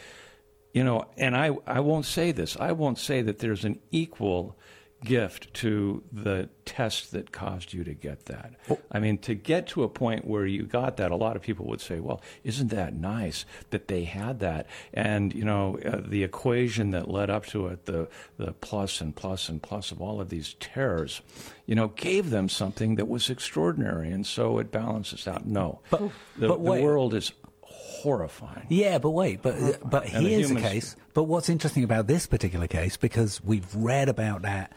you 0.71 0.83
know 0.83 1.03
and 1.17 1.35
i 1.35 1.49
i 1.65 1.79
won't 1.79 2.05
say 2.05 2.31
this 2.31 2.55
i 2.59 2.71
won't 2.71 2.99
say 2.99 3.23
that 3.23 3.39
there's 3.39 3.65
an 3.65 3.79
equal 3.89 4.55
gift 5.03 5.53
to 5.55 6.03
the 6.11 6.49
test 6.65 7.11
that 7.11 7.31
caused 7.31 7.73
you 7.73 7.83
to 7.83 7.93
get 7.93 8.25
that. 8.25 8.53
I 8.91 8.99
mean 8.99 9.17
to 9.19 9.35
get 9.35 9.67
to 9.67 9.83
a 9.83 9.89
point 9.89 10.25
where 10.25 10.45
you 10.45 10.63
got 10.63 10.97
that 10.97 11.11
a 11.11 11.15
lot 11.15 11.35
of 11.35 11.41
people 11.41 11.65
would 11.67 11.81
say 11.81 11.99
well 11.99 12.21
isn't 12.43 12.69
that 12.69 12.93
nice 12.93 13.45
that 13.71 13.87
they 13.87 14.05
had 14.05 14.39
that? 14.39 14.67
And 14.93 15.33
you 15.33 15.43
know 15.45 15.77
uh, 15.85 16.01
the 16.05 16.23
equation 16.23 16.91
that 16.91 17.09
led 17.09 17.29
up 17.29 17.45
to 17.47 17.67
it 17.67 17.85
the 17.85 18.07
the 18.37 18.53
plus 18.53 19.01
and 19.01 19.15
plus 19.15 19.49
and 19.49 19.61
plus 19.61 19.91
of 19.91 20.01
all 20.01 20.21
of 20.21 20.29
these 20.29 20.55
terrors 20.59 21.21
you 21.65 21.75
know 21.75 21.89
gave 21.89 22.29
them 22.29 22.47
something 22.49 22.95
that 22.95 23.07
was 23.07 23.29
extraordinary 23.29 24.11
and 24.11 24.25
so 24.25 24.59
it 24.59 24.71
balances 24.71 25.27
out. 25.27 25.45
No. 25.45 25.81
But- 25.89 26.11
the, 26.37 26.47
but 26.47 26.63
the 26.63 26.81
world 26.81 27.13
is 27.13 27.31
horrifying. 27.61 28.65
Yeah, 28.69 28.97
but 28.97 29.11
wait, 29.11 29.41
but 29.41 29.55
but 29.89 30.05
And 30.13 30.25
the 30.25 30.29
here's 30.29 30.49
the 30.49 30.55
case. 30.59 30.95
But 31.13 31.23
what's 31.23 31.49
interesting 31.49 31.83
about 31.83 32.07
this 32.07 32.27
particular 32.27 32.67
case, 32.67 32.97
because 32.97 33.41
we've 33.43 33.73
read 33.75 34.09
about 34.09 34.41
that, 34.43 34.73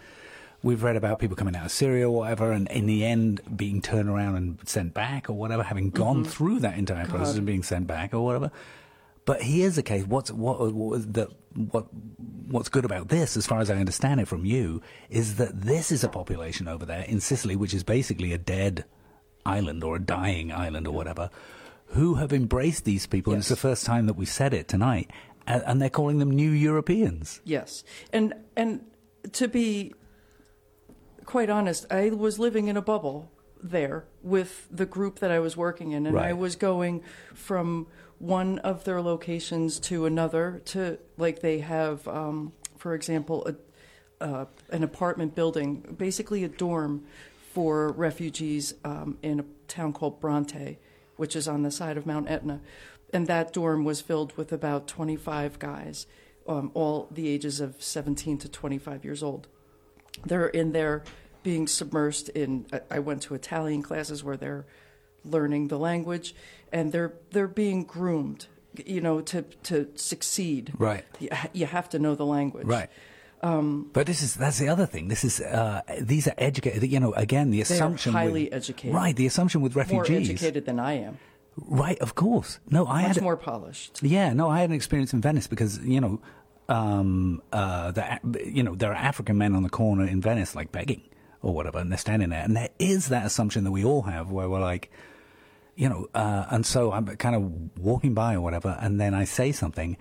we've 0.67 0.83
read 0.83 0.97
about 0.97 1.21
people 1.21 1.37
coming 1.37 1.55
out 1.55 1.65
of 1.67 1.71
Syria 1.71 2.09
or 2.11 2.17
whatever, 2.17 2.51
and 2.51 2.69
in 2.69 2.87
the 2.87 3.05
end 3.05 3.41
being 3.57 3.81
turned 3.81 4.09
around 4.09 4.35
and 4.35 4.59
sent 4.69 4.93
back 4.93 5.31
or 5.31 5.35
whatever, 5.35 5.63
having 5.63 5.91
gone 5.91 6.23
mm-hmm. 6.23 6.31
through 6.31 6.59
that 6.61 6.77
entire 6.77 7.07
process 7.07 7.37
and 7.37 7.47
being 7.47 7.63
sent 7.63 7.87
back 7.87 8.13
or 8.13 8.25
whatever. 8.25 8.51
But 9.25 9.43
here's 9.43 9.77
the 9.77 9.83
case. 9.85 10.05
What's 10.05 10.31
what, 10.31 10.73
what 10.75 11.13
the 11.13 11.29
what 11.55 11.87
what's 12.49 12.69
good 12.69 12.85
about 12.85 13.09
this, 13.09 13.37
as 13.37 13.47
far 13.47 13.61
as 13.61 13.71
I 13.71 13.77
understand 13.77 14.21
it 14.21 14.29
from 14.29 14.45
you, 14.45 14.83
is 15.09 15.37
that 15.37 15.63
this 15.63 15.93
is 15.93 16.03
a 16.03 16.09
population 16.09 16.67
over 16.69 16.85
there 16.85 17.03
in 17.03 17.21
Sicily, 17.21 17.57
which 17.57 17.73
is 17.73 17.85
basically 17.85 18.33
a 18.33 18.39
dead 18.39 18.85
island 19.45 19.85
or 19.85 19.97
a 19.97 20.01
dying 20.01 20.53
island 20.53 20.89
or 20.89 20.93
whatever, 20.93 21.31
who 21.87 22.15
have 22.17 22.33
embraced 22.33 22.85
these 22.85 23.07
people. 23.07 23.33
And 23.33 23.41
it's 23.41 23.49
the 23.49 23.57
first 23.57 23.87
time 23.87 24.07
that 24.07 24.15
we 24.15 24.27
said 24.27 24.53
it 24.53 24.67
tonight, 24.67 25.11
and, 25.47 25.63
and 25.65 25.83
they're 25.83 25.91
calling 25.91 26.19
them 26.19 26.31
new 26.31 26.51
Europeans. 26.51 27.41
Yes, 27.45 27.85
and 28.13 28.35
and 28.57 28.85
to 29.33 29.49
be 29.49 29.93
quite 31.27 31.51
honest, 31.51 31.85
I 31.91 32.11
was 32.11 32.39
living 32.39 32.69
in 32.69 32.77
a 32.77 32.83
bubble 32.83 33.31
there 33.62 34.05
with 34.23 34.69
the 34.71 34.87
group 34.87 35.19
that 35.19 35.31
I 35.31 35.41
was 35.41 35.57
working 35.57 35.93
in, 35.93 36.07
and 36.07 36.19
I 36.19 36.33
was 36.33 36.57
going 36.57 37.03
from 37.35 37.89
one 38.19 38.59
of 38.61 38.85
their 38.85 39.03
locations 39.03 39.79
to 39.81 40.07
another. 40.07 40.62
To 40.67 40.99
like 41.19 41.41
they 41.41 41.59
have, 41.59 42.07
um, 42.09 42.53
for 42.79 42.95
example, 42.95 43.47
a, 43.47 44.25
uh, 44.25 44.47
an 44.71 44.83
apartment 44.83 45.35
building, 45.35 45.97
basically 45.99 46.45
a 46.45 46.49
dorm 46.49 47.05
for 47.53 47.93
refugees 47.93 48.75
um, 48.85 49.19
in 49.23 49.41
a 49.41 49.45
town 49.69 49.93
called 49.93 50.21
Bronte, 50.21 50.79
which 51.17 51.35
is 51.35 51.49
on 51.49 51.62
the 51.62 51.71
side 51.71 51.97
of 51.97 52.07
Mount 52.07 52.31
Etna. 52.31 52.61
And 53.12 53.27
that 53.27 53.53
dorm 53.53 53.85
was 53.85 54.01
filled 54.01 54.37
with 54.37 54.53
about 54.53 54.89
25 54.89 55.59
guys, 55.59 56.07
um, 56.47 56.71
all 56.75 57.09
the 57.11 57.29
ages 57.29 57.61
of 57.61 57.83
17 57.83 58.39
to 58.39 58.49
25 58.49 59.05
years 59.05 59.23
old. 59.23 59.49
They're 60.25 60.49
in 60.49 60.73
there 60.73 61.03
being 61.43 61.67
submersed 61.67 62.29
in. 62.31 62.67
I- 62.91 62.99
went 62.99 63.23
to 63.23 63.35
Italian 63.35 63.83
classes 63.83 64.23
where 64.25 64.37
they're 64.37 64.65
learning 65.25 65.69
the 65.69 65.79
language, 65.79 66.35
and 66.73 66.93
they're 66.93 67.13
they're 67.31 67.49
being 67.49 67.85
groomed, 67.85 68.47
you 68.85 69.01
know, 69.01 69.21
to 69.21 69.43
to 69.65 69.89
succeed. 69.97 70.73
Right. 70.79 71.05
You, 71.21 71.29
you 71.53 71.67
have 71.67 71.89
to 71.91 71.99
know 71.99 72.15
the 72.15 72.27
language. 72.27 72.67
Right. 72.67 72.89
but 73.43 74.07
this 74.07 74.23
is 74.23 74.35
that's 74.35 74.59
the 74.59 74.69
other 74.69 74.87
thing. 74.87 75.09
This 75.09 75.23
is 75.25 75.41
uh, 75.41 75.83
these 76.01 76.27
are 76.27 76.35
educated. 76.39 76.83
You 76.91 77.01
know, 77.01 77.13
again, 77.15 77.51
the 77.51 77.61
assumption 77.61 78.13
highly 78.13 78.45
with, 78.45 78.55
educated. 78.55 78.95
right? 78.95 79.15
The 79.15 79.27
assumption 79.27 79.61
with 79.61 79.77
refugees 79.77 80.09
More 80.11 80.19
educated 80.19 80.67
than 80.67 80.81
I 80.81 80.95
am. 80.95 81.19
right? 81.57 81.99
Of 82.01 82.15
course. 82.15 82.59
No, 82.71 82.87
I 82.87 83.03
Much 83.03 83.15
had 83.17 83.23
more 83.23 83.37
polished. 83.37 84.03
Yeah, 84.03 84.33
no, 84.33 84.49
I 84.49 84.61
had 84.61 84.71
an 84.71 84.77
experience 84.77 85.13
in 85.13 85.21
Venice 85.21 85.47
because 85.47 85.79
you 85.79 86.01
know, 86.01 86.21
um, 86.69 87.43
uh, 87.53 87.91
the, 87.93 88.21
you 88.45 88.63
know, 88.63 88.75
there 88.75 88.91
are 88.91 88.97
African 88.97 89.39
men 89.39 89.55
on 89.55 89.63
the 89.63 89.69
corner 89.71 90.05
in 90.07 90.21
Venice 90.21 90.55
like 90.55 90.73
begging 90.73 91.03
or 91.43 91.55
whatever, 91.55 91.79
and 91.79 91.91
they're 91.91 91.99
standing 91.99 92.31
there, 92.31 92.43
and 92.43 92.57
there 92.57 92.71
is 92.79 93.09
that 93.09 93.25
assumption 93.27 93.65
that 93.65 93.71
we 93.71 93.85
all 93.85 94.03
have 94.03 94.31
where 94.31 94.49
we're 94.49 94.61
like, 94.61 94.91
you 95.77 95.89
know, 95.89 96.09
uh, 96.15 96.47
and 96.51 96.65
so 96.67 96.91
I'm 96.93 97.07
kind 97.17 97.37
of 97.37 97.79
walking 97.79 98.15
by 98.15 98.35
or 98.35 98.41
whatever, 98.41 98.77
and 98.81 99.01
then 99.01 99.15
I 99.15 99.25
say 99.25 99.53
something. 99.53 99.97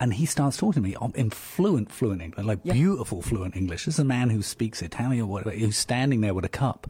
And 0.00 0.14
he 0.14 0.26
starts 0.26 0.56
talking 0.56 0.80
to 0.84 0.88
me 0.88 0.96
in 1.16 1.30
fluent, 1.30 1.90
fluent 1.90 2.22
English, 2.22 2.46
like 2.46 2.60
Yeah. 2.62 2.72
beautiful, 2.72 3.20
fluent 3.20 3.56
English. 3.56 3.84
This 3.84 3.94
is 3.96 3.98
a 3.98 4.04
man 4.04 4.30
who 4.30 4.42
speaks 4.42 4.80
Italian 4.80 5.24
or 5.24 5.26
whatever, 5.26 5.50
who's 5.56 5.76
standing 5.76 6.20
there 6.20 6.34
with 6.34 6.44
a 6.44 6.48
cup. 6.48 6.86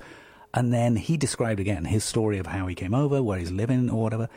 And 0.53 0.75
then 0.75 0.97
he 0.97 1.17
described 1.17 1.59
again 1.59 1.87
his 1.87 2.05
story 2.05 2.37
of 2.37 2.47
how 2.47 2.67
he 2.67 2.75
came 2.75 2.93
over, 2.93 3.23
where 3.23 3.39
he's 3.39 3.51
living 3.51 3.89
or 3.89 4.03
whatever. 4.03 4.29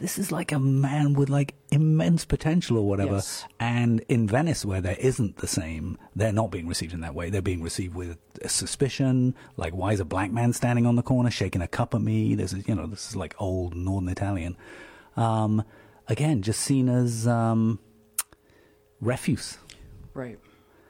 This 0.00 0.18
is 0.18 0.32
like 0.32 0.50
a 0.50 0.58
man 0.58 1.12
with 1.12 1.28
like 1.28 1.54
immense 1.70 2.24
potential 2.24 2.78
or 2.78 2.88
whatever. 2.88 3.16
Yes. 3.16 3.44
And 3.60 4.02
in 4.08 4.26
Venice, 4.26 4.64
where 4.64 4.80
there 4.80 4.96
isn't 4.98 5.36
the 5.36 5.46
same, 5.46 5.98
they're 6.16 6.32
not 6.32 6.50
being 6.50 6.66
received 6.66 6.94
in 6.94 7.00
that 7.02 7.14
way. 7.14 7.28
They're 7.28 7.42
being 7.42 7.62
received 7.62 7.94
with 7.94 8.16
suspicion. 8.46 9.34
Like, 9.58 9.74
why 9.74 9.92
is 9.92 10.00
a 10.00 10.06
black 10.06 10.32
man 10.32 10.54
standing 10.54 10.86
on 10.86 10.96
the 10.96 11.02
corner 11.02 11.30
shaking 11.30 11.60
a 11.60 11.68
cup 11.68 11.94
at 11.94 12.00
me? 12.00 12.34
This 12.34 12.54
is, 12.54 12.66
you 12.66 12.74
know, 12.74 12.86
this 12.86 13.10
is 13.10 13.16
like 13.16 13.34
old 13.38 13.76
Northern 13.76 14.08
Italian. 14.08 14.56
Um, 15.18 15.64
again, 16.08 16.40
just 16.40 16.62
seen 16.62 16.88
as 16.88 17.28
um, 17.28 17.78
refuse. 19.02 19.58
Right. 20.14 20.38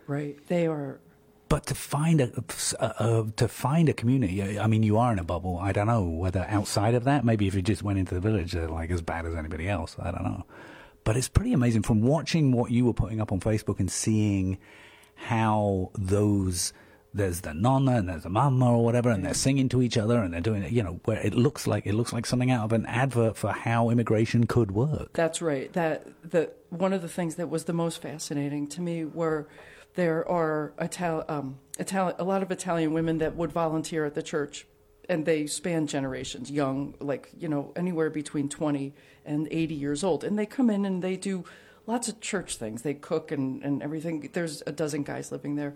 Right. 0.06 0.36
They 0.46 0.68
are. 0.68 1.00
But 1.50 1.66
to 1.66 1.74
find 1.74 2.20
a, 2.20 3.24
to 3.36 3.48
find 3.48 3.88
a 3.88 3.92
community, 3.92 4.56
I 4.56 4.68
mean, 4.68 4.84
you 4.84 4.98
are 4.98 5.12
in 5.12 5.18
a 5.18 5.24
bubble. 5.24 5.58
I 5.58 5.72
don't 5.72 5.88
know 5.88 6.04
whether 6.04 6.46
outside 6.48 6.94
of 6.94 7.02
that, 7.04 7.24
maybe 7.24 7.48
if 7.48 7.56
you 7.56 7.60
just 7.60 7.82
went 7.82 7.98
into 7.98 8.14
the 8.14 8.20
village, 8.20 8.52
they're 8.52 8.68
like 8.68 8.92
as 8.92 9.02
bad 9.02 9.26
as 9.26 9.34
anybody 9.34 9.68
else. 9.68 9.96
I 9.98 10.12
don't 10.12 10.22
know. 10.22 10.46
But 11.02 11.16
it's 11.16 11.28
pretty 11.28 11.52
amazing 11.52 11.82
from 11.82 12.02
watching 12.02 12.52
what 12.52 12.70
you 12.70 12.84
were 12.86 12.92
putting 12.92 13.20
up 13.20 13.32
on 13.32 13.40
Facebook 13.40 13.80
and 13.80 13.90
seeing 13.90 14.58
how 15.16 15.90
those 15.98 16.72
there's 17.12 17.40
the 17.40 17.52
nonna 17.52 17.96
and 17.96 18.08
there's 18.08 18.22
the 18.22 18.30
mama 18.30 18.72
or 18.72 18.84
whatever, 18.84 19.10
and 19.10 19.24
they're 19.24 19.32
mm. 19.32 19.36
singing 19.36 19.68
to 19.70 19.82
each 19.82 19.98
other 19.98 20.22
and 20.22 20.32
they're 20.32 20.40
doing 20.40 20.62
it. 20.62 20.70
You 20.70 20.84
know, 20.84 21.00
where 21.04 21.18
it 21.18 21.34
looks 21.34 21.66
like 21.66 21.84
it 21.84 21.94
looks 21.94 22.12
like 22.12 22.26
something 22.26 22.52
out 22.52 22.66
of 22.66 22.72
an 22.72 22.86
advert 22.86 23.36
for 23.36 23.50
how 23.50 23.90
immigration 23.90 24.46
could 24.46 24.70
work. 24.70 25.14
That's 25.14 25.42
right. 25.42 25.72
That 25.72 26.06
the 26.22 26.52
one 26.68 26.92
of 26.92 27.02
the 27.02 27.08
things 27.08 27.34
that 27.34 27.50
was 27.50 27.64
the 27.64 27.72
most 27.72 28.00
fascinating 28.00 28.68
to 28.68 28.80
me 28.80 29.04
were 29.04 29.48
there 29.94 30.28
are 30.28 30.72
Ital- 30.78 31.24
um, 31.28 31.58
Itali- 31.78 32.18
a 32.18 32.24
lot 32.24 32.42
of 32.42 32.50
Italian 32.50 32.92
women 32.92 33.18
that 33.18 33.36
would 33.36 33.52
volunteer 33.52 34.04
at 34.04 34.14
the 34.14 34.22
church, 34.22 34.66
and 35.08 35.26
they 35.26 35.46
span 35.46 35.86
generations, 35.86 36.50
young, 36.50 36.94
like 37.00 37.30
you 37.38 37.48
know, 37.48 37.72
anywhere 37.76 38.10
between 38.10 38.48
twenty 38.48 38.94
and 39.24 39.48
eighty 39.50 39.74
years 39.74 40.04
old, 40.04 40.24
and 40.24 40.38
they 40.38 40.46
come 40.46 40.70
in 40.70 40.84
and 40.84 41.02
they 41.02 41.16
do 41.16 41.44
lots 41.86 42.08
of 42.08 42.20
church 42.20 42.56
things. 42.56 42.82
They 42.82 42.94
cook 42.94 43.32
and, 43.32 43.62
and 43.62 43.82
everything. 43.82 44.30
There's 44.32 44.62
a 44.66 44.72
dozen 44.72 45.02
guys 45.02 45.32
living 45.32 45.56
there, 45.56 45.74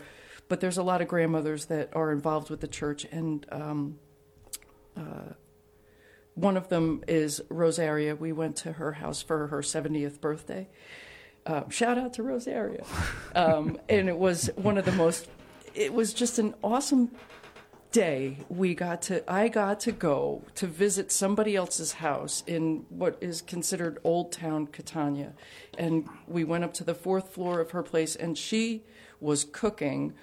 but 0.48 0.60
there's 0.60 0.78
a 0.78 0.82
lot 0.82 1.02
of 1.02 1.08
grandmothers 1.08 1.66
that 1.66 1.90
are 1.94 2.12
involved 2.12 2.50
with 2.50 2.60
the 2.60 2.68
church, 2.68 3.06
and 3.10 3.46
um, 3.50 3.98
one 6.34 6.56
of 6.56 6.68
them 6.68 7.02
is 7.06 7.40
Rosaria. 7.48 8.16
We 8.16 8.32
went 8.32 8.56
to 8.56 8.72
her 8.72 8.92
house 8.92 9.22
for 9.22 9.48
her 9.48 9.60
70th 9.60 10.20
birthday. 10.20 10.68
Um, 11.46 11.68
shout 11.68 11.98
out 11.98 12.14
to 12.14 12.22
Rosaria. 12.22 12.84
Um, 13.34 13.78
and 13.88 14.08
it 14.08 14.16
was 14.16 14.50
one 14.56 14.78
of 14.78 14.84
the 14.84 14.92
most, 14.92 15.28
it 15.74 15.92
was 15.92 16.14
just 16.14 16.38
an 16.38 16.54
awesome 16.62 17.10
day. 17.92 18.38
We 18.48 18.74
got 18.74 19.02
to, 19.02 19.30
I 19.30 19.48
got 19.48 19.78
to 19.80 19.92
go 19.92 20.42
to 20.54 20.66
visit 20.66 21.12
somebody 21.12 21.54
else's 21.54 21.94
house 21.94 22.42
in 22.46 22.86
what 22.88 23.18
is 23.20 23.42
considered 23.42 23.98
Old 24.04 24.32
Town 24.32 24.66
Catania. 24.66 25.34
And 25.76 26.08
we 26.26 26.44
went 26.44 26.64
up 26.64 26.72
to 26.74 26.84
the 26.84 26.94
fourth 26.94 27.34
floor 27.34 27.60
of 27.60 27.72
her 27.72 27.82
place, 27.82 28.16
and 28.16 28.38
she 28.38 28.82
was 29.20 29.44
cooking, 29.44 30.14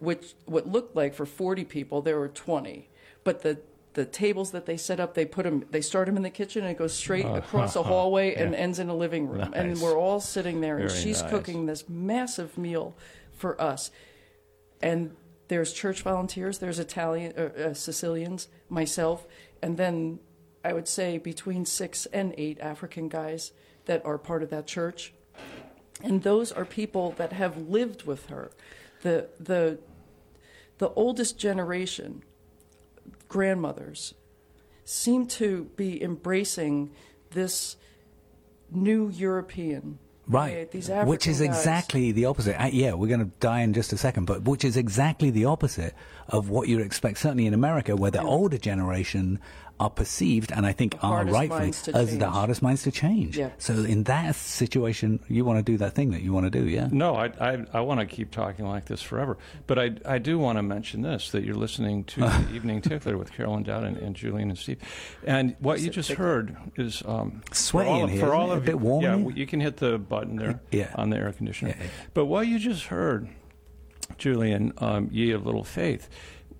which 0.00 0.34
what 0.44 0.66
looked 0.66 0.96
like 0.96 1.14
for 1.14 1.24
40 1.24 1.64
people, 1.64 2.02
there 2.02 2.18
were 2.18 2.28
20. 2.28 2.88
But 3.22 3.42
the 3.42 3.58
the 3.94 4.04
tables 4.04 4.50
that 4.52 4.66
they 4.66 4.76
set 4.76 5.00
up, 5.00 5.14
they 5.14 5.24
put 5.24 5.44
them, 5.44 5.64
they 5.70 5.80
start 5.80 6.06
them 6.06 6.16
in 6.16 6.22
the 6.22 6.30
kitchen 6.30 6.62
and 6.62 6.70
it 6.72 6.78
goes 6.78 6.92
straight 6.92 7.24
across 7.24 7.74
a 7.76 7.82
hallway 7.92 8.34
and 8.34 8.52
Yeah. 8.52 8.58
ends 8.58 8.78
in 8.78 8.88
a 8.88 8.94
living 8.94 9.28
room. 9.28 9.52
And 9.54 9.80
we're 9.80 9.96
all 9.98 10.20
sitting 10.20 10.60
there 10.60 10.78
and 10.78 10.88
Very 10.90 11.00
she's 11.00 11.22
nice. 11.22 11.30
cooking 11.30 11.66
this 11.66 11.88
massive 11.88 12.58
meal 12.58 12.96
for 13.32 13.60
us. 13.60 13.90
And 14.82 15.16
there's 15.48 15.72
church 15.72 16.02
volunteers, 16.02 16.58
there's 16.58 16.78
Italian, 16.78 17.32
uh, 17.36 17.42
uh, 17.70 17.74
Sicilians, 17.74 18.48
myself, 18.68 19.26
and 19.62 19.76
then 19.76 20.18
I 20.64 20.72
would 20.72 20.88
say 20.88 21.18
between 21.18 21.64
six 21.64 22.06
and 22.06 22.34
eight 22.38 22.58
African 22.60 23.08
guys 23.08 23.52
that 23.84 24.04
are 24.04 24.18
part 24.18 24.42
of 24.42 24.50
that 24.50 24.66
church. 24.66 25.12
And 26.02 26.22
those 26.22 26.50
are 26.50 26.64
people 26.64 27.12
that 27.18 27.32
have 27.32 27.68
lived 27.68 28.04
with 28.04 28.26
her. 28.26 28.50
The, 29.02 29.28
the, 29.38 29.78
the 30.78 30.88
oldest 30.90 31.38
generation, 31.38 32.22
grandmothers, 33.34 34.14
seem 34.84 35.26
to 35.26 35.64
be 35.74 36.00
embracing 36.00 36.92
this 37.32 37.76
new 38.70 39.08
European. 39.08 39.98
Right. 40.26 40.72
way, 40.72 41.04
which 41.04 41.26
is 41.26 41.40
guys. 41.40 41.48
exactly 41.48 42.12
the 42.12 42.26
opposite. 42.26 42.58
Uh, 42.62 42.70
yeah, 42.72 42.94
we're 42.94 43.08
going 43.08 43.28
to 43.28 43.32
die 43.40 43.62
in 43.62 43.74
just 43.74 43.92
a 43.92 43.98
second, 43.98 44.26
but 44.26 44.44
which 44.44 44.64
is 44.64 44.76
exactly 44.76 45.30
the 45.30 45.46
opposite 45.46 45.94
of 46.28 46.48
what 46.48 46.68
you'd 46.68 46.80
expect, 46.80 47.18
certainly 47.18 47.46
in 47.46 47.54
America, 47.54 47.96
where 47.96 48.12
the 48.12 48.22
older 48.22 48.56
generation 48.56 49.40
are 49.80 49.90
perceived, 49.90 50.52
and 50.52 50.64
I 50.64 50.72
think 50.72 50.94
are 50.96 50.98
hardest 51.16 51.34
rightfully, 51.34 51.60
minds 51.60 51.82
to 51.82 51.94
as 51.96 52.16
the 52.16 52.30
hardest 52.30 52.62
minds 52.62 52.84
to 52.84 52.92
change. 52.92 53.36
Yeah. 53.36 53.50
So 53.58 53.74
in 53.74 54.04
that 54.04 54.36
situation, 54.36 55.20
you 55.28 55.44
want 55.44 55.58
to 55.58 55.64
do 55.64 55.76
that 55.78 55.94
thing 55.94 56.12
that 56.12 56.22
you 56.22 56.32
want 56.32 56.46
to 56.46 56.50
do, 56.50 56.68
yeah? 56.68 56.88
No, 56.92 57.16
I, 57.16 57.26
I, 57.40 57.64
I 57.72 57.80
want 57.80 57.98
to 58.00 58.06
keep 58.06 58.30
talking 58.30 58.66
like 58.66 58.84
this 58.84 59.02
forever. 59.02 59.36
But 59.66 59.78
I, 59.78 59.90
I 60.06 60.18
do 60.18 60.38
want 60.38 60.58
to 60.58 60.62
mention 60.62 61.02
this 61.02 61.30
that 61.32 61.44
you're 61.44 61.56
listening 61.56 62.04
to 62.04 62.20
the 62.20 62.46
Evening 62.54 62.82
Tickler 62.82 63.18
with 63.18 63.32
Carolyn 63.32 63.64
Dowd 63.64 63.82
and, 63.84 63.96
and 63.96 64.14
Julian 64.14 64.48
and 64.50 64.58
Steve. 64.58 64.78
And 65.24 65.56
what 65.58 65.80
you 65.80 65.90
just 65.90 66.12
heard 66.12 66.56
is. 66.76 67.02
Um, 67.04 67.42
Sweaty 67.52 67.88
for 67.88 67.94
all, 67.94 68.02
in 68.04 68.08
here, 68.10 68.20
for 68.20 68.34
all 68.34 68.50
it? 68.50 68.54
A 68.54 68.56
of 68.58 68.64
bit 68.64 68.72
you, 68.72 68.78
warm 68.78 69.02
Yeah, 69.02 69.16
you 69.34 69.46
can 69.46 69.60
hit 69.60 69.78
the 69.78 69.98
button 69.98 70.36
there 70.36 70.60
Yeah. 70.70 70.92
on 70.94 71.10
the 71.10 71.16
air 71.16 71.32
conditioner. 71.32 71.70
Yeah, 71.76 71.84
yeah. 71.84 71.90
But 72.14 72.26
what 72.26 72.46
you 72.46 72.58
just 72.60 72.84
heard, 72.86 73.28
Julian, 74.18 74.72
um, 74.78 75.08
ye 75.10 75.32
of 75.32 75.44
little 75.46 75.64
faith, 75.64 76.08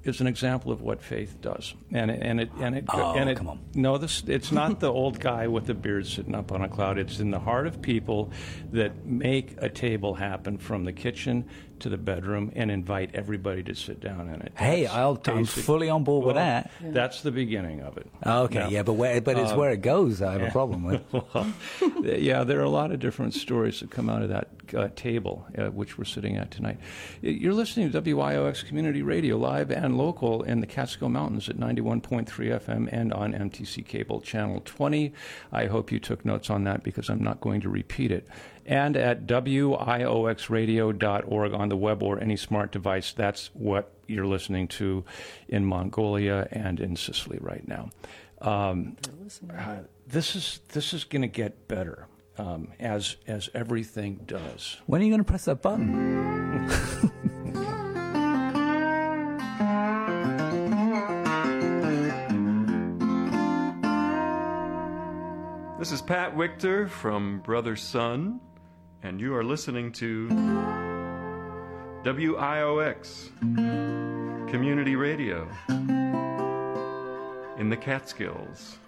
is 0.04 0.20
an 0.20 0.26
example 0.26 0.70
of 0.70 0.80
what 0.82 1.02
faith 1.02 1.40
does, 1.40 1.74
and 1.90 2.10
it, 2.10 2.20
and 2.22 2.40
it 2.40 2.50
and 2.60 2.76
it 2.76 2.84
Oh, 2.88 3.14
and 3.14 3.30
it, 3.30 3.36
come 3.36 3.48
on. 3.48 3.60
no, 3.74 3.98
this 3.98 4.22
it's 4.26 4.52
not 4.52 4.80
the 4.80 4.92
old 4.92 5.18
guy 5.20 5.46
with 5.48 5.66
the 5.66 5.74
beard 5.74 6.06
sitting 6.06 6.34
up 6.34 6.52
on 6.52 6.62
a 6.62 6.68
cloud. 6.68 6.98
It's 6.98 7.20
in 7.20 7.30
the 7.30 7.38
heart 7.40 7.66
of 7.66 7.80
people 7.80 8.30
that 8.72 9.06
make 9.06 9.54
a 9.58 9.68
table 9.68 10.14
happen 10.14 10.58
from 10.58 10.84
the 10.84 10.92
kitchen 10.92 11.48
to 11.80 11.88
the 11.88 11.96
bedroom 11.96 12.52
and 12.54 12.70
invite 12.70 13.10
everybody 13.14 13.62
to 13.62 13.74
sit 13.74 14.00
down 14.00 14.28
in 14.28 14.40
it. 14.42 14.52
Hey, 14.56 14.86
I'll, 14.86 15.20
I'm 15.26 15.44
fully 15.44 15.88
on 15.90 16.04
board 16.04 16.26
with 16.26 16.36
well, 16.36 16.44
that. 16.44 16.70
That's 16.80 17.22
the 17.22 17.30
beginning 17.30 17.80
of 17.80 17.96
it. 17.98 18.06
Okay, 18.24 18.58
Now, 18.58 18.68
yeah, 18.68 18.82
but 18.82 18.94
where, 18.94 19.20
but 19.20 19.38
it's 19.38 19.52
where 19.52 19.70
it 19.70 19.82
goes. 19.82 20.22
I 20.22 20.32
have 20.32 20.42
a 20.42 20.50
problem 20.50 20.84
with. 20.84 21.02
well, 21.12 21.52
yeah, 22.02 22.44
there 22.44 22.60
are 22.60 22.64
a 22.64 22.70
lot 22.70 22.92
of 22.92 23.00
different 23.00 23.34
stories 23.34 23.80
that 23.80 23.90
come 23.90 24.08
out 24.08 24.22
of 24.22 24.28
that 24.30 24.48
uh, 24.74 24.88
table, 24.96 25.46
uh, 25.58 25.66
which 25.66 25.98
we're 25.98 26.04
sitting 26.04 26.36
at 26.36 26.50
tonight. 26.50 26.78
You're 27.20 27.54
listening 27.54 27.92
to 27.92 28.02
WIOX 28.02 28.64
Community 28.66 29.02
Radio, 29.02 29.36
live 29.36 29.70
and 29.70 29.98
local 29.98 30.42
in 30.42 30.60
the 30.60 30.66
Catskill 30.66 31.08
Mountains 31.08 31.48
at 31.48 31.56
91.3 31.56 32.26
FM 32.26 32.88
and 32.90 33.12
on 33.12 33.32
MTC 33.32 33.86
Cable 33.86 34.20
Channel 34.20 34.62
20. 34.64 35.12
I 35.52 35.66
hope 35.66 35.92
you 35.92 35.98
took 35.98 36.24
notes 36.24 36.50
on 36.50 36.64
that 36.64 36.82
because 36.82 37.08
I'm 37.08 37.22
not 37.22 37.40
going 37.40 37.60
to 37.62 37.68
repeat 37.68 38.10
it. 38.10 38.28
And 38.66 38.96
at 38.96 39.26
WIOXradio.org 39.26 41.52
on 41.52 41.68
the 41.68 41.76
web 41.76 42.02
or 42.02 42.18
any 42.20 42.36
smart 42.36 42.72
device. 42.72 43.12
That's 43.12 43.50
what 43.52 43.92
you're 44.06 44.26
listening 44.26 44.68
to 44.68 45.04
in 45.48 45.66
Mongolia 45.66 46.48
and 46.50 46.80
in 46.80 46.96
Sicily 46.96 47.36
right 47.40 47.68
now. 47.68 47.90
Um, 48.40 48.96
uh, 49.50 49.76
this 50.06 50.36
is 50.36 50.60
this 50.72 50.92
is 50.92 51.04
going 51.04 51.22
to 51.22 51.28
get 51.28 51.68
better 51.68 52.08
um, 52.38 52.68
as 52.78 53.16
as 53.26 53.48
everything 53.54 54.20
does. 54.26 54.76
When 54.86 55.00
are 55.00 55.04
you 55.04 55.10
going 55.10 55.20
to 55.20 55.24
press 55.24 55.46
that 55.46 55.62
button? 55.62 56.70
This 65.84 65.92
is 65.92 66.00
Pat 66.00 66.34
Wictor 66.34 66.88
from 66.88 67.40
Brother 67.40 67.76
Sun, 67.76 68.40
and 69.04 69.20
you 69.20 69.34
are 69.34 69.44
listening 69.44 69.92
to 69.92 70.28
WIOX 72.04 73.28
Community 74.50 74.96
Radio 74.96 75.46
in 77.58 77.68
the 77.68 77.76
Catskills. 77.76 78.78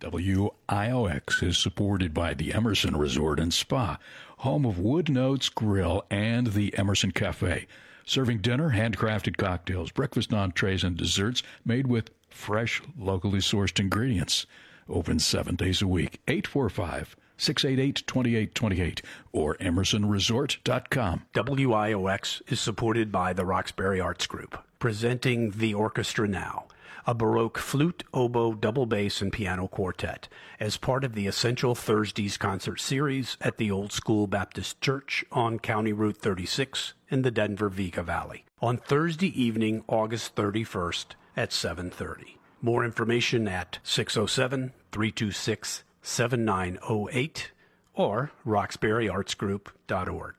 WIOX 0.00 1.42
is 1.42 1.58
supported 1.58 2.14
by 2.14 2.34
the 2.34 2.54
Emerson 2.54 2.96
Resort 2.96 3.40
and 3.40 3.52
Spa, 3.52 3.98
home 4.38 4.64
of 4.64 4.78
Wood 4.78 5.08
Notes 5.08 5.48
Grill 5.48 6.04
and 6.10 6.48
the 6.48 6.78
Emerson 6.78 7.10
Cafe 7.10 7.66
serving 8.04 8.38
dinner, 8.38 8.70
handcrafted 8.70 9.36
cocktails, 9.36 9.90
breakfast 9.90 10.32
entrees, 10.32 10.84
and 10.84 10.96
desserts 10.96 11.42
made 11.64 11.86
with 11.86 12.10
fresh, 12.28 12.82
locally 12.98 13.40
sourced 13.40 13.78
ingredients. 13.78 14.46
Open 14.88 15.18
seven 15.18 15.54
days 15.54 15.82
a 15.82 15.86
week, 15.86 16.20
845 16.26 17.16
688 17.36 18.06
2828 18.06 19.02
or 19.32 19.56
emersonresort.com. 19.56 21.22
WIOX 21.34 22.42
is 22.48 22.60
supported 22.60 23.10
by 23.10 23.32
the 23.32 23.46
Roxbury 23.46 24.00
Arts 24.00 24.26
Group, 24.26 24.62
presenting 24.78 25.52
The 25.52 25.72
Orchestra 25.74 26.28
Now, 26.28 26.66
a 27.10 27.14
Baroque 27.14 27.58
flute, 27.58 28.04
oboe, 28.14 28.54
double 28.54 28.86
bass, 28.86 29.20
and 29.20 29.32
piano 29.32 29.66
quartet, 29.66 30.28
as 30.60 30.76
part 30.76 31.02
of 31.02 31.14
the 31.14 31.26
Essential 31.26 31.74
Thursdays 31.74 32.36
concert 32.36 32.78
series 32.80 33.36
at 33.40 33.56
the 33.56 33.68
Old 33.68 33.90
School 33.90 34.28
Baptist 34.28 34.80
Church 34.80 35.24
on 35.32 35.58
County 35.58 35.92
Route 35.92 36.18
36 36.18 36.94
in 37.08 37.22
the 37.22 37.32
Denver 37.32 37.68
Vega 37.68 38.04
Valley 38.04 38.44
on 38.62 38.76
Thursday 38.76 39.42
evening, 39.42 39.82
August 39.88 40.36
31st 40.36 41.16
at 41.36 41.50
7:30. 41.50 42.38
More 42.62 42.84
information 42.84 43.48
at 43.48 43.80
607 43.82 44.72
326 44.92 45.82
7908 46.02 47.50
or 47.94 48.30
roxburyartsgroup.org. 48.46 50.34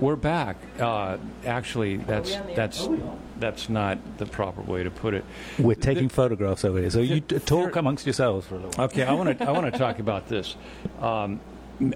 We're 0.00 0.16
back. 0.16 0.56
Uh, 0.78 1.18
actually, 1.44 1.98
that's 1.98 2.34
that's 2.56 2.88
that's 3.38 3.68
not 3.68 3.98
the 4.18 4.26
proper 4.26 4.62
way 4.62 4.82
to 4.82 4.90
put 4.90 5.12
it. 5.14 5.24
We're 5.58 5.74
taking 5.74 6.08
photographs 6.08 6.64
over 6.64 6.78
here, 6.80 6.90
so 6.90 7.00
you 7.00 7.20
t- 7.20 7.38
talk 7.38 7.76
amongst 7.76 8.06
yourselves 8.06 8.46
for 8.46 8.54
a 8.54 8.58
little 8.58 8.72
while. 8.72 8.86
Okay, 8.86 9.02
I 9.04 9.12
want 9.12 9.38
to 9.38 9.46
I 9.46 9.50
want 9.52 9.70
to 9.70 9.78
talk 9.78 9.98
about 9.98 10.28
this. 10.28 10.56
Um, 11.00 11.40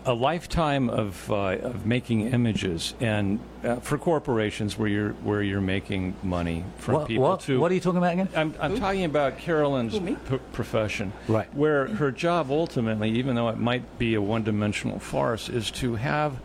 a 0.06 0.14
lifetime 0.14 0.88
of 0.90 1.30
uh, 1.30 1.56
of 1.62 1.86
making 1.86 2.32
images, 2.32 2.94
and 3.00 3.40
uh, 3.62 3.76
for 3.76 3.96
corporations 3.96 4.78
where 4.78 4.88
you're 4.88 5.12
where 5.12 5.42
you're 5.42 5.60
making 5.62 6.14
money 6.22 6.64
from 6.78 6.94
What, 6.94 7.08
people 7.08 7.24
what, 7.24 7.40
to 7.40 7.58
what 7.60 7.70
are 7.70 7.74
you 7.74 7.80
talking 7.80 7.98
about 7.98 8.12
again? 8.12 8.28
I'm, 8.34 8.54
I'm 8.60 8.78
talking 8.78 9.04
about 9.04 9.38
Carolyn's 9.38 9.98
me? 10.00 10.16
p- 10.28 10.38
profession, 10.52 11.12
Right. 11.28 11.54
Where 11.54 11.86
her 11.86 12.10
job 12.10 12.50
ultimately, 12.50 13.10
even 13.10 13.34
though 13.34 13.48
it 13.50 13.58
might 13.58 13.98
be 13.98 14.14
a 14.14 14.22
one-dimensional 14.22 15.00
farce, 15.00 15.48
is 15.50 15.70
to 15.72 15.96
have 15.96 16.40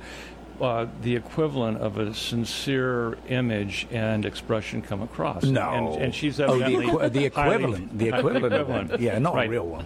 uh, 0.61 0.87
the 1.01 1.15
equivalent 1.15 1.77
of 1.79 1.97
a 1.97 2.13
sincere 2.13 3.17
image 3.27 3.87
and 3.91 4.25
expression 4.25 4.81
come 4.81 5.01
across. 5.01 5.43
No. 5.43 5.69
and, 5.69 6.03
and 6.03 6.15
she's 6.15 6.39
Oh, 6.39 6.57
the, 6.57 6.65
evidently 6.65 6.87
equi- 6.87 7.09
the 7.09 7.25
equivalent. 7.25 7.97
The 7.97 8.07
equivalent. 8.09 8.53
of 8.53 8.69
one. 8.69 8.91
Yeah, 8.99 9.19
not 9.19 9.35
Right. 9.35 9.47
a 9.47 9.51
real 9.51 9.65
one. 9.67 9.85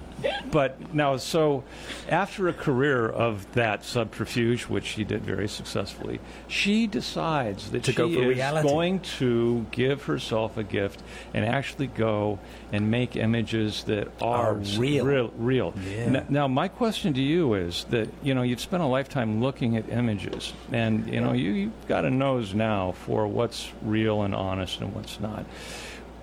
But 0.52 0.94
now, 0.94 1.18
so 1.18 1.64
after 2.10 2.48
a 2.48 2.54
career 2.54 3.08
of 3.10 3.52
that 3.54 3.84
subterfuge, 3.84 4.64
which 4.64 4.86
she 4.86 5.04
did 5.04 5.24
very 5.24 5.48
successfully, 5.48 6.20
she 6.48 6.88
decides 6.88 7.72
that 7.72 7.84
To 7.84 7.92
she 7.92 7.98
go 7.98 8.08
is 8.08 8.16
reality. 8.38 8.68
going 8.70 9.00
to 9.20 9.66
give 9.72 10.04
herself 10.04 10.58
a 10.58 10.64
gift 10.64 11.02
and 11.34 11.44
actually 11.46 11.88
go 11.88 12.40
and 12.72 12.90
make 12.90 13.16
images 13.16 13.84
that 13.86 14.08
are, 14.22 14.52
Are 14.52 14.54
real. 14.78 15.06
Real. 15.06 15.32
real. 15.38 15.74
Yeah. 15.90 15.98
N- 15.98 16.26
Now, 16.30 16.48
my 16.48 16.68
question 16.68 17.14
to 17.14 17.22
you 17.22 17.54
is 17.54 17.86
that 17.90 18.10
you 18.24 18.34
know 18.34 18.42
you've 18.44 18.60
spent 18.62 18.82
a 18.84 18.86
lifetime 18.88 19.42
looking 19.42 19.76
at 19.78 19.90
images, 19.90 20.54
and 20.72 21.12
you 21.12 21.22
know 21.22 21.34
you, 21.34 21.52
you've 21.52 21.88
got 21.88 22.06
a 22.06 22.10
nose 22.10 22.54
now 22.54 22.92
for 22.92 23.28
what's 23.28 23.72
real 23.82 24.22
and 24.24 24.34
honest 24.34 24.82
and 24.82 24.94
what's 24.94 25.20
not. 25.20 25.46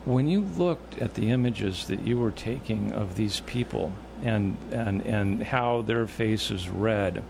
When 0.04 0.28
you 0.28 0.40
looked 0.40 0.98
at 0.98 1.14
the 1.14 1.30
images 1.30 1.86
that 1.88 2.06
you 2.06 2.18
were 2.18 2.30
taking 2.30 2.92
of 2.92 3.16
these 3.16 3.40
people 3.40 3.92
and 4.22 4.56
and 4.70 5.02
and 5.02 5.42
how 5.42 5.82
their 5.82 6.06
faces 6.06 6.68
read 6.68 7.22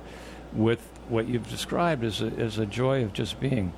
with 0.53 0.81
what 1.09 1.29
you've 1.29 1.49
described 1.49 2.05
as 2.05 2.23
a, 2.23 2.27
as 2.27 2.59
a 2.59 2.67
joy 2.67 3.03
of 3.03 3.13
just 3.13 3.41
being, 3.41 3.73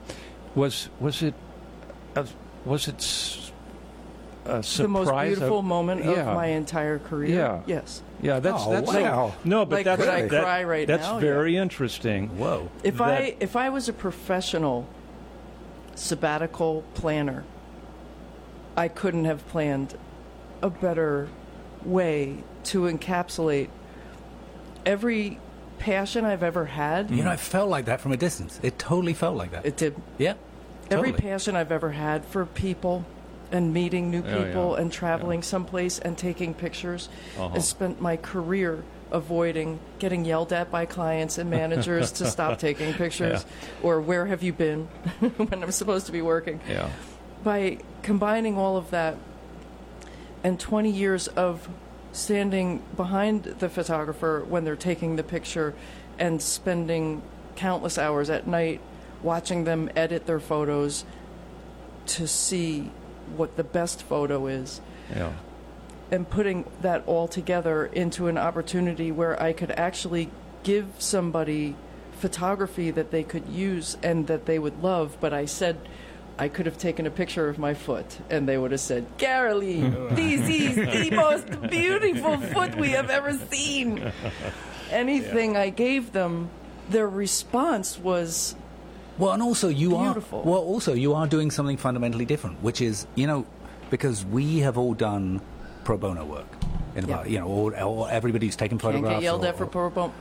was 0.55 0.88
was 1.01 1.23
it 1.23 1.35
uh, 2.16 2.27
was 2.64 2.88
it 2.88 3.01
a 4.44 4.62
surprise? 4.62 4.76
the 4.78 4.88
most 4.88 5.22
beautiful 5.24 5.59
of- 5.61 5.64
moment 5.64 6.05
yeah. 6.05 6.11
of 6.31 6.35
my 6.35 6.46
entire 6.46 6.98
career. 6.98 7.31
Yeah. 7.37 7.61
Yes. 7.66 8.02
Yeah, 8.20 8.38
that's 8.40 8.62
Oh, 8.66 8.70
that's 8.72 8.92
wow. 8.92 9.33
no, 9.44 9.64
but 9.64 9.76
Like, 9.76 9.85
that's 9.85 10.00
could 10.00 10.09
I 10.12 10.22
that- 10.28 10.42
cry 10.42 10.64
right 10.64 10.87
that's 10.87 11.02
now? 11.07 11.18
very 11.18 11.57
interesting. 11.57 12.28
Whoa. 12.38 12.68
If 12.85 12.98
That- 12.98 13.09
I 13.09 13.37
if 13.40 13.57
I 13.57 13.68
was 13.70 13.88
a 13.88 13.92
professional 13.92 14.87
sabbatical 15.94 16.85
planner, 16.94 17.44
I 18.76 18.88
couldn't 18.88 19.24
have 19.26 19.46
planned 19.48 19.94
a 20.62 20.70
better 20.70 21.28
way 21.85 22.38
to 22.64 22.83
encapsulate 22.83 23.68
every 24.87 25.38
passion 25.78 26.24
I've 26.24 26.42
ever 26.42 26.66
had. 26.66 27.11
You 27.11 27.24
know, 27.24 27.33
it 27.33 27.40
felt 27.40 27.68
like 27.68 27.87
that 27.87 28.00
from 28.00 28.12
a 28.12 28.16
distance. 28.16 28.59
It 28.62 28.78
totally 28.78 29.14
felt 29.14 29.37
like 29.37 29.50
that. 29.50 29.66
It 29.66 29.76
did 29.76 29.96
yeah. 30.16 30.35
every 30.90 31.12
passion 31.12 31.57
I've 31.57 31.72
ever 31.72 31.90
had 31.90 32.24
for 32.24 32.46
people 32.46 33.05
and 33.53 33.73
meeting 33.73 34.11
new 34.11 34.23
people 34.23 34.73
yeah, 34.75 34.83
and 34.83 34.93
traveling 34.93 35.43
someplace 35.43 35.99
and 35.99 36.17
taking 36.17 36.55
pictures. 36.55 37.09
Uh-huh. 37.38 37.55
I 37.55 37.59
spent 37.59 38.01
my 38.01 38.17
career 38.17 38.83
avoiding 39.12 39.79
getting 39.99 40.25
yelled 40.25 40.53
at 40.53 40.71
by 40.71 40.87
clients 40.87 41.37
and 41.37 41.51
managers 41.51 42.12
to 42.12 42.27
stop 42.27 42.59
taking 42.67 42.95
pictures 42.95 43.45
or 43.83 44.01
where 44.01 44.27
have 44.27 44.43
you 44.43 44.53
been 44.53 44.87
when 45.37 45.62
I'm 45.62 45.71
supposed 45.71 46.07
to 46.07 46.12
be 46.12 46.23
working. 46.23 46.61
Yeah. 46.69 46.88
By 47.45 47.79
combining 48.03 48.57
all 48.57 48.77
of 48.77 48.91
that 48.91 49.17
and 50.43 50.59
20 50.59 50.91
years 50.91 51.29
of 51.29 51.69
standing 52.12 52.83
behind 52.97 53.45
the 53.45 53.69
photographer 53.69 54.45
when 54.49 54.65
they're 54.65 54.77
taking 54.77 55.17
the 55.17 55.23
picture 55.23 55.75
and 56.19 56.41
spending 56.41 57.23
countless 57.55 57.99
hours 57.99 58.31
at 58.31 58.47
night 58.47 58.81
watching 59.23 59.65
them 59.65 59.91
edit 59.95 60.27
their 60.27 60.41
photos 60.41 61.05
to 62.07 62.27
see 62.27 62.91
what 63.37 63.57
the 63.57 63.64
best 63.64 64.03
photo 64.03 64.47
is 64.47 64.81
Yeah. 65.14 65.33
and 66.11 66.29
putting 66.29 66.64
that 66.81 67.03
all 67.07 67.29
together 67.29 67.87
into 67.87 68.29
an 68.29 68.37
opportunity 68.38 69.11
where 69.12 69.40
I 69.42 69.53
could 69.53 69.71
actually 69.73 70.31
give 70.62 70.87
somebody 70.99 71.75
photography 72.18 72.90
that 72.92 73.11
they 73.11 73.23
could 73.25 73.49
use 73.49 73.97
and 74.03 74.27
that 74.29 74.47
they 74.47 74.59
would 74.59 74.83
love. 74.83 75.16
But 75.21 75.33
I 75.33 75.45
said 75.47 75.77
I 76.38 76.49
could 76.49 76.66
have 76.66 76.79
taken 76.79 77.07
a 77.07 77.11
picture 77.11 77.49
of 77.49 77.59
my 77.59 77.75
foot 77.75 78.18
and 78.31 78.49
they 78.49 78.57
would 78.57 78.71
have 78.71 78.81
said, 78.81 79.07
Carolee, 79.18 79.81
this 80.16 80.49
is 80.49 80.77
the 80.77 81.11
most 81.16 81.71
beautiful 81.71 82.38
foot 82.38 82.77
we 82.77 82.90
have 82.90 83.11
ever 83.11 83.33
seen. 83.51 84.12
Anything 84.90 85.57
I 85.57 85.71
gave 85.71 86.12
them, 86.12 86.51
their 86.88 87.09
response 87.09 87.99
was 87.99 88.55
Well, 89.18 89.33
and 89.33 89.42
also 89.42 89.68
you 89.68 89.90
Beautiful. 89.90 90.40
are. 90.40 90.44
Well, 90.44 90.61
also 90.61 90.94
you 90.94 91.14
are 91.14 91.27
doing 91.27 91.51
something 91.51 91.77
fundamentally 91.77 92.25
different, 92.25 92.62
which 92.62 92.81
is 92.81 93.07
you 93.14 93.27
know 93.27 93.46
because 93.90 94.25
we 94.25 94.59
have 94.61 94.79
all 94.79 94.94
done 94.94 95.40
pro 95.85 95.96
bono 95.98 96.25
work. 96.25 96.46
In 96.94 97.09
Yeah. 97.09 97.14
about, 97.14 97.31
you 97.31 97.38
know, 97.40 97.46
or, 97.46 97.81
or 97.83 98.11
everybody's 98.11 98.55
taken 98.55 98.77
can't 98.77 98.92
photographs. 98.92 99.16
get 99.16 99.22
yelled 99.22 99.44
or- 99.44 99.48
at 99.48 99.57
for 99.57 99.64
pro 99.66 99.88
bono. 99.88 100.12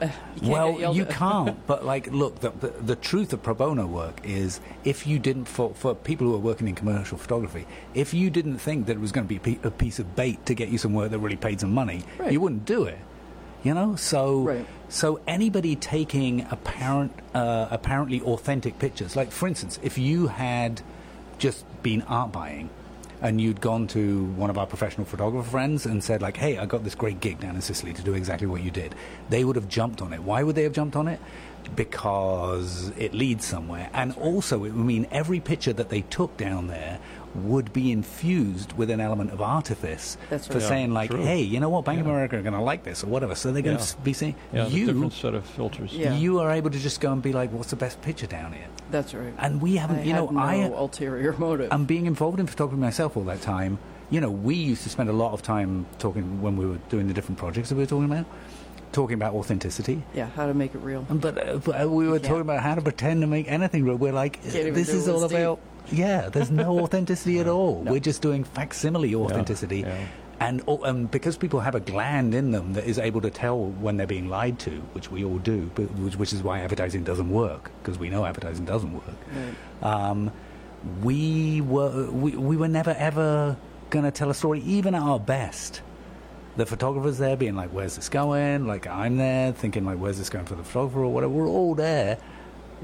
You 0.41 0.51
well, 0.51 0.95
you 0.95 1.03
can't. 1.05 1.57
But 1.67 1.83
like, 1.85 2.07
look, 2.11 2.39
the, 2.39 2.51
the 2.51 2.69
the 2.69 2.95
truth 2.95 3.33
of 3.33 3.43
pro 3.43 3.53
bono 3.53 3.85
work 3.85 4.21
is 4.23 4.61
if 4.85 5.05
you 5.05 5.19
didn't 5.19 5.45
for 5.45 5.73
for 5.75 5.93
people 5.93 6.27
who 6.27 6.35
are 6.35 6.39
working 6.51 6.69
in 6.69 6.75
commercial 6.75 7.17
photography, 7.17 7.67
if 7.93 8.13
you 8.13 8.29
didn't 8.29 8.59
think 8.59 8.85
that 8.85 8.93
it 8.93 9.01
was 9.01 9.11
going 9.11 9.27
to 9.27 9.39
be 9.39 9.59
a 9.63 9.67
a 9.67 9.71
piece 9.71 9.99
of 9.99 10.15
bait 10.15 10.45
to 10.45 10.53
get 10.53 10.69
you 10.69 10.77
some 10.77 10.93
work 10.93 11.11
that 11.11 11.19
really 11.19 11.35
paid 11.35 11.59
some 11.59 11.73
money, 11.73 12.03
Right. 12.17 12.31
you 12.31 12.39
wouldn't 12.39 12.63
do 12.65 12.85
it. 12.85 12.99
You 13.63 13.73
know, 13.73 13.95
so 13.97 14.39
Right. 14.43 14.65
So 14.91 15.21
anybody 15.25 15.77
taking 15.77 16.45
apparent 16.51 17.13
uh, 17.33 17.67
apparently 17.71 18.21
authentic 18.21 18.77
pictures, 18.77 19.15
like 19.15 19.31
for 19.31 19.47
instance, 19.47 19.79
if 19.81 19.97
you 19.97 20.27
had 20.27 20.81
just 21.37 21.63
been 21.81 22.01
art 22.03 22.33
buying 22.33 22.69
and 23.21 23.39
you'd 23.39 23.61
gone 23.61 23.87
to 23.87 24.25
one 24.25 24.49
of 24.49 24.57
our 24.57 24.67
professional 24.67 25.05
photographer 25.05 25.49
friends 25.49 25.85
and 25.85 26.03
said 26.03 26.21
like 26.21 26.37
hey 26.37 26.57
i 26.57 26.65
got 26.65 26.83
this 26.83 26.95
great 26.95 27.19
gig 27.19 27.39
down 27.39 27.55
in 27.55 27.61
sicily 27.61 27.93
to 27.93 28.01
do 28.01 28.13
exactly 28.15 28.47
what 28.47 28.61
you 28.61 28.71
did 28.71 28.93
they 29.29 29.43
would 29.43 29.55
have 29.55 29.67
jumped 29.67 30.01
on 30.01 30.11
it. 30.11 30.21
Why 30.21 30.43
would 30.43 30.55
they 30.55 30.63
have 30.63 30.73
jumped 30.73 30.95
on 30.95 31.07
it 31.07 31.19
because 31.75 32.89
it 32.97 33.13
leads 33.13 33.45
somewhere 33.45 33.89
and 33.93 34.13
also 34.17 34.57
it 34.63 34.69
would 34.73 34.75
mean 34.75 35.07
every 35.11 35.39
picture 35.39 35.73
that 35.73 35.89
they 35.89 36.01
took 36.01 36.35
down 36.37 36.67
there 36.67 36.99
would 37.33 37.71
be 37.71 37.91
infused 37.91 38.73
with 38.73 38.89
an 38.89 38.99
element 38.99 39.31
of 39.31 39.41
artifice 39.41 40.17
That's 40.29 40.47
for 40.47 40.53
right. 40.53 40.61
Yeah, 40.61 40.67
saying 40.67 40.93
like 40.93 41.09
true. 41.11 41.21
hey 41.23 41.41
you 41.41 41.59
know 41.61 41.69
what 41.69 41.85
bank 41.85 42.01
of 42.01 42.07
america 42.07 42.37
are 42.37 42.41
going 42.41 42.53
to 42.53 42.61
like 42.61 42.83
this 42.83 43.03
or 43.03 43.07
whatever 43.07 43.35
so 43.35 43.51
they're 43.51 43.61
going 43.61 43.77
Yeah. 43.77 43.83
to 43.85 43.97
be 43.99 44.13
saying 44.13 44.35
Yeah, 44.53 44.67
you 44.67 44.85
different 44.87 45.13
set 45.13 45.33
of 45.33 45.45
filters. 45.45 45.93
Yeah. 45.93 46.15
you 46.15 46.39
are 46.39 46.51
able 46.51 46.69
to 46.71 46.79
just 46.79 46.99
go 46.99 47.11
and 47.13 47.21
be 47.21 47.31
like 47.31 47.51
what's 47.53 47.69
the 47.69 47.77
best 47.77 48.01
picture 48.01 48.27
down 48.27 48.51
here 48.53 48.67
That's 48.91 49.13
right. 49.13 49.33
and 49.39 49.61
we 49.61 49.77
haven't 49.77 49.99
I 49.99 50.03
you 50.03 50.13
know 50.13 50.27
had 50.27 50.35
no 50.35 50.41
i 50.41 50.55
ulterior 50.83 51.33
motive. 51.37 51.71
and 51.71 51.87
being 51.87 52.05
involved 52.05 52.39
in 52.39 52.47
photography 52.47 52.81
myself 52.81 53.15
all 53.15 53.23
that 53.23 53.41
time, 53.41 53.79
you 54.09 54.19
know, 54.19 54.29
we 54.29 54.55
used 54.55 54.83
to 54.83 54.89
spend 54.89 55.09
a 55.09 55.13
lot 55.13 55.31
of 55.31 55.41
time 55.41 55.85
talking 55.99 56.41
when 56.41 56.57
we 56.57 56.65
were 56.65 56.79
doing 56.89 57.07
the 57.07 57.13
different 57.13 57.37
projects 57.37 57.69
that 57.69 57.75
we 57.75 57.83
were 57.83 57.87
talking 57.87 58.11
about, 58.11 58.25
talking 58.91 59.13
about 59.15 59.33
authenticity. 59.33 60.03
yeah, 60.13 60.27
how 60.35 60.47
to 60.47 60.53
make 60.53 60.75
it 60.75 60.79
real. 60.79 61.05
But, 61.09 61.37
uh, 61.37 61.57
but 61.57 61.83
uh, 61.83 61.87
we 61.89 62.07
were 62.07 62.17
Yeah. 62.17 62.27
talking 62.27 62.41
about 62.41 62.61
how 62.61 62.75
to 62.75 62.81
pretend 62.81 63.21
to 63.21 63.27
make 63.27 63.49
anything 63.49 63.83
real. 63.85 63.95
We're 63.95 64.11
like, 64.11 64.41
this 64.43 64.89
is 64.89 65.07
all 65.07 65.21
with 65.21 65.31
about 65.31 65.59
Yeah, 65.91 66.29
there's 66.29 66.51
no 66.51 66.79
authenticity 66.83 67.39
at 67.39 67.47
all. 67.47 67.75
We're 67.81 67.99
just 67.99 68.21
doing 68.21 68.43
facsimile 68.43 69.15
authenticity. 69.15 69.79
yeah. 69.81 70.07
And, 70.39 70.63
and 70.67 71.09
because 71.11 71.37
people 71.37 71.59
have 71.59 71.75
a 71.75 71.79
gland 71.79 72.33
in 72.33 72.49
them 72.49 72.73
that 72.73 72.85
is 72.85 72.97
able 72.97 73.21
to 73.21 73.29
tell 73.29 73.59
when 73.63 73.97
they're 73.97 74.07
being 74.07 74.27
lied 74.27 74.57
to, 74.61 74.71
which 74.93 75.11
we 75.11 75.23
all 75.23 75.37
do, 75.37 75.69
but 75.75 75.83
which, 75.91 76.15
which 76.15 76.33
is 76.33 76.41
why 76.41 76.61
advertising 76.61 77.03
doesn't 77.03 77.29
work, 77.29 77.69
because 77.83 77.99
we 77.99 78.09
know 78.09 78.25
advertising 78.25 78.65
doesn't 78.65 78.91
work. 78.91 79.83
Um, 79.83 80.31
we 81.03 81.61
were 81.61 82.09
we, 82.09 82.31
we 82.35 82.57
were 82.57 82.67
never 82.67 82.89
ever 82.97 83.55
going 83.91 84.05
to 84.05 84.09
tell 84.09 84.31
a 84.31 84.33
story, 84.33 84.61
even 84.61 84.95
at 84.95 85.01
our 85.03 85.19
best. 85.19 85.81
The 86.61 86.67
photographer's 86.67 87.17
there 87.17 87.35
being 87.35 87.55
like, 87.55 87.71
"Where's 87.71 87.95
this 87.95 88.07
going?" 88.07 88.67
Like 88.67 88.85
I'm 88.85 89.17
there 89.17 89.51
thinking 89.51 89.83
like, 89.83 89.97
"Where's 89.97 90.19
this 90.19 90.29
going 90.29 90.45
for 90.45 90.53
the 90.53 90.63
photographer?" 90.63 90.99
or 91.03 91.11
whatever. 91.11 91.33
We're 91.33 91.47
all 91.47 91.73
there, 91.73 92.19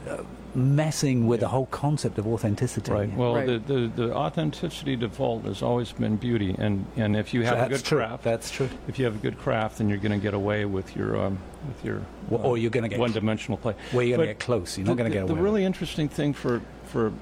uh, 0.10 0.24
messing 0.56 1.28
with 1.28 1.42
the 1.42 1.48
whole 1.50 1.68
concept 1.68 2.18
of 2.18 2.26
authenticity. 2.26 2.92
Right. 2.92 3.14
Well, 3.16 3.36
Right. 3.36 3.46
The, 3.46 3.60
the 3.60 3.92
the 4.08 4.16
authenticity 4.16 4.96
default 4.96 5.44
has 5.46 5.62
always 5.62 5.92
been 5.92 6.16
beauty, 6.16 6.56
and 6.58 6.88
and 6.96 7.16
if 7.16 7.36
you 7.36 7.44
So 7.46 7.54
have 7.56 7.68
a 7.68 7.70
good 7.76 7.84
true. 7.86 8.00
craft, 8.00 8.24
That's 8.24 8.50
true. 8.50 8.68
if 8.88 8.98
you 8.98 9.06
have 9.06 9.14
a 9.16 9.20
good 9.20 9.38
craft, 9.38 9.78
then 9.78 9.90
you're 9.90 10.00
going 10.00 10.12
to 10.20 10.24
get 10.24 10.34
away 10.34 10.66
with 10.66 10.96
your 10.96 11.16
um, 11.24 11.38
with 11.68 11.86
your 11.86 12.02
Well, 12.32 12.42
or 12.48 12.58
you're 12.58 12.72
gonna 12.72 12.90
get- 12.90 12.98
one-dimensional 12.98 13.60
play. 13.60 13.76
Where 13.92 14.04
you're 14.04 14.18
going 14.18 14.28
to 14.30 14.34
get 14.34 14.40
close. 14.40 14.76
You're 14.76 14.88
not 14.88 14.98
going 14.98 15.12
to 15.12 15.16
the- 15.16 15.24
get 15.24 15.28
the 15.28 15.40
really 15.40 15.62
with 15.62 15.68
interesting 15.68 16.10
thing 16.10 16.34
for 16.34 16.62
for 16.86 17.14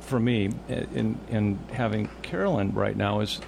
for 0.00 0.18
me 0.18 0.50
in 0.68 1.20
in 1.28 1.60
having 1.72 2.08
Carolyn 2.22 2.72
right 2.74 2.96
now 2.96 3.20
is 3.20 3.40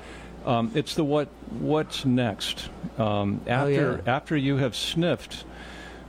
um, 0.46 0.70
it's 0.74 0.94
the 0.94 1.04
what 1.04 1.28
what's 1.58 2.04
next 2.04 2.68
um, 2.98 3.40
Oh, 3.46 3.50
after 3.50 4.02
yeah. 4.04 4.14
after 4.14 4.36
you 4.36 4.56
have 4.56 4.74
sniffed 4.76 5.44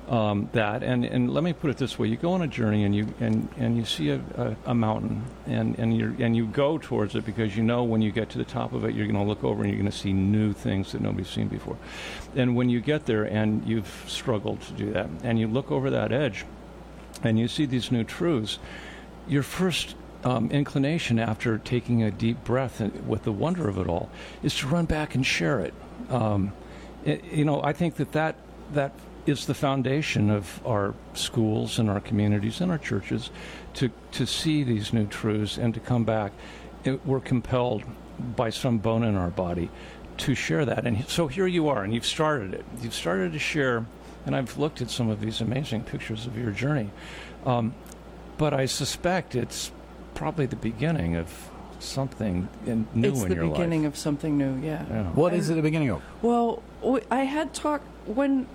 um, 0.07 0.49
that 0.53 0.83
and, 0.83 1.03
and 1.03 1.33
let 1.33 1.43
me 1.43 1.51
put 1.51 1.69
it 1.69 1.77
this 1.77 1.99
way 1.99 2.07
you 2.07 2.15
go 2.15 2.31
on 2.31 2.41
a 2.41 2.47
journey 2.47 2.85
and 2.85 2.95
you 2.95 3.13
and, 3.19 3.49
and 3.57 3.75
you 3.75 3.83
see 3.83 4.09
a, 4.11 4.21
a, 4.37 4.55
a 4.67 4.73
mountain 4.73 5.23
and 5.47 5.77
and 5.77 5.97
you 5.97 6.15
and 6.19 6.33
you 6.35 6.45
go 6.45 6.77
towards 6.77 7.13
it 7.15 7.25
because 7.25 7.57
you 7.57 7.63
know 7.63 7.83
when 7.83 8.01
you 8.01 8.11
get 8.11 8.29
to 8.29 8.37
the 8.37 8.45
top 8.45 8.71
of 8.71 8.85
it 8.85 8.95
you're 8.95 9.05
going 9.07 9.19
to 9.19 9.27
look 9.27 9.43
over 9.43 9.63
and 9.63 9.69
you're 9.71 9.81
going 9.81 9.91
to 9.91 9.97
see 9.97 10.13
new 10.13 10.53
things 10.53 10.93
that 10.93 11.01
nobody's 11.01 11.27
seen 11.27 11.49
before 11.49 11.75
and 12.35 12.55
when 12.55 12.69
you 12.69 12.79
get 12.79 13.05
there 13.05 13.25
and 13.25 13.67
you've 13.67 14.05
struggled 14.07 14.61
to 14.61 14.71
do 14.73 14.91
that 14.93 15.09
and 15.23 15.39
you 15.39 15.47
look 15.47 15.71
over 15.71 15.89
that 15.89 16.13
edge 16.13 16.45
and 17.23 17.39
you 17.39 17.47
see 17.47 17.65
these 17.65 17.91
new 17.91 18.03
truths, 18.03 18.59
your 19.27 19.41
first 19.43 19.95
um, 20.23 20.51
inclination 20.51 21.19
after 21.19 21.57
taking 21.57 22.03
a 22.03 22.11
deep 22.11 22.43
breath 22.43 22.81
with 23.05 23.23
the 23.23 23.31
wonder 23.31 23.67
of 23.67 23.77
it 23.77 23.87
all 23.87 24.09
is 24.43 24.55
to 24.57 24.67
run 24.67 24.85
back 24.85 25.15
and 25.15 25.25
share 25.25 25.59
it. 25.59 25.73
Um, 26.09 26.53
it 27.05 27.23
you 27.25 27.45
know, 27.45 27.61
I 27.63 27.73
think 27.73 27.95
that, 27.95 28.11
that 28.13 28.35
that 28.73 28.93
is 29.25 29.45
the 29.45 29.53
foundation 29.53 30.29
of 30.29 30.65
our 30.65 30.93
schools 31.13 31.79
and 31.79 31.89
our 31.89 31.99
communities 31.99 32.61
and 32.61 32.71
our 32.71 32.77
churches 32.77 33.29
to, 33.73 33.91
to 34.11 34.25
see 34.25 34.63
these 34.63 34.93
new 34.93 35.05
truths 35.05 35.57
and 35.57 35.73
to 35.73 35.79
come 35.79 36.05
back. 36.05 36.31
It, 36.83 37.05
we're 37.05 37.19
compelled 37.19 37.83
by 38.35 38.49
some 38.49 38.77
bone 38.77 39.03
in 39.03 39.15
our 39.15 39.29
body 39.29 39.69
to 40.17 40.33
share 40.33 40.65
that. 40.65 40.87
And 40.87 41.07
so 41.07 41.27
here 41.27 41.45
you 41.45 41.67
are, 41.67 41.83
and 41.83 41.93
you've 41.93 42.05
started 42.05 42.53
it. 42.53 42.65
You've 42.81 42.93
started 42.93 43.33
to 43.33 43.39
share, 43.39 43.85
and 44.25 44.35
I've 44.35 44.57
looked 44.57 44.81
at 44.81 44.89
some 44.89 45.09
of 45.09 45.21
these 45.21 45.41
amazing 45.41 45.83
pictures 45.83 46.25
of 46.25 46.37
your 46.37 46.51
journey. 46.51 46.89
Um, 47.45 47.75
but 48.37 48.53
I 48.53 48.65
suspect 48.65 49.35
it's 49.35 49.71
probably 50.17 50.45
the 50.47 50.55
beginning 50.55 51.15
of 51.15 51.27
something 51.79 52.49
in, 52.65 52.87
new 52.95 53.09
it's 53.09 53.21
in 53.21 53.29
the 53.29 53.35
beginning 53.47 53.85
of 53.85 53.95
something 53.95 54.37
new. 54.37 54.55
Yeah. 54.65 54.79
life. 54.79 54.87
Yeah. 54.89 55.03
What 55.11 55.33
is 55.33 55.49
it 55.49 55.55
the 55.55 55.61
beginning 55.61 55.89
of? 55.91 56.01
Well, 56.21 56.61
I 57.11 57.21
had 57.23 57.53
talk 57.53 57.81
when 58.05 58.47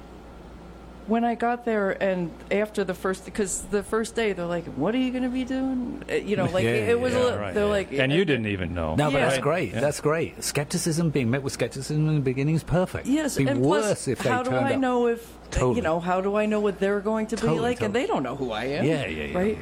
when 1.09 1.25
I 1.25 1.35
got 1.35 1.65
there 1.65 1.91
and 2.01 2.31
after 2.53 2.85
the 2.85 2.95
first 2.95 3.25
because 3.25 3.63
the 3.73 3.83
first 3.83 4.15
day 4.15 4.33
they're 4.35 4.47
like, 4.47 4.65
"What 4.67 4.95
are 4.95 4.99
you 4.99 5.11
going 5.11 5.25
to 5.25 5.29
be 5.29 5.45
doing?" 5.45 6.03
Uh, 6.11 6.15
You 6.15 6.37
know, 6.37 6.45
like 6.57 6.65
Yeah, 6.65 6.71
it 6.95 7.01
was. 7.01 7.13
yeah, 7.15 7.19
a, 7.21 7.25
li- 7.31 7.37
right, 7.37 7.55
they're 7.55 7.65
yeah. 7.65 7.71
like, 7.71 7.93
and 7.93 8.13
you 8.13 8.25
didn't 8.25 8.47
even 8.47 8.73
know. 8.75 8.95
No, 8.95 9.11
but 9.11 9.19
Yeah. 9.19 9.29
that's 9.29 9.43
great. 9.43 9.73
Yeah. 9.73 9.81
That's 9.81 10.01
great. 10.01 10.43
Skepticism 10.45 11.11
being 11.11 11.29
met 11.31 11.43
with 11.43 11.53
skepticism 11.55 12.09
in 12.09 12.15
the 12.15 12.21
beginning 12.21 12.55
is 12.55 12.63
perfect. 12.65 13.07
Yes, 13.07 13.37
It'd 13.37 13.47
be 13.47 13.51
and 13.53 13.61
worse 13.63 13.85
plus, 13.85 14.09
if 14.09 14.19
they 14.21 14.31
how 14.31 14.43
do 14.45 14.51
I 14.53 14.75
up. 14.75 14.81
know 14.81 15.09
if 15.09 15.29
Totally. 15.51 15.77
you 15.77 15.83
know? 15.83 15.99
How 15.99 16.21
do 16.21 16.37
I 16.37 16.47
know 16.47 16.61
what 16.61 16.79
they're 16.79 17.01
going 17.01 17.27
to 17.29 17.37
be 17.37 17.43
Totally, 17.43 17.61
like? 17.61 17.83
And 17.83 17.93
they 17.93 18.07
don't 18.07 18.23
know 18.23 18.37
who 18.37 18.53
I 18.53 18.65
am. 18.67 18.85
Yeah, 18.85 19.07
yeah, 19.07 19.25
yeah, 19.27 19.39
Right. 19.39 19.59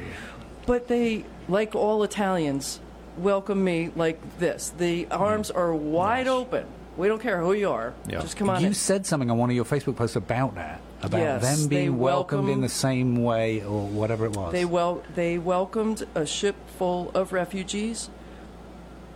Yeah, 0.67 0.73
yeah. 0.73 0.79
But 0.79 0.87
they, 0.87 1.25
like 1.47 1.75
all 1.75 2.03
Italians, 2.03 2.79
welcome 3.17 3.63
me 3.63 3.91
like 3.95 4.39
this. 4.39 4.73
The 4.77 5.07
arms 5.11 5.51
mm. 5.51 5.57
are 5.57 5.73
wide 5.75 6.27
open. 6.27 6.65
We 6.97 7.07
don't 7.07 7.21
care 7.21 7.39
who 7.39 7.53
you 7.53 7.69
are. 7.69 7.93
Yeah. 8.07 8.21
Just 8.21 8.35
come 8.35 8.49
on 8.49 8.61
You 8.61 8.67
in. 8.67 8.73
said 8.73 9.05
something 9.05 9.31
on 9.31 9.37
one 9.37 9.49
of 9.49 9.55
your 9.55 9.65
Facebook 9.65 9.95
posts 9.95 10.15
about 10.15 10.55
that, 10.55 10.81
about 11.01 11.19
Yes, 11.19 11.41
them 11.41 11.69
they 11.69 11.75
being 11.75 11.97
welcomed 11.97 12.49
in 12.49 12.61
the 12.61 12.69
same 12.69 13.23
way 13.23 13.63
or 13.63 13.87
whatever 13.87 14.25
it 14.25 14.35
was. 14.35 14.51
They 14.51 14.65
wel- 14.65 15.03
they 15.15 15.37
welcomed 15.37 16.05
a 16.15 16.25
ship 16.25 16.55
full 16.77 17.09
of 17.13 17.31
refugees 17.31 18.09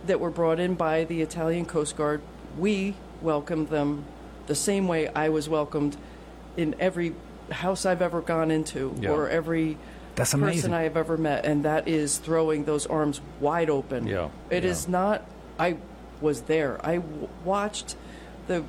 that 0.06 0.20
were 0.20 0.30
brought 0.30 0.58
in 0.58 0.74
by 0.74 1.04
the 1.04 1.20
Italian 1.20 1.66
Coast 1.66 1.96
Guard. 1.96 2.22
We 2.58 2.94
welcomed 3.20 3.68
them 3.68 4.04
the 4.46 4.54
same 4.54 4.88
way 4.88 5.08
I 5.08 5.28
was 5.28 5.48
welcomed 5.48 5.96
in 6.56 6.74
every 6.80 7.14
house 7.50 7.84
I've 7.84 8.02
ever 8.02 8.20
gone 8.20 8.50
into 8.50 8.94
Yeah. 9.00 9.10
or 9.10 9.28
every 9.28 9.76
That's 10.16 10.34
amazing. 10.34 10.70
person. 10.70 10.74
I 10.74 10.82
have 10.82 10.96
ever 10.96 11.16
met, 11.16 11.44
and 11.46 11.64
that 11.64 11.86
is 11.86 12.18
throwing 12.18 12.64
those 12.64 12.86
arms 12.86 13.20
wide 13.40 13.70
open. 13.70 14.06
Yeah, 14.06 14.30
It 14.50 14.64
yeah. 14.64 14.70
is 14.70 14.88
not. 14.88 15.24
I 15.58 15.76
was 16.20 16.42
there. 16.42 16.78
I 16.84 16.96
w- 16.96 17.28
watched 17.44 17.96
the 18.48 18.64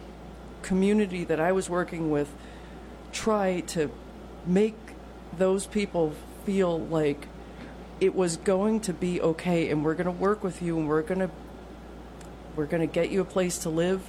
community 0.61 1.23
that 1.23 1.39
I 1.39 1.51
was 1.53 1.69
working 1.69 2.11
with 2.11 2.29
try 3.13 3.61
to 3.61 3.89
make 4.45 4.75
those 5.37 5.65
people 5.65 6.13
feel 6.45 6.79
like 6.79 7.27
it 7.99 8.13
was 8.13 8.37
going 8.37 8.79
to 8.81 8.93
be 8.93 9.19
okay, 9.21 9.69
and 9.69 9.83
we're 9.83 9.93
going 9.95 10.05
to 10.05 10.11
work 10.11 10.43
with 10.43 10.61
you, 10.61 10.77
and 10.77 10.87
we're 10.87 11.01
going 11.01 11.19
to 11.19 11.29
we're 12.55 12.65
going 12.65 12.81
to 12.87 12.91
get 12.93 13.09
you 13.11 13.21
a 13.21 13.25
place 13.25 13.59
to 13.59 13.69
live. 13.69 14.01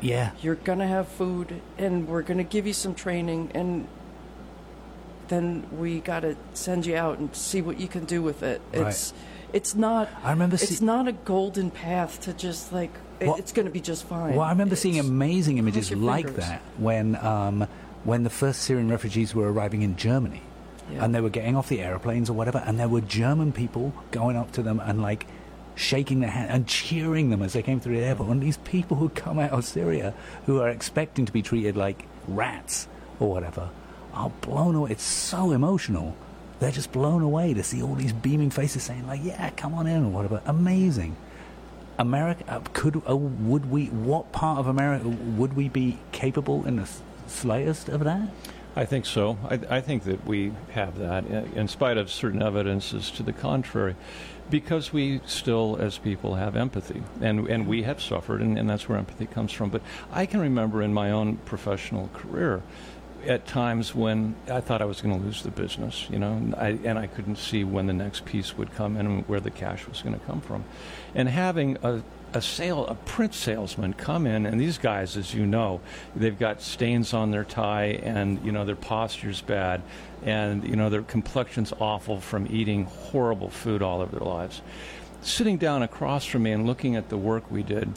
yeah. 0.00 0.30
You're 0.42 0.56
going 0.56 0.78
to 0.78 0.86
have 0.86 1.08
food, 1.08 1.60
and 1.78 2.06
we're 2.06 2.22
going 2.22 2.38
to 2.38 2.44
give 2.44 2.66
you 2.66 2.72
some 2.74 2.94
training, 2.94 3.50
and 3.54 3.88
then 5.28 5.66
we 5.72 6.00
got 6.00 6.20
to 6.20 6.36
send 6.52 6.86
you 6.86 6.96
out 6.96 7.18
and 7.18 7.34
see 7.34 7.62
what 7.62 7.78
you 7.80 7.88
can 7.88 8.04
do 8.04 8.22
with 8.22 8.42
it. 8.42 8.60
Right. 8.72 8.88
It's 8.88 9.12
it's 9.52 9.74
not. 9.74 10.08
I 10.24 10.30
remember 10.30 10.56
It's 10.56 10.80
not 10.80 11.06
a 11.06 11.12
golden 11.12 11.70
path 11.70 12.20
to 12.22 12.32
just 12.32 12.72
like 12.72 12.90
Well- 13.20 13.36
it's 13.36 13.52
going 13.52 13.66
to 13.66 13.72
be 13.72 13.80
just 13.80 14.04
fine. 14.04 14.34
Well, 14.34 14.42
I 14.46 14.50
remember 14.50 14.74
seeing 14.76 14.98
amazing 14.98 15.58
images 15.58 15.90
like 15.92 16.26
fingers. 16.26 16.44
that 16.46 16.60
when 16.78 17.16
um, 17.16 17.66
when 18.04 18.24
the 18.24 18.30
first 18.30 18.62
Syrian 18.62 18.90
refugees 18.90 19.34
were 19.34 19.50
arriving 19.50 19.82
in 19.82 19.96
Germany, 19.96 20.42
Yeah. 20.90 21.04
and 21.04 21.14
they 21.14 21.20
were 21.20 21.30
getting 21.30 21.56
off 21.56 21.68
the 21.68 21.80
airplanes 21.80 22.28
or 22.28 22.32
whatever, 22.34 22.62
and 22.66 22.78
there 22.78 22.88
were 22.88 23.00
German 23.00 23.52
people 23.52 23.94
going 24.10 24.36
up 24.36 24.52
to 24.52 24.62
them 24.62 24.80
and 24.80 25.00
like 25.00 25.26
shaking 25.76 26.20
their 26.20 26.30
hand 26.30 26.50
and 26.50 26.66
cheering 26.66 27.30
them 27.30 27.42
as 27.42 27.52
they 27.52 27.62
came 27.62 27.80
through 27.80 27.96
the 27.96 28.04
airport. 28.04 28.28
And 28.30 28.42
these 28.42 28.58
people 28.58 28.96
who 28.96 29.08
come 29.08 29.38
out 29.38 29.50
of 29.50 29.64
Syria 29.64 30.14
who 30.46 30.60
are 30.60 30.68
expecting 30.68 31.26
to 31.26 31.32
be 31.32 31.42
treated 31.42 31.76
like 31.76 32.06
rats 32.28 32.86
or 33.20 33.30
whatever 33.30 33.70
are 34.14 34.30
blown 34.40 34.74
away. 34.74 34.92
It's 34.92 35.02
so 35.02 35.52
emotional. 35.52 36.16
They're 36.60 36.70
just 36.70 36.92
blown 36.92 37.22
away 37.22 37.54
to 37.54 37.62
see 37.62 37.82
all 37.82 37.94
these 37.94 38.12
beaming 38.12 38.50
faces 38.50 38.82
saying 38.84 39.06
like, 39.06 39.20
"Yeah, 39.22 39.50
come 39.50 39.74
on 39.74 39.86
in" 39.86 40.04
or 40.04 40.08
whatever. 40.08 40.40
Amazing. 40.46 41.16
America 41.98 42.44
uh, 42.48 42.60
could 42.72 43.02
uh, 43.08 43.16
would 43.16 43.70
we 43.70 43.86
what 43.86 44.32
part 44.32 44.58
of 44.58 44.66
America 44.66 45.08
would 45.08 45.54
we 45.54 45.68
be 45.68 45.98
capable 46.12 46.66
in 46.66 46.76
the 46.76 46.88
slightest 47.26 47.88
of 47.88 48.04
that? 48.04 48.28
I 48.76 48.84
think 48.84 49.06
so. 49.06 49.38
I, 49.48 49.60
I 49.76 49.80
think 49.80 50.02
that 50.04 50.26
we 50.26 50.52
have 50.72 50.98
that, 50.98 51.26
in 51.26 51.52
in 51.54 51.68
spite 51.68 51.96
of 51.96 52.10
certain 52.10 52.42
evidences 52.42 53.10
to 53.12 53.22
the 53.22 53.32
contrary, 53.32 53.94
because 54.50 54.92
we 54.92 55.20
still, 55.26 55.76
as 55.78 55.98
people, 55.98 56.34
have 56.34 56.56
empathy, 56.56 57.02
and 57.20 57.48
and 57.48 57.68
we 57.68 57.84
have 57.84 58.02
suffered, 58.02 58.40
and, 58.40 58.58
and 58.58 58.68
that's 58.68 58.88
where 58.88 58.98
empathy 58.98 59.26
comes 59.26 59.52
from. 59.52 59.70
But 59.70 59.82
I 60.12 60.26
can 60.26 60.40
remember 60.40 60.82
in 60.82 60.92
my 60.92 61.12
own 61.12 61.36
professional 61.44 62.08
career, 62.12 62.62
at 63.26 63.46
times 63.46 63.94
when 63.94 64.34
I 64.50 64.60
thought 64.60 64.82
I 64.82 64.84
was 64.84 65.00
going 65.00 65.18
to 65.18 65.24
lose 65.24 65.42
the 65.42 65.50
business, 65.50 66.08
you 66.10 66.18
know, 66.18 66.32
and 66.32 66.54
I, 66.54 66.78
and 66.84 66.98
I 66.98 67.06
couldn't 67.06 67.36
see 67.36 67.64
when 67.64 67.86
the 67.86 67.92
next 67.92 68.24
piece 68.24 68.56
would 68.56 68.74
come 68.74 68.96
and 68.96 69.26
where 69.28 69.40
the 69.40 69.50
cash 69.50 69.86
was 69.86 70.02
going 70.02 70.18
to 70.18 70.26
come 70.26 70.40
from, 70.40 70.64
and 71.14 71.28
having 71.28 71.78
a 71.82 72.02
a 72.34 72.42
sale 72.42 72.84
a 72.88 72.94
print 72.96 73.32
salesman 73.32 73.92
come 73.92 74.26
in 74.26 74.44
and 74.44 74.60
these 74.60 74.76
guys 74.76 75.16
as 75.16 75.32
you 75.32 75.46
know 75.46 75.80
they've 76.16 76.38
got 76.38 76.60
stains 76.60 77.14
on 77.14 77.30
their 77.30 77.44
tie 77.44 78.00
and 78.02 78.44
you 78.44 78.50
know 78.50 78.64
their 78.64 78.74
posture's 78.74 79.40
bad 79.40 79.80
and 80.24 80.64
you 80.64 80.74
know 80.74 80.90
their 80.90 81.02
complexion's 81.02 81.72
awful 81.78 82.20
from 82.20 82.48
eating 82.50 82.86
horrible 82.86 83.48
food 83.48 83.82
all 83.82 84.02
of 84.02 84.10
their 84.10 84.20
lives. 84.20 84.62
Sitting 85.22 85.56
down 85.56 85.82
across 85.82 86.24
from 86.24 86.42
me 86.42 86.50
and 86.52 86.66
looking 86.66 86.96
at 86.96 87.08
the 87.08 87.16
work 87.16 87.48
we 87.50 87.62
did 87.62 87.88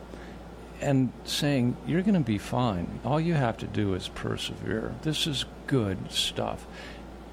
and 0.81 1.11
saying 1.25 1.75
you're 1.85 2.01
going 2.01 2.13
to 2.13 2.19
be 2.19 2.37
fine 2.37 2.99
all 3.03 3.19
you 3.19 3.33
have 3.33 3.57
to 3.57 3.65
do 3.67 3.93
is 3.93 4.07
persevere 4.09 4.93
this 5.01 5.25
is 5.27 5.45
good 5.65 6.11
stuff 6.11 6.65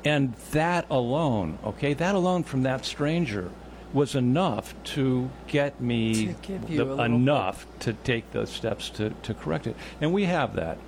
and 0.05 0.35
that 0.53 0.87
alone 0.91 1.59
okay 1.65 1.95
that 1.95 2.15
alone 2.15 2.43
from 2.43 2.63
that 2.63 2.85
stranger 2.85 3.51
was 3.93 4.17
enough 4.17 4.75
to 4.83 5.31
get 5.47 5.81
me 5.81 6.35
To 6.77 6.85
the- 6.85 7.03
enough 7.03 7.65
to 7.81 7.93
take 7.93 8.33
the 8.33 8.45
steps 8.45 8.91
to, 8.91 9.11
to 9.23 9.33
correct 9.35 9.69
it. 9.69 9.77
And 10.01 10.13
we 10.13 10.25
have 10.25 10.57
that. 10.57 10.79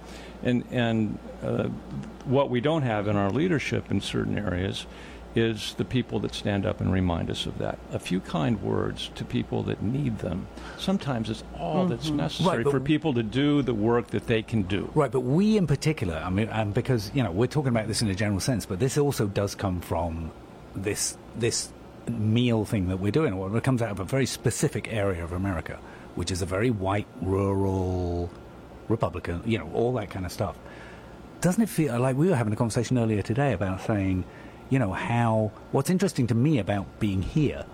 And, 0.43 0.65
and 0.73 1.19
uh, 1.41 1.69
what 2.25 2.51
we 2.51 2.61
don't 2.61 2.83
have 2.83 3.07
in 3.07 3.15
our 3.15 3.31
leadership 3.31 3.93
in 3.93 4.01
certain 4.01 4.37
areas 4.37 4.87
is 5.37 5.75
the 5.75 5.85
people 5.85 6.19
that 6.21 6.35
stand 6.35 6.65
up 6.65 6.81
and 6.81 6.93
remind 6.93 7.31
us 7.31 7.47
of 7.47 7.59
that. 7.59 7.79
A 7.93 7.99
few 7.99 8.21
kind 8.21 8.61
words 8.63 9.11
to 9.17 9.25
people 9.25 9.63
that 9.65 9.83
need 9.83 10.19
them. 10.19 10.47
Sometimes 10.79 11.29
it's 11.29 11.45
all 11.59 11.87
that's 11.87 12.11
necessary 12.11 12.65
Right, 12.65 12.71
for 12.71 12.81
people 12.81 13.15
to 13.15 13.23
do 13.23 13.63
the 13.63 13.75
work 13.75 14.09
that 14.09 14.27
they 14.27 14.43
can 14.43 14.63
do. 14.63 14.91
Right, 14.95 15.11
but 15.11 15.21
we 15.21 15.57
in 15.57 15.67
particular, 15.67 16.17
I 16.17 16.31
mean, 16.31 16.49
um, 16.51 16.73
because 16.73 17.11
you 17.15 17.23
know 17.23 17.31
we're 17.31 17.47
talking 17.47 17.69
about 17.69 17.87
this 17.87 18.03
in 18.03 18.09
a 18.09 18.15
general 18.15 18.41
sense, 18.41 18.67
but 18.67 18.79
this 18.79 18.97
also 18.97 19.27
does 19.27 19.55
come 19.55 19.81
from 19.81 20.33
this 20.75 21.17
this 21.37 21.71
meal 22.09 22.65
thing 22.65 22.89
that 22.89 22.99
we're 22.99 23.13
doing. 23.13 23.35
It 23.55 23.65
comes 23.65 23.83
out 23.83 23.91
of 23.91 24.01
a 24.01 24.05
very 24.05 24.27
specific 24.27 24.93
area 24.93 25.23
of 25.25 25.33
America, 25.33 25.79
which 26.15 26.31
is 26.31 26.41
a 26.41 26.47
very 26.47 26.71
white, 26.71 27.07
rural, 27.21 28.31
Republican, 28.89 29.43
you 29.45 29.59
know, 29.59 29.71
all 29.75 29.93
that 29.95 30.11
kind 30.11 30.25
of 30.25 30.33
stuff. 30.33 30.57
Doesn't 31.41 31.63
it 31.63 31.69
feel 31.69 31.99
like 32.01 32.17
we 32.17 32.29
were 32.29 32.37
having 32.37 32.53
a 32.53 32.57
conversation 32.57 32.99
earlier 32.99 33.23
today 33.23 33.53
about 33.53 33.83
saying, 33.83 34.25
you 34.71 34.79
know, 34.79 34.93
how 34.93 35.53
what's 35.73 35.91
interesting 35.91 36.27
to 36.29 36.35
me 36.35 36.59
about 36.59 36.87
being 37.01 37.23
here 37.23 37.65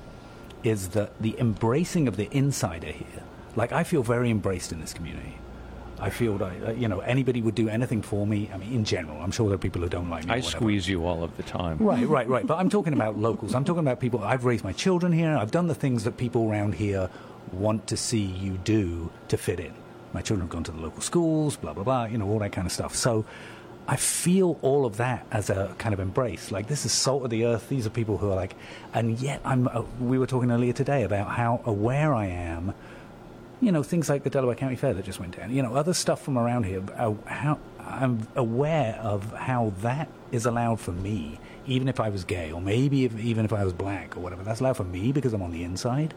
is 0.63 0.91
that 0.91 1.21
the 1.21 1.39
embracing 1.39 2.07
of 2.09 2.17
the 2.17 2.29
insider 2.31 2.89
here. 2.93 3.23
Like 3.57 3.73
I 3.73 3.85
feel 3.85 4.03
very 4.03 4.31
embraced 4.31 4.73
in 4.73 4.81
this 4.81 4.95
community. 4.95 5.37
I 5.99 6.11
feel 6.11 6.33
like 6.33 6.61
uh, 6.67 6.73
you 6.73 6.89
know 6.89 7.01
anybody 7.01 7.41
would 7.41 7.55
do 7.55 7.69
anything 7.69 8.03
for 8.03 8.27
me. 8.27 8.51
I 8.53 8.57
mean, 8.57 8.73
in 8.73 8.85
general, 8.85 9.21
I'm 9.21 9.31
sure 9.31 9.49
there 9.49 9.55
are 9.55 9.59
people 9.59 9.83
who 9.83 9.89
don't 9.89 10.11
like 10.11 10.27
me. 10.27 10.33
I 10.33 10.41
squeeze 10.41 10.89
you 10.89 11.07
all 11.07 11.23
of 11.23 11.37
the 11.37 11.45
time. 11.45 11.79
Right, 11.79 12.07
right, 12.09 12.27
right. 12.27 12.47
But 12.47 12.59
I'm 12.59 12.69
talking 12.77 12.93
about 12.93 13.19
locals. 13.19 13.55
I'm 13.55 13.65
talking 13.65 13.81
about 13.81 14.01
people. 14.01 14.23
I've 14.25 14.45
raised 14.45 14.65
my 14.65 14.73
children 14.73 15.13
here. 15.13 15.37
I've 15.37 15.53
done 15.53 15.69
the 15.69 15.75
things 15.77 16.03
that 16.05 16.17
people 16.17 16.51
around 16.51 16.75
here 16.75 17.09
want 17.53 17.87
to 17.89 17.97
see 17.97 18.25
you 18.25 18.59
do 18.65 19.11
to 19.29 19.37
fit 19.37 19.61
in. 19.61 19.75
My 20.13 20.23
children 20.23 20.47
have 20.49 20.51
gone 20.53 20.65
to 20.65 20.73
the 20.73 20.81
local 20.81 21.03
schools, 21.03 21.57
blah, 21.57 21.73
blah, 21.73 21.85
blah, 21.85 22.05
you 22.05 22.19
know, 22.19 22.29
all 22.29 22.39
that 22.41 22.53
kind 22.53 22.67
of 22.67 22.73
stuff. 22.73 22.95
So 22.95 23.25
I 23.93 23.97
feel 23.97 24.59
all 24.63 24.87
of 24.87 24.97
that 24.97 25.27
as 25.31 25.51
a 25.51 25.75
kind 25.77 25.93
of 25.93 26.01
embrace. 26.01 26.51
Like, 26.51 26.67
this 26.67 26.87
is 26.87 26.93
salt 26.93 27.25
of 27.25 27.31
the 27.31 27.45
earth. 27.45 27.69
These 27.69 27.87
are 27.87 27.91
people 27.91 28.17
who 28.17 28.31
are 28.31 28.35
like, 28.35 28.55
and 28.95 29.21
yet 29.21 29.43
I'm, 29.45 29.69
uh, 29.69 29.83
we 30.01 30.19
were 30.19 30.27
talking 30.27 30.51
earlier 30.51 30.73
today 30.73 31.03
about 31.03 31.29
how 31.29 31.61
aware 31.67 32.15
I 32.15 32.27
am 32.29 32.73
you 33.61 33.71
know, 33.71 33.85
things 33.85 34.09
like 34.09 34.25
the 34.25 34.31
Delaware 34.31 34.57
County 34.57 34.75
Fair 34.75 34.93
that 34.93 35.05
just 35.05 35.21
went 35.21 35.37
down, 35.37 35.55
you 35.55 35.63
know, 35.63 35.77
other 35.77 35.95
stuff 35.95 36.21
from 36.21 36.37
around 36.37 36.65
here, 36.65 36.83
uh, 36.97 37.13
how 37.27 37.61
I'm 37.79 38.27
aware 38.35 38.99
of 39.01 39.33
how 39.35 39.73
that 39.83 40.09
is 40.33 40.47
allowed 40.47 40.81
for 40.81 40.91
me, 40.91 41.39
even 41.67 41.87
if 41.87 42.01
I 42.01 42.09
was 42.09 42.25
gay, 42.25 42.51
or 42.51 42.61
maybe 42.61 43.05
if, 43.05 43.17
even 43.21 43.45
if 43.45 43.53
I 43.53 43.63
was 43.63 43.73
black 43.73 44.17
or 44.17 44.21
whatever. 44.21 44.43
That's 44.43 44.59
allowed 44.59 44.79
for 44.79 44.85
me 44.85 45.13
because 45.13 45.33
I'm 45.33 45.43
on 45.43 45.53
the 45.53 45.63
inside. 45.63 46.13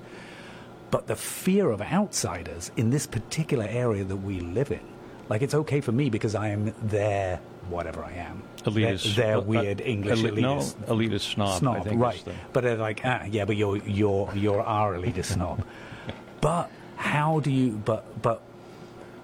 But 0.89 1.05
the 1.05 1.15
fear 1.15 1.69
of 1.69 1.82
outsiders 1.84 2.71
in 2.78 2.89
this 2.89 3.05
particular 3.05 3.65
area 3.69 4.03
that 4.05 4.15
we 4.15 4.39
live 4.39 4.71
in, 4.71 4.82
like 5.30 5.43
it's 5.43 5.53
okay 5.53 5.82
for 5.82 5.91
me 5.91 6.09
because 6.09 6.34
I 6.34 6.47
am 6.47 6.73
their 6.82 7.39
whatever 7.70 8.03
I 8.03 8.13
am. 8.13 8.43
Elitist. 8.63 9.16
Their 9.16 9.38
uh, 9.38 9.41
weird 9.41 9.82
uh, 9.82 9.84
English 9.86 10.20
eli- 10.24 10.41
No, 10.41 10.55
elitist. 10.57 10.76
elitist 10.88 11.34
snob. 11.57 11.63
I 11.78 11.80
think 11.82 12.01
right? 12.01 12.24
the- 12.26 12.34
But 12.53 12.63
they're 12.63 12.78
like, 12.78 13.01
ah, 13.05 13.24
yeah, 13.30 13.45
but 13.45 13.55
you're 13.55 13.78
you're 13.78 14.32
you're 14.36 14.61
our 14.61 14.95
elitist 14.95 15.34
snob. 15.34 15.63
But 16.41 16.70
how 16.97 17.39
do 17.39 17.49
you? 17.51 17.72
But 17.86 18.22
but 18.22 18.41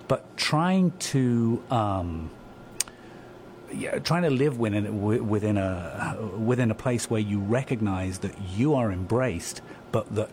but 0.08 0.38
trying 0.38 0.92
to. 1.14 1.62
Um, 1.70 2.30
yeah, 3.74 4.00
trying 4.00 4.24
to 4.24 4.30
live 4.30 4.60
within 4.60 5.02
within 5.30 5.58
a 5.58 6.18
within 6.38 6.72
a 6.72 6.76
place 6.76 7.10
where 7.10 7.22
you 7.22 7.40
recognize 7.40 8.20
that 8.20 8.34
you 8.56 8.74
are 8.76 8.92
embraced, 8.92 9.62
but 9.92 10.14
that 10.16 10.30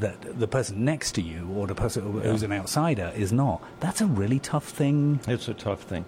that 0.00 0.38
the 0.40 0.48
person 0.48 0.84
next 0.84 1.12
to 1.12 1.22
you 1.22 1.48
or 1.54 1.66
the 1.66 1.74
person 1.74 2.02
who- 2.04 2.20
who's 2.20 2.42
an 2.42 2.52
outsider 2.52 3.12
is 3.16 3.32
not. 3.32 3.62
That's 3.80 4.00
a 4.00 4.06
really 4.06 4.38
tough 4.38 4.68
thing. 4.68 5.20
It's 5.28 5.48
a 5.48 5.54
tough 5.54 5.82
thing. 5.82 6.04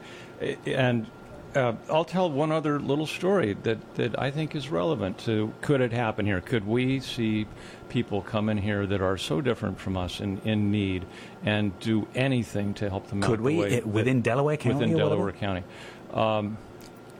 And 0.67 1.07
uh, 1.55 1.75
I'll 1.91 2.05
tell 2.05 2.31
one 2.31 2.53
other 2.53 2.79
little 2.81 3.07
story 3.07 3.55
that, 3.63 3.95
that 3.95 4.19
I 4.21 4.31
think 4.31 4.55
is 4.55 4.69
relevant 4.69 5.19
to 5.21 5.53
could 5.61 5.81
it 5.81 5.93
happen 5.93 6.27
here? 6.27 6.41
Could 6.41 6.67
we 6.67 7.01
see 7.01 7.47
people 7.89 8.21
come 8.23 8.49
in 8.49 8.59
here 8.59 8.87
that 8.87 9.01
are 9.01 9.17
so 9.17 9.41
different 9.41 9.79
from 9.79 9.97
us 9.97 10.21
and 10.21 10.45
in 10.47 10.71
need 10.71 11.07
and 11.45 11.79
do 11.81 12.07
anything 12.15 12.75
to 12.75 12.91
help 12.91 13.07
them 13.09 13.23
out? 13.23 13.29
Could 13.31 13.39
the 13.41 13.45
we? 13.45 13.57
way 13.59 13.67
It- 13.69 13.71
that- 13.85 13.87
within 13.87 14.21
Delaware 14.23 14.57
County 14.57 14.79
Within? 14.81 14.97
Delaware 14.97 15.33
County. 15.33 15.63
Um, 16.13 16.59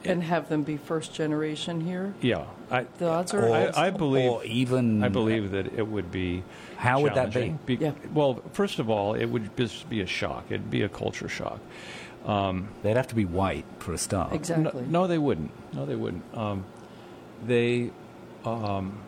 and 0.05 0.23
have 0.23 0.49
them 0.49 0.63
be 0.63 0.77
first 0.77 1.13
generation 1.15 1.81
here. 1.81 2.15
yeah. 2.21 2.45
I, 2.71 2.85
The 2.99 3.09
odds 3.09 3.33
are. 3.35 3.47
Or- 3.49 3.55
I, 3.77 3.87
I 3.87 3.91
believe. 3.91 4.31
or 4.31 4.45
even 4.45 5.03
I 5.03 5.09
believe 5.09 5.51
that 5.53 5.67
it 5.75 5.87
would 5.87 6.11
be. 6.13 6.43
How 6.77 7.01
would 7.01 7.15
that 7.15 7.29
be? 7.29 7.33
challenging. 7.33 7.59
Yeah. 7.81 7.93
Well, 8.13 8.43
first 8.53 8.79
of 8.79 8.89
all, 8.91 9.15
it 9.15 9.27
would 9.27 9.57
just 9.57 9.89
be 9.89 10.01
a 10.01 10.07
shock. 10.07 10.45
It'd 10.49 10.71
be 10.71 10.83
a 10.83 10.89
culture 10.89 11.29
shock. 11.29 11.59
Um, 12.27 12.69
they'd 12.83 12.97
have 12.97 13.09
to 13.09 13.15
be 13.15 13.25
white 13.25 13.65
for 13.79 13.93
a 13.93 13.99
start. 13.99 14.33
Exactly. 14.33 14.83
No, 14.83 15.03
no, 15.03 15.07
they 15.07 15.19
wouldn't. 15.19 15.51
No, 15.75 15.87
they 15.87 15.95
wouldn't. 15.97 16.25
Um, 16.37 16.65
they. 17.45 17.91
Um, 18.45 18.99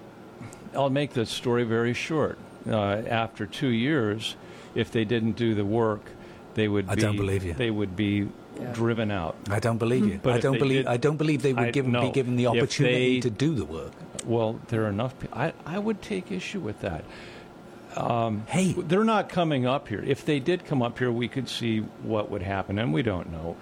I'll 0.74 0.90
make 0.90 1.12
the 1.14 1.26
story 1.26 1.64
very 1.64 1.94
short. 1.94 2.38
Uh, 2.68 3.02
after 3.08 3.46
two 3.46 3.68
years, 3.68 4.36
if 4.74 4.90
they 4.92 5.04
didn't 5.04 5.32
do 5.32 5.54
the 5.54 5.64
work, 5.64 6.02
they 6.54 6.68
would. 6.68 6.88
I 6.88 6.94
be, 6.94 7.02
don't 7.02 7.16
believe 7.16 7.44
you. 7.44 7.54
They 7.54 7.70
would 7.70 7.96
be 7.96 8.28
Yeah. 8.60 8.72
driven 8.72 9.10
out. 9.10 9.36
I 9.50 9.58
don't 9.60 9.78
believe 9.78 10.06
you. 10.06 10.20
But 10.22 10.34
I 10.34 10.40
don't 10.40 10.52
they 10.54 10.58
believe. 10.58 10.84
did- 10.84 10.86
I 10.86 10.96
don't 10.96 11.16
believe 11.16 11.42
they 11.42 11.52
would 11.52 11.68
I- 11.68 11.70
give, 11.70 11.86
be 11.90 12.10
given 12.10 12.36
the 12.36 12.46
opportunity 12.48 13.14
they- 13.14 13.20
to 13.20 13.30
do 13.30 13.54
the 13.54 13.64
work. 13.64 13.92
Well, 14.26 14.60
there 14.68 14.84
are 14.84 14.88
enough. 14.90 15.18
Pe- 15.18 15.28
I 15.32 15.52
I 15.66 15.78
would 15.78 16.02
take 16.02 16.30
issue 16.30 16.60
with 16.60 16.80
that. 16.82 17.04
Um, 17.96 18.44
Hey. 18.48 18.72
they're 18.72 19.04
not 19.04 19.28
coming 19.28 19.66
up 19.66 19.88
here. 19.88 20.02
If 20.06 20.24
they 20.24 20.40
did 20.40 20.64
come 20.66 20.82
up 20.82 20.98
here, 20.98 21.10
we 21.10 21.26
could 21.28 21.48
see 21.48 21.80
what 22.02 22.30
would 22.30 22.42
happen, 22.42 22.78
and 22.78 22.92
we 22.92 23.02
don't 23.02 23.32
know 23.32 23.56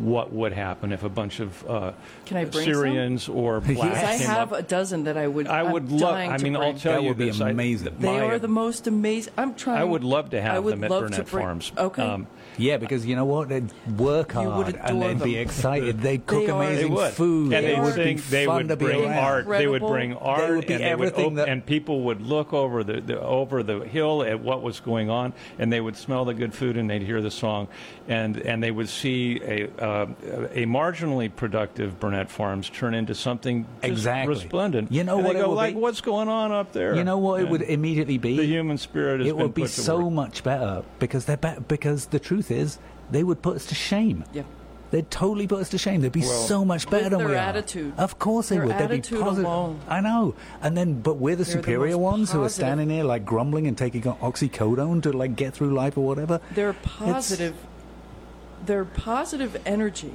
what 0.00 0.32
would 0.32 0.52
happen 0.52 0.92
if 0.92 1.04
a 1.04 1.08
bunch 1.08 1.38
of 1.40 1.64
uh, 1.68 1.92
Can 2.26 2.36
I 2.38 2.44
bring 2.44 2.64
some? 2.64 2.74
Syrians 2.74 3.28
or 3.28 3.62
Yes. 3.66 3.76
blacks 3.76 4.02
I 4.04 4.14
have 4.24 4.52
up. 4.52 4.58
a 4.58 4.62
dozen 4.62 5.04
that 5.04 5.16
I 5.16 5.28
would. 5.28 5.46
I 5.46 5.60
I'm 5.60 5.72
would 5.72 5.90
love. 5.92 6.14
I 6.14 6.36
to 6.36 6.42
mean, 6.42 6.56
I'll 6.56 6.62
bring. 6.72 6.78
tell 6.78 6.92
That 6.94 7.02
you 7.02 7.08
would 7.08 7.18
be 7.18 7.26
this. 7.26 7.40
I- 7.40 7.50
amazing. 7.50 7.96
They 7.98 8.08
my- 8.18 8.20
are 8.26 8.38
the 8.38 8.48
most 8.48 8.86
amazing. 8.86 9.32
I'm 9.38 9.54
trying. 9.54 9.78
I 9.78 9.84
would 9.84 10.02
love 10.04 10.30
to 10.30 10.38
I 10.38 10.42
have 10.42 10.64
would 10.64 10.74
them 10.74 10.84
at 10.84 10.90
Burnett 10.90 11.12
to 11.26 11.30
bring, 11.30 11.44
Farms. 11.44 11.72
Okay. 11.78 12.02
Um, 12.02 12.26
Yeah, 12.58 12.76
because 12.76 13.06
you 13.06 13.16
know 13.16 13.24
what? 13.24 13.48
They'd 13.48 13.70
work 13.96 14.34
You 14.34 14.40
would 14.40 14.50
hard 14.50 14.74
and 14.76 14.98
adore 14.98 15.14
they'd 15.14 15.22
be 15.24 15.36
excited. 15.36 16.00
They'd 16.00 16.26
cook 16.26 16.46
They 16.46 16.50
are- 16.52 16.58
They 16.60 16.66
amazing 16.72 16.92
would. 16.94 17.12
food. 17.12 17.52
And 17.52 17.64
They 17.64 17.70
they'd 17.72 17.78
are- 17.78 17.94
be 17.96 18.14
they 18.14 18.46
would 18.46 18.78
bring 18.78 19.04
around. 19.04 19.18
art. 19.18 19.48
They 19.48 19.66
would 19.66 19.82
bring 19.82 20.14
art. 20.14 20.40
They 20.40 20.54
would 20.56 20.66
be 20.66 20.74
and 20.74 20.82
everything 20.82 21.26
op- 21.26 21.34
that- 21.36 21.48
and 21.48 21.64
people 21.64 22.02
would 22.02 22.20
look 22.20 22.52
over 22.52 22.82
the, 22.84 23.00
the 23.00 23.20
over 23.20 23.62
the 23.62 23.80
hill 23.80 24.22
at 24.22 24.40
what 24.40 24.62
was 24.62 24.80
going 24.80 25.08
on, 25.10 25.32
and 25.58 25.72
they 25.72 25.80
would 25.80 25.96
smell 25.96 26.24
the 26.24 26.34
good 26.34 26.52
food, 26.54 26.76
and 26.76 26.90
they'd 26.90 27.02
hear 27.02 27.20
the 27.22 27.30
song, 27.30 27.68
and 28.08 28.36
and 28.38 28.62
they 28.62 28.70
would 28.70 28.88
see 28.88 29.40
a 29.44 29.68
uh, 29.82 30.06
a 30.54 30.66
marginally 30.66 31.34
productive 31.34 31.98
Burnett 32.00 32.30
Farms 32.30 32.68
turn 32.70 32.94
into 32.94 33.14
something 33.14 33.64
just 33.82 33.84
Exactly. 33.92 34.34
resplendent. 34.34 34.90
You 34.92 35.04
know 35.04 35.16
and 35.18 35.26
what 35.26 35.32
They 35.34 35.38
it 35.40 35.42
go 35.42 35.48
would 35.50 35.54
like, 35.56 35.74
be? 35.74 35.80
what's 35.80 36.00
going 36.00 36.28
on 36.28 36.52
up 36.52 36.72
there? 36.72 36.94
You 36.96 37.04
know 37.04 37.18
what 37.18 37.40
it 37.40 37.48
would 37.48 37.62
immediately 37.62 38.18
be? 38.18 38.36
The 38.36 38.44
human 38.46 38.78
spirit 38.78 39.20
has 39.20 39.28
it 39.28 39.32
been 39.36 39.42
would 39.44 39.54
be 39.54 39.62
put 39.62 39.70
to 39.70 39.80
so 39.80 40.00
work. 40.00 40.12
much 40.12 40.42
better 40.44 40.82
because 40.98 41.24
they're 41.24 41.36
better. 41.36 41.60
Because 41.60 42.06
the 42.06 42.18
truth 42.18 42.47
is, 42.50 42.78
they 43.10 43.22
would 43.22 43.42
put 43.42 43.56
us 43.56 43.66
to 43.66 43.74
shame. 43.74 44.24
Yeah. 44.32 44.42
They'd 44.90 45.10
totally 45.10 45.46
put 45.46 45.60
us 45.60 45.68
to 45.70 45.78
shame. 45.78 46.00
They'd 46.00 46.12
be 46.12 46.20
Well- 46.20 46.30
so 46.30 46.64
much 46.64 46.88
better 46.88 47.10
than 47.10 47.18
their 47.18 47.28
we 47.28 47.34
are. 47.34 47.38
attitude. 47.38 47.92
Of 47.98 48.18
course 48.18 48.48
they 48.48 48.56
Their 48.56 48.66
would. 48.66 48.74
They'd 48.78 48.88
be 48.88 48.94
attitude 48.98 49.20
positive. 49.20 49.44
alone. 49.44 49.80
I 49.86 50.00
know. 50.00 50.34
And 50.62 50.78
then, 50.78 51.00
but 51.02 51.18
we're 51.18 51.36
the 51.36 51.44
They're 51.44 51.56
superior 51.56 51.96
most 51.96 52.02
ones 52.02 52.32
who 52.32 52.42
are 52.42 52.48
standing 52.48 52.88
there 52.88 53.04
like 53.04 53.26
grumbling 53.26 53.66
and 53.66 53.76
taking 53.76 54.06
on 54.08 54.16
oxycodone 54.18 55.02
to 55.02 55.12
like 55.12 55.36
get 55.36 55.52
through 55.52 55.74
life 55.74 55.98
or 55.98 56.06
whatever. 56.06 56.40
They're 56.54 56.72
positive. 56.72 57.54
Their 58.64 58.84
positive 58.84 59.60
energy. 59.66 60.12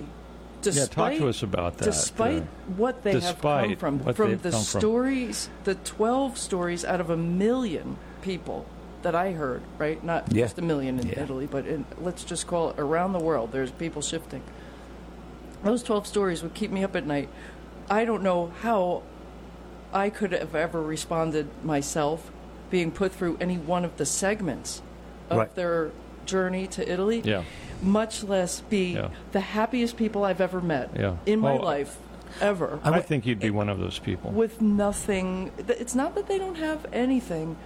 Yeah, 0.63 0.85
talk 0.85 1.13
to 1.17 1.27
us 1.27 1.43
about 1.43 1.77
that. 1.79 1.85
Despite 1.85 2.43
uh, 2.43 2.45
what 2.77 3.03
they 3.03 3.19
have 3.19 3.41
come 3.41 3.75
from, 3.75 3.99
from 4.13 4.37
the 4.37 4.51
come 4.51 4.63
from. 4.63 4.79
stories, 4.79 5.49
the 5.65 5.75
twelve 5.75 6.37
stories 6.37 6.85
out 6.85 7.01
of 7.01 7.09
a 7.09 7.17
million 7.17 7.97
people 8.21 8.65
that 9.03 9.15
I 9.15 9.31
heard, 9.33 9.61
right? 9.77 10.03
Not 10.03 10.31
Yeah. 10.31 10.43
just 10.45 10.57
a 10.57 10.61
million 10.61 10.99
in 10.99 11.07
Yeah. 11.09 11.21
Italy, 11.21 11.47
but 11.49 11.65
in, 11.67 11.85
let's 12.01 12.23
just 12.23 12.47
call 12.47 12.69
it 12.71 12.75
around 12.79 13.13
the 13.13 13.19
world. 13.19 13.51
There's 13.51 13.71
people 13.71 14.01
shifting. 14.01 14.41
Those 15.63 15.83
twelve 15.83 16.07
stories 16.07 16.43
would 16.43 16.53
keep 16.53 16.71
me 16.71 16.83
up 16.83 16.95
at 16.95 17.05
night. 17.05 17.29
I 17.89 18.05
don't 18.05 18.23
know 18.23 18.51
how 18.61 19.03
I 19.93 20.09
could 20.09 20.31
have 20.31 20.55
ever 20.55 20.81
responded 20.81 21.47
myself, 21.63 22.31
being 22.71 22.91
put 22.91 23.11
through 23.11 23.37
any 23.39 23.57
one 23.57 23.85
of 23.85 23.97
the 23.97 24.05
segments 24.05 24.81
of 25.29 25.37
Right. 25.37 25.55
their 25.55 25.91
journey 26.25 26.65
to 26.67 26.89
Italy 26.91 27.21
Yeah. 27.23 27.43
much 27.81 28.23
less 28.23 28.61
be 28.61 28.93
Yeah. 28.93 29.09
the 29.31 29.41
happiest 29.41 29.95
people 29.97 30.23
I've 30.23 30.41
ever 30.41 30.59
met 30.61 30.89
Yeah. 30.97 31.17
in 31.25 31.39
my 31.39 31.53
Well, 31.53 31.63
life, 31.63 31.97
ever. 32.41 32.79
I 32.83 32.89
would 32.91 33.05
think 33.05 33.25
you'd 33.25 33.39
be 33.39 33.51
one 33.51 33.69
of 33.69 33.77
those 33.79 33.99
people. 33.99 34.31
with 34.31 34.61
nothing. 34.61 35.51
It's 35.67 35.93
not 35.93 36.15
that 36.15 36.27
they 36.27 36.37
don't 36.39 36.57
have 36.57 36.85
anything, 36.91 37.57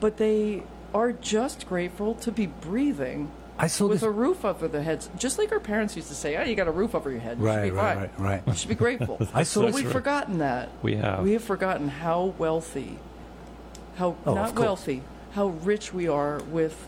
but 0.00 0.16
they 0.16 0.62
are 0.96 1.12
just 1.12 1.68
grateful 1.68 2.14
to 2.16 2.32
be 2.32 2.46
breathing 2.46 3.30
I 3.58 3.66
saw 3.68 3.86
with 3.86 4.00
this. 4.00 4.02
a 4.02 4.10
roof 4.10 4.44
over 4.44 4.68
their 4.68 4.82
heads. 4.82 5.08
Just 5.18 5.38
like 5.38 5.52
our 5.52 5.60
parents 5.60 5.96
used 5.96 6.08
to 6.08 6.14
say, 6.14 6.36
oh, 6.36 6.42
you 6.42 6.54
got 6.54 6.68
a 6.68 6.72
roof 6.72 6.94
over 6.94 7.10
your 7.10 7.20
head. 7.20 7.38
You 7.38 7.44
should 7.44 7.54
Right, 7.56 7.62
be 7.64 7.70
right, 7.70 7.94
fine. 7.96 7.98
right, 8.26 8.30
right. 8.30 8.42
You 8.46 8.54
should 8.54 8.68
be 8.68 8.74
grateful. 8.74 9.18
I 9.34 9.42
saw 9.44 9.62
but 9.62 9.74
we've 9.74 9.90
forgotten 9.90 10.38
that. 10.38 10.68
We 10.82 10.96
have. 10.96 11.22
We 11.22 11.32
have 11.32 11.42
forgotten 11.44 11.88
how 11.88 12.34
wealthy, 12.38 12.98
how 13.96 14.16
Oh, 14.26 14.34
not 14.34 14.54
wealthy, 14.58 15.02
how 15.32 15.48
rich 15.48 15.92
we 15.94 16.08
are 16.08 16.40
with 16.50 16.86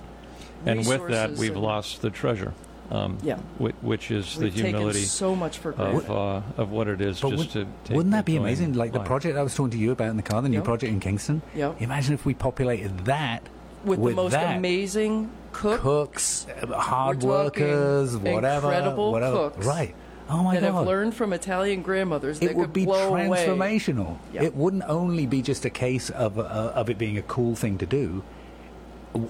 and 0.66 0.86
with 0.86 1.08
that, 1.08 1.32
we've 1.32 1.52
and- 1.52 1.62
lost 1.62 2.02
the 2.02 2.10
treasure. 2.10 2.52
Um, 2.90 3.18
Yeah. 3.22 3.36
whi- 3.58 3.74
which 3.82 4.10
is 4.10 4.36
We've 4.38 4.54
the 4.54 4.62
humility 4.62 5.00
taken 5.00 5.08
so 5.10 5.36
much 5.36 5.58
for 5.58 5.72
granted. 5.72 6.06
of 6.08 6.10
uh, 6.10 6.62
of 6.62 6.70
what 6.70 6.88
it 6.88 7.02
is 7.02 7.20
But 7.20 7.30
just 7.36 7.54
would, 7.54 7.66
to. 7.66 7.70
Take 7.84 7.96
wouldn't 7.96 8.12
that 8.12 8.24
be 8.24 8.36
amazing? 8.36 8.72
Like 8.72 8.92
the 8.92 8.98
life. 9.00 9.06
project 9.06 9.36
I 9.36 9.42
was 9.42 9.54
talking 9.54 9.72
to 9.72 9.78
you 9.78 9.92
about 9.92 10.08
in 10.08 10.16
the 10.16 10.22
car, 10.22 10.40
the 10.40 10.48
new 10.48 10.56
Yep. 10.56 10.64
project 10.64 10.90
in 10.94 10.98
Kingston. 11.00 11.42
Yep. 11.54 11.82
Imagine 11.82 12.14
if 12.14 12.24
we 12.24 12.32
populated 12.32 13.04
that 13.04 13.42
with, 13.88 14.00
the 14.00 14.16
most 14.16 14.32
that. 14.32 14.56
amazing 14.56 15.30
cook 15.52 15.80
cooks, 15.80 16.46
uh, 16.62 16.66
hard 16.66 17.22
workers, 17.22 18.16
whatever, 18.16 18.68
incredible 18.68 19.12
whatever. 19.12 19.50
cooks 19.50 19.66
Right. 19.66 19.94
Oh 20.30 20.42
my 20.42 20.54
god. 20.54 20.62
that 20.62 20.72
god. 20.72 20.78
have 20.78 20.86
learned 20.86 21.14
from 21.14 21.32
Italian 21.32 21.82
grandmothers. 21.82 22.40
it 22.40 22.54
would 22.54 22.64
could 22.64 22.72
be 22.74 22.86
transformational. 22.86 24.18
Yeah. 24.32 24.42
It 24.42 24.54
wouldn't 24.54 24.84
only 24.86 25.26
be 25.26 25.40
just 25.42 25.64
a 25.64 25.70
case 25.70 26.10
of 26.10 26.38
uh, 26.38 26.42
of 26.74 26.90
it 26.90 26.98
being 26.98 27.16
a 27.16 27.22
cool 27.22 27.54
thing 27.54 27.78
to 27.78 27.86
do. 27.86 28.22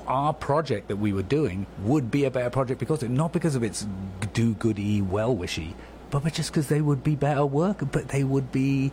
Our 0.09 0.35
project 0.35 0.89
that 0.89 0.97
we 0.97 1.13
were 1.13 1.23
doing 1.23 1.67
would 1.83 2.11
be 2.11 2.25
a 2.25 2.31
better 2.31 2.51
project 2.51 2.81
because 2.81 3.03
it, 3.05 3.11
not 3.11 3.33
because 3.33 3.55
of 3.55 3.63
its 3.63 3.87
do-goody, 4.33 5.01
well-wishy, 5.01 5.77
but 6.11 6.33
just 6.33 6.51
because 6.51 6.67
they 6.67 6.81
would 6.81 7.05
be 7.05 7.15
better 7.15 7.47
work. 7.47 7.93
But 7.93 8.09
they 8.09 8.25
would 8.25 8.51
be. 8.51 8.93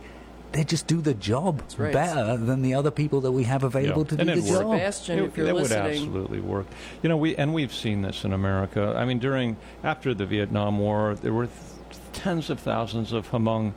They 0.52 0.64
just 0.64 0.86
do 0.86 1.00
the 1.00 1.12
job 1.14 1.62
right. 1.76 1.92
better 1.92 2.36
than 2.36 2.62
the 2.62 2.74
other 2.74 2.90
people 2.90 3.20
that 3.22 3.32
we 3.32 3.44
have 3.44 3.62
available 3.64 4.02
Yeah. 4.02 4.16
to 4.16 4.20
And 4.20 4.26
do 4.28 4.32
it 4.32 4.36
the 4.36 4.50
worked. 4.52 4.62
job. 4.62 4.72
Sebastian, 4.78 5.18
It- 5.18 5.24
if 5.24 5.36
you're 5.36 5.46
that 5.46 5.54
would 5.54 5.72
absolutely 5.72 6.40
work. 6.40 6.66
You 7.02 7.08
know, 7.08 7.16
we 7.16 7.36
and 7.36 7.52
we've 7.52 7.74
seen 7.74 8.02
this 8.02 8.24
in 8.24 8.32
America. 8.32 8.94
I 8.96 9.04
mean, 9.04 9.18
during 9.18 9.56
after 9.84 10.14
the 10.14 10.24
Vietnam 10.26 10.78
War, 10.78 11.14
there 11.20 11.32
were 11.32 11.46
th- 11.46 12.00
tens 12.12 12.48
of 12.50 12.58
thousands 12.60 13.12
of 13.12 13.30
Hmong 13.30 13.72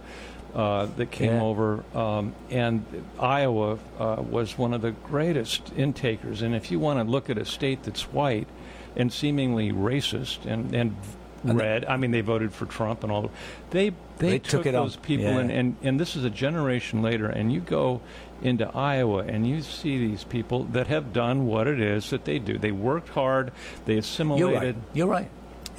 uh, 0.56 0.88
that 0.98 1.12
came 1.12 1.34
Yeah. 1.34 1.44
over, 1.44 1.84
um, 1.94 2.34
and 2.50 2.84
Iowa 3.20 3.78
uh, 4.00 4.16
was 4.28 4.58
one 4.58 4.74
of 4.74 4.82
the 4.82 4.92
greatest 4.92 5.72
intakers. 5.78 6.42
And 6.42 6.56
if 6.56 6.72
you 6.72 6.80
want 6.80 6.98
to 7.00 7.04
look 7.10 7.30
at 7.30 7.38
a 7.38 7.46
state 7.46 7.84
that's 7.84 8.12
white 8.14 8.48
and 8.96 9.12
seemingly 9.14 9.72
racist 9.72 10.46
and 10.46 10.74
and 10.74 10.96
red, 11.44 11.86
I 11.86 11.98
mean, 11.98 12.12
they 12.12 12.22
voted 12.22 12.54
for 12.54 12.66
Trump 12.66 13.04
and 13.04 13.12
all. 13.12 13.32
They 13.72 13.90
they, 14.18 14.32
They 14.32 14.40
took 14.40 14.66
it 14.66 14.76
on. 14.76 14.84
those 14.84 14.96
people 14.98 15.26
Yeah. 15.26 15.40
and, 15.40 15.52
and 15.52 15.76
and 15.82 16.00
this 16.00 16.16
is 16.16 16.24
a 16.26 16.30
generation 16.30 17.02
later, 17.02 17.28
and 17.28 17.52
you 17.54 17.60
go 17.62 18.02
into 18.42 18.68
Iowa 18.76 19.24
and 19.28 19.46
you 19.48 19.62
see 19.62 19.98
these 19.98 20.24
people 20.24 20.64
that 20.66 20.88
have 20.88 21.12
done 21.12 21.46
what 21.46 21.68
it 21.68 21.80
is 21.82 22.10
that 22.10 22.24
they 22.26 22.40
do. 22.40 22.58
They 22.58 22.72
worked 22.72 23.10
hard, 23.10 23.52
they 23.86 23.94
You're 23.94 24.00
assimilated, 24.00 24.76
right. 24.76 24.84
You're 24.94 25.08
right. 25.08 25.30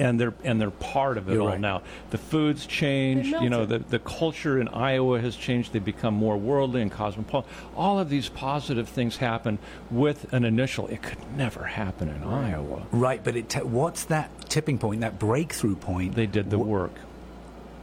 And 0.01 0.19
they're 0.19 0.35
and 0.43 0.61
they're 0.61 0.71
part 0.71 1.19
of 1.19 1.29
it 1.29 1.35
You're 1.35 1.43
all 1.43 1.49
right. 1.49 1.61
now. 1.61 1.83
The 2.11 2.19
food's 2.19 2.67
changed. 2.67 3.29
You 3.29 3.51
know, 3.51 3.67
the 3.67 3.79
the 3.79 3.99
culture 3.99 4.59
in 4.61 4.67
Iowa 4.69 5.21
has 5.21 5.37
changed. 5.37 5.73
They 5.73 5.79
become 5.79 6.15
more 6.15 6.37
worldly 6.37 6.83
and 6.83 6.91
cosmopolitan. 6.91 7.51
All 7.77 7.99
of 7.99 8.09
these 8.09 8.29
positive 8.29 8.89
things 8.89 9.19
happen 9.19 9.59
with 9.91 10.33
an 10.33 10.45
initial. 10.45 10.87
It 10.89 11.03
could 11.03 11.19
never 11.37 11.65
happen 11.65 12.09
in 12.09 12.25
Iowa. 12.25 12.87
Right, 12.91 13.23
but 13.23 13.37
it 13.37 13.49
t- 13.51 13.61
what's 13.61 14.05
that 14.07 14.31
tipping 14.49 14.79
point, 14.79 15.03
that 15.03 15.19
breakthrough 15.19 15.77
point? 15.77 16.15
They 16.15 16.27
did 16.27 16.51
the 16.51 16.59
Wh- 16.59 16.67
work. 16.67 16.93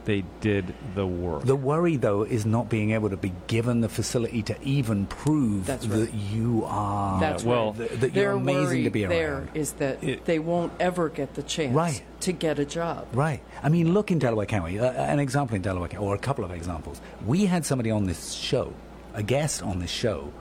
They 0.08 0.24
did 0.40 0.74
the 0.94 1.06
work. 1.06 1.42
The 1.44 1.54
worry, 1.54 1.96
though, 1.96 2.22
is 2.22 2.46
not 2.46 2.70
being 2.70 2.92
able 2.92 3.10
to 3.10 3.18
be 3.18 3.30
given 3.46 3.82
the 3.82 3.90
facility 3.90 4.42
to 4.44 4.56
even 4.62 5.04
prove 5.04 5.66
That's 5.66 5.86
that 5.86 6.14
you 6.14 6.64
are 6.66 7.20
That's 7.20 7.44
well, 7.44 7.72
that, 7.72 8.00
that 8.00 8.14
Their 8.14 8.30
you're 8.30 8.32
amazing 8.32 8.64
worry 8.64 8.82
to 8.84 8.90
be 8.90 9.04
around. 9.04 9.10
there 9.10 9.48
is 9.52 9.72
that 9.72 10.02
It- 10.02 10.24
they 10.24 10.38
won't 10.38 10.72
ever 10.80 11.10
get 11.10 11.34
the 11.34 11.42
chance 11.42 11.74
Right. 11.74 12.02
to 12.20 12.32
get 12.32 12.58
a 12.58 12.64
job. 12.64 13.06
Right. 13.12 13.42
I 13.62 13.68
mean, 13.68 13.92
look 13.92 14.10
in 14.10 14.18
Delaware 14.18 14.46
County. 14.46 14.78
Uh, 14.80 14.90
an 14.92 15.18
example 15.20 15.56
in 15.56 15.60
Delaware 15.60 15.88
County, 15.88 16.06
or 16.06 16.14
a 16.14 16.18
couple 16.18 16.42
of 16.42 16.52
examples. 16.52 17.02
We 17.26 17.44
had 17.44 17.66
somebody 17.66 17.90
on 17.90 18.06
this 18.06 18.32
show, 18.32 18.72
a 19.12 19.22
guest 19.22 19.62
on 19.62 19.78
this 19.78 19.90
show, 19.90 20.32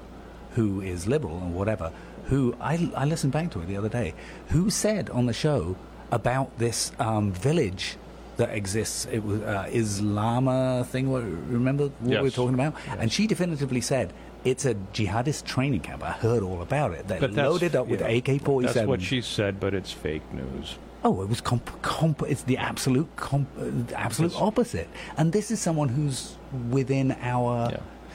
who 0.56 0.80
is 0.80 1.08
liberal 1.08 1.36
or 1.36 1.50
whatever, 1.50 1.92
who 2.28 2.56
I, 2.62 2.90
I 2.96 3.04
listened 3.04 3.34
back 3.34 3.52
to 3.52 3.60
it 3.60 3.68
the 3.68 3.76
other 3.76 3.90
day, 3.90 4.14
who 4.48 4.70
said 4.70 5.10
on 5.10 5.26
the 5.26 5.34
show 5.34 5.76
about 6.10 6.58
this 6.58 6.94
um, 7.00 7.34
village 7.34 7.98
that 8.38 8.50
exists. 8.56 9.06
It 9.12 9.20
was 9.24 9.42
uh, 9.42 9.66
Islama 9.70 10.86
thing. 10.88 11.12
what- 11.12 11.24
Remember 11.24 11.86
what 11.88 12.02
we 12.02 12.18
were 12.22 12.30
talking 12.32 12.54
about? 12.54 12.76
And 13.00 13.12
she 13.12 13.28
definitively 13.28 13.82
said. 13.82 14.14
It's 14.46 14.64
a 14.66 14.76
jihadist 14.94 15.44
training 15.46 15.82
camp. 15.82 16.04
I 16.04 16.12
heard 16.12 16.42
all 16.44 16.62
about 16.62 16.92
it. 16.94 17.08
That's- 17.08 17.36
loaded 17.36 17.76
up 17.76 17.88
with 17.88 18.00
yeah. 18.02 18.08
AK 18.08 18.40
47s. 18.44 18.74
That's 18.74 18.88
what 18.88 19.02
she 19.02 19.20
said, 19.22 19.60
but 19.60 19.74
it's 19.74 19.92
fake 19.92 20.22
news. 20.34 20.78
Oh, 21.04 21.22
it 21.22 21.28
was 21.28 21.42
comp- 21.42 21.82
comp- 21.82 22.22
it's 22.24 22.44
the 22.44 22.58
absolute 22.58 23.10
comp- 23.18 23.50
uh, 23.60 23.94
absolute 23.96 24.32
Yes. 24.34 24.42
opposite. 24.42 24.90
And 25.18 25.34
this 25.34 25.52
is 25.52 25.60
someone 25.60 25.90
who's 25.90 26.38
within 26.70 27.12
our, 27.22 27.72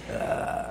Yeah. 0.09 0.71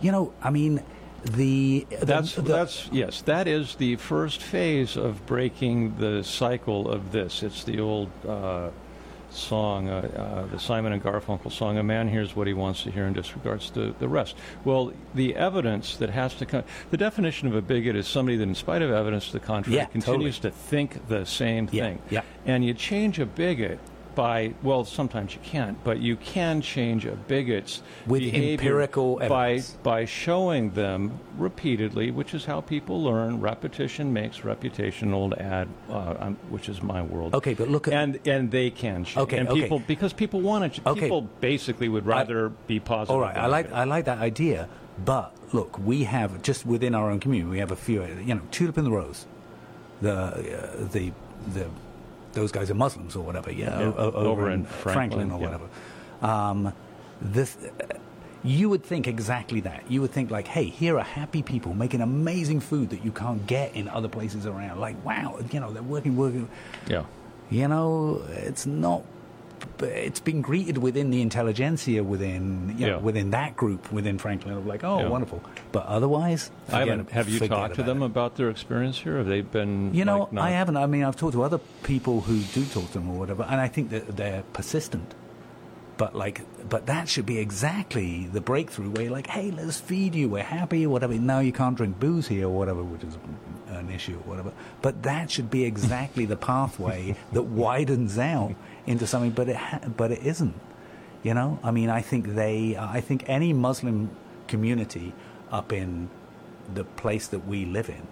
you 0.00 0.10
know, 0.12 0.32
I 0.42 0.50
mean, 0.50 0.80
the 1.24 1.86
the- 2.00 2.06
That's 2.06 2.34
the, 2.34 2.42
that's 2.42 2.88
yes. 2.92 3.22
That 3.22 3.46
is 3.46 3.74
the 3.76 3.96
first 3.96 4.40
phase 4.42 4.96
of 4.96 5.24
breaking 5.26 5.96
the 5.98 6.22
cycle 6.22 6.88
of 6.88 7.12
this. 7.12 7.42
It's 7.42 7.64
the 7.64 7.80
old 7.80 8.10
uh, 8.26 8.70
song, 9.34 9.88
uh, 9.88 10.46
uh, 10.46 10.46
the 10.52 10.58
Simon 10.58 10.92
and 10.92 11.02
Garfunkel 11.02 11.50
song. 11.52 11.78
A 11.78 11.82
man 11.82 12.08
hears 12.08 12.34
what 12.36 12.46
he 12.46 12.54
wants 12.54 12.82
to 12.84 12.90
hear 12.90 13.04
and 13.06 13.14
disregards 13.14 13.70
the, 13.70 13.94
the 13.98 14.08
rest. 14.08 14.36
Well, 14.64 14.92
the 15.14 15.34
evidence 15.36 15.96
that 15.96 16.10
has 16.10 16.34
to 16.36 16.46
come. 16.46 16.64
The 16.90 16.96
definition 16.96 17.48
of 17.48 17.54
a 17.54 17.62
bigot 17.62 17.96
is 17.96 18.06
somebody 18.06 18.36
that, 18.36 18.42
in 18.44 18.54
spite 18.54 18.82
of 18.82 18.90
evidence 18.90 19.26
to 19.26 19.32
the 19.34 19.40
contrary, 19.40 19.78
Yeah, 19.78 19.86
continues 19.86 20.38
to 20.40 20.50
think 20.50 21.08
the 21.08 21.24
same 21.26 21.68
Yeah, 21.72 21.84
thing. 21.84 22.02
yeah. 22.10 22.22
And 22.46 22.64
you 22.64 22.74
change 22.74 23.18
a 23.18 23.26
bigot. 23.26 23.78
By 24.14 24.54
well, 24.62 24.84
sometimes 24.84 25.34
you 25.34 25.40
can't, 25.42 25.82
but 25.82 25.98
you 25.98 26.16
can 26.16 26.60
change 26.60 27.04
a 27.04 27.12
bigot's 27.12 27.82
With 28.06 28.22
empirical 28.22 29.16
by 29.16 29.52
evidence. 29.52 29.76
by 29.82 30.04
showing 30.04 30.70
them 30.70 31.18
repeatedly, 31.36 32.10
which 32.10 32.34
is 32.34 32.44
how 32.44 32.60
people 32.60 33.02
learn. 33.02 33.40
Repetition 33.40 34.12
makes 34.12 34.44
reputation. 34.44 35.12
Old 35.12 35.34
ad, 35.34 35.68
uh, 35.90 36.14
um, 36.18 36.36
which 36.50 36.68
is 36.68 36.82
my 36.82 37.02
world. 37.02 37.34
Okay, 37.34 37.54
but 37.54 37.68
look 37.68 37.88
at- 37.88 37.94
and 37.94 38.18
and 38.26 38.50
they 38.50 38.70
can 38.70 39.04
change. 39.04 39.16
Okay, 39.16 39.38
and 39.38 39.48
okay. 39.48 39.62
people 39.62 39.80
because 39.80 40.12
people 40.12 40.40
want 40.40 40.74
to. 40.74 40.88
Okay. 40.88 41.00
People 41.00 41.22
basically 41.40 41.88
would 41.88 42.06
rather 42.06 42.50
be 42.66 42.78
positive. 42.80 43.10
all 43.14 43.20
right. 43.20 43.36
I 43.36 43.46
like 43.46 43.66
negative. 43.66 43.78
I 43.78 43.84
like 43.84 44.04
that 44.04 44.18
idea, 44.18 44.68
but 45.04 45.34
look, 45.52 45.78
we 45.78 46.04
have 46.04 46.42
just 46.42 46.64
within 46.66 46.94
our 46.94 47.10
own 47.10 47.20
community, 47.20 47.50
we 47.50 47.58
have 47.58 47.70
a 47.72 47.76
few, 47.76 48.04
you 48.24 48.34
know, 48.34 48.42
tulip 48.50 48.78
in 48.78 48.84
the 48.84 48.90
rose, 48.90 49.26
the 50.00 50.12
uh, 50.12 50.88
the 50.92 51.12
the 51.52 51.66
those 52.34 52.52
guys 52.52 52.70
are 52.70 52.74
Muslims 52.74 53.16
or 53.16 53.24
whatever, 53.24 53.50
yeah, 53.50 53.78
Yeah, 53.80 53.86
over, 53.94 54.18
over 54.18 54.50
in 54.50 54.60
in 54.60 54.64
Franklin, 54.66 54.92
Franklin, 54.94 55.30
or 55.30 55.40
yeah. 55.40 55.44
whatever. 55.46 55.68
Um, 56.22 56.72
this. 57.20 57.56
You 58.42 58.68
would 58.68 58.84
think 58.84 59.06
exactly 59.08 59.60
that. 59.60 59.90
You 59.90 60.02
would 60.02 60.10
think 60.10 60.30
like, 60.30 60.46
"Hey, 60.46 60.64
here 60.64 60.98
are 60.98 61.02
happy 61.04 61.42
people 61.42 61.72
making 61.72 62.02
amazing 62.02 62.60
food 62.60 62.90
that 62.90 63.02
you 63.02 63.10
can't 63.10 63.46
get 63.46 63.74
in 63.74 63.88
other 63.88 64.08
places 64.08 64.44
around." 64.44 64.80
Like, 64.80 65.02
wow, 65.04 65.38
you 65.50 65.60
know, 65.60 65.72
they're 65.72 65.82
working, 65.82 66.14
working. 66.16 66.48
Yeah. 66.86 67.04
You 67.50 67.68
know, 67.68 68.22
it's 68.28 68.66
not. 68.66 69.02
But 69.78 69.88
It's 69.90 70.20
been 70.20 70.40
greeted 70.42 70.78
within 70.78 71.10
the 71.10 71.20
intelligentsia, 71.20 72.02
within 72.04 72.74
you 72.78 72.86
know, 72.86 72.96
Yeah. 72.96 73.02
within 73.02 73.30
that 73.30 73.56
group, 73.56 73.90
within 73.92 74.18
Franklin, 74.18 74.54
of 74.54 74.66
like, 74.66 74.84
oh, 74.84 75.00
Yeah. 75.00 75.08
wonderful. 75.08 75.42
But 75.72 75.86
otherwise, 75.86 76.50
I 76.70 76.80
haven't. 76.80 77.10
Have 77.10 77.28
you 77.28 77.40
talked 77.40 77.74
to 77.76 77.82
them 77.82 78.02
it. 78.02 78.06
about 78.06 78.36
their 78.36 78.50
experience 78.50 78.98
here? 78.98 79.16
Have 79.18 79.26
they 79.26 79.40
been? 79.42 79.92
You 79.94 80.04
know, 80.04 80.20
like, 80.20 80.32
not- 80.32 80.44
I 80.44 80.50
haven't. 80.50 80.76
I 80.76 80.86
mean, 80.86 81.04
I've 81.04 81.16
talked 81.16 81.32
to 81.34 81.42
other 81.42 81.58
people 81.82 82.22
who 82.22 82.40
do 82.40 82.64
talk 82.64 82.86
to 82.88 82.92
them 82.94 83.10
or 83.10 83.18
whatever, 83.18 83.42
and 83.48 83.60
I 83.60 83.68
think 83.68 83.90
that 83.90 84.16
they're 84.16 84.42
persistent. 84.52 85.14
But 85.96 86.16
like, 86.16 86.40
but 86.68 86.86
that 86.86 87.08
should 87.08 87.24
be 87.26 87.38
exactly 87.38 88.26
the 88.32 88.40
breakthrough 88.40 88.90
where 88.90 89.04
you're 89.04 89.12
like, 89.12 89.28
hey, 89.28 89.52
let's 89.52 89.78
feed 89.80 90.14
you, 90.16 90.28
we're 90.28 90.42
happy, 90.42 90.84
or 90.86 90.88
whatever. 90.88 91.14
Now 91.14 91.38
you 91.38 91.52
can't 91.52 91.76
drink 91.76 92.00
booze 92.00 92.26
here 92.26 92.46
or 92.46 92.50
whatever, 92.56 92.82
which 92.82 93.04
is 93.04 93.16
an 93.88 93.94
issue 93.94 94.16
or 94.16 94.30
whatever. 94.30 94.52
But 94.82 95.02
that 95.02 95.30
should 95.30 95.50
be 95.50 95.64
exactly 95.64 96.24
the 96.24 96.36
pathway 96.36 97.16
that 97.32 97.42
widens 97.42 98.18
out 98.18 98.54
into 98.86 99.06
something. 99.06 99.30
But 99.30 99.48
it, 99.48 99.56
ha- 99.56 99.80
but 99.96 100.10
it 100.12 100.24
isn't. 100.24 100.54
You 101.22 101.32
know, 101.32 101.58
I 101.62 101.70
mean, 101.70 101.88
I 101.88 102.02
think 102.02 102.34
they, 102.34 102.76
I 102.76 103.00
think 103.00 103.24
any 103.26 103.52
Muslim 103.54 104.10
community 104.46 105.14
up 105.50 105.72
in 105.72 106.10
the 106.74 106.84
place 106.84 107.26
that 107.28 107.46
we 107.46 107.64
live 107.64 107.88
in 107.88 108.06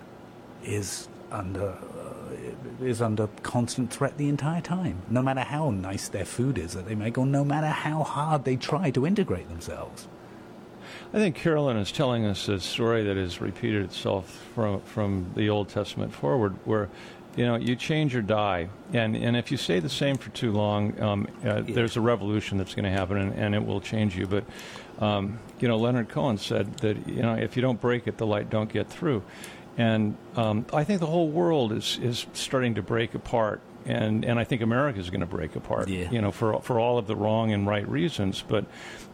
is 0.64 1.08
under 1.30 1.68
uh, 1.70 2.84
is 2.84 3.02
under 3.02 3.28
constant 3.42 3.92
threat 3.92 4.16
the 4.16 4.28
entire 4.28 4.60
time. 4.60 5.02
No 5.10 5.22
matter 5.22 5.40
how 5.40 5.70
nice 5.70 6.08
their 6.08 6.24
food 6.24 6.58
is 6.58 6.72
that 6.72 6.86
they 6.86 6.94
make, 6.94 7.18
or 7.18 7.26
no 7.26 7.44
matter 7.44 7.68
how 7.68 8.02
hard 8.02 8.44
they 8.44 8.56
try 8.56 8.90
to 8.90 9.06
integrate 9.06 9.48
themselves. 9.48 10.08
I 11.12 11.18
think 11.18 11.36
Carolyn 11.36 11.76
is 11.76 11.92
telling 11.92 12.24
us 12.24 12.48
a 12.48 12.60
story 12.60 13.04
that 13.04 13.16
has 13.16 13.40
repeated 13.40 13.84
itself 13.84 14.30
from 14.54 14.80
from 14.82 15.30
the 15.34 15.50
Old 15.50 15.68
Testament 15.68 16.12
forward, 16.14 16.56
where 16.64 16.88
you 17.36 17.46
know 17.46 17.56
you 17.56 17.76
change 17.76 18.14
or 18.14 18.22
die, 18.22 18.68
and 18.92 19.16
and 19.16 19.36
if 19.36 19.50
you 19.50 19.56
stay 19.56 19.80
the 19.80 19.88
same 19.88 20.16
for 20.16 20.30
too 20.30 20.52
long, 20.52 21.00
um, 21.00 21.28
uh, 21.44 21.62
there's 21.66 21.96
a 21.96 22.00
revolution 22.00 22.58
that's 22.58 22.74
going 22.74 22.84
to 22.84 22.90
happen, 22.90 23.16
and, 23.16 23.34
and 23.34 23.54
it 23.54 23.64
will 23.64 23.80
change 23.80 24.16
you. 24.16 24.26
But 24.26 24.44
um, 25.00 25.38
you 25.60 25.68
know, 25.68 25.76
Leonard 25.76 26.08
Cohen 26.08 26.38
said 26.38 26.76
that 26.78 27.08
you 27.08 27.22
know 27.22 27.34
if 27.34 27.56
you 27.56 27.62
don't 27.62 27.80
break 27.80 28.06
it, 28.06 28.16
the 28.18 28.26
light 28.26 28.50
don't 28.50 28.72
get 28.72 28.88
through. 28.88 29.22
And 29.78 30.16
um, 30.36 30.66
I 30.72 30.84
think 30.84 31.00
the 31.00 31.06
whole 31.06 31.28
world 31.28 31.72
is, 31.72 31.98
is 32.02 32.26
starting 32.34 32.74
to 32.74 32.82
break 32.82 33.14
apart. 33.14 33.60
And, 33.86 34.24
and 34.24 34.38
I 34.38 34.44
think 34.44 34.62
America 34.62 34.98
is 35.00 35.10
going 35.10 35.20
to 35.20 35.26
break 35.26 35.56
apart, 35.56 35.88
Yeah. 35.88 36.10
you 36.10 36.20
know, 36.20 36.30
for, 36.30 36.60
for 36.62 36.78
all 36.78 36.98
of 36.98 37.06
the 37.06 37.16
wrong 37.16 37.52
and 37.52 37.66
right 37.66 37.86
reasons. 37.88 38.42
But 38.46 38.64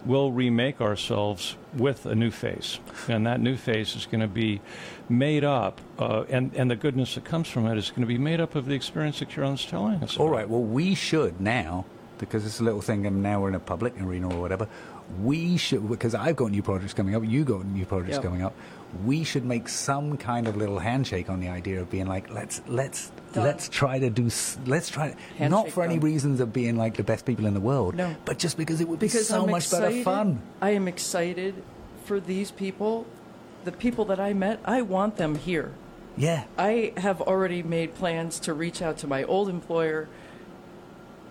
we'll 0.04 0.30
remake 0.32 0.80
ourselves 0.80 1.56
with 1.76 2.04
a 2.06 2.14
new 2.14 2.30
face. 2.30 2.78
And 3.08 3.26
that 3.26 3.40
new 3.40 3.56
face 3.56 3.96
is 3.96 4.06
going 4.06 4.20
to 4.20 4.26
be 4.28 4.60
made 5.08 5.44
up, 5.44 5.80
uh, 5.98 6.24
and, 6.28 6.52
and 6.54 6.70
the 6.70 6.76
goodness 6.76 7.14
that 7.14 7.24
comes 7.24 7.48
from 7.48 7.66
it 7.66 7.78
is 7.78 7.90
going 7.90 8.02
to 8.02 8.06
be 8.06 8.18
made 8.18 8.40
up 8.40 8.54
of 8.54 8.66
the 8.66 8.74
experience 8.74 9.20
that 9.20 9.30
Carolyn's 9.30 9.64
telling 9.64 10.02
us 10.02 10.16
All 10.18 10.26
about. 10.26 10.36
right. 10.36 10.48
Well, 10.48 10.62
we 10.62 10.94
should 10.94 11.40
now, 11.40 11.86
because 12.18 12.44
it's 12.44 12.60
a 12.60 12.64
little 12.64 12.82
thing, 12.82 13.06
and 13.06 13.22
now 13.22 13.40
we're 13.40 13.48
in 13.48 13.54
a 13.54 13.60
public 13.60 13.98
arena 14.02 14.28
or 14.28 14.40
whatever. 14.40 14.68
We 15.22 15.56
should, 15.56 15.88
because 15.88 16.14
I've 16.14 16.36
got 16.36 16.50
new 16.50 16.60
projects 16.62 16.92
coming 16.92 17.14
up. 17.14 17.24
You 17.24 17.42
got 17.44 17.64
new 17.64 17.86
projects 17.86 18.16
Yep. 18.16 18.22
coming 18.22 18.42
up. 18.42 18.54
We 19.04 19.24
should 19.24 19.44
make 19.46 19.68
some 19.70 20.18
kind 20.18 20.46
of 20.46 20.56
little 20.58 20.78
handshake 20.78 21.30
on 21.30 21.40
the 21.40 21.48
idea 21.48 21.80
of 21.80 21.88
being 21.90 22.06
like, 22.06 22.28
let's 22.30 22.60
let's 22.66 23.10
let's 23.36 23.68
try 23.68 23.98
to 23.98 24.10
do, 24.10 24.30
let's 24.66 24.88
try, 24.88 25.08
not 25.08 25.16
Handshake 25.38 25.72
for 25.72 25.82
any 25.84 25.98
reasons 25.98 26.40
of 26.40 26.52
being 26.52 26.76
like 26.76 26.96
the 26.96 27.02
best 27.04 27.24
people 27.26 27.46
in 27.46 27.54
the 27.54 27.60
world, 27.60 27.94
No. 27.94 28.14
but 28.24 28.38
just 28.38 28.56
because 28.56 28.80
it 28.80 28.88
would 28.88 28.98
be 28.98 29.08
so 29.08 29.44
I'm 29.44 29.50
much 29.50 29.64
excited. 29.64 29.88
better 29.90 30.02
fun. 30.02 30.42
I 30.60 30.70
am 30.70 30.88
excited 30.88 31.62
for 32.04 32.20
these 32.20 32.50
people, 32.50 33.06
the 33.64 33.72
people 33.72 34.04
that 34.06 34.18
I 34.20 34.32
met. 34.32 34.60
I 34.64 34.82
want 34.82 35.16
them 35.16 35.34
here. 35.34 35.72
Yeah. 36.16 36.44
I 36.58 36.92
have 36.96 37.20
already 37.20 37.62
made 37.62 37.94
plans 37.94 38.40
to 38.40 38.54
reach 38.54 38.82
out 38.82 38.98
to 38.98 39.06
my 39.06 39.22
old 39.24 39.48
employer 39.48 40.08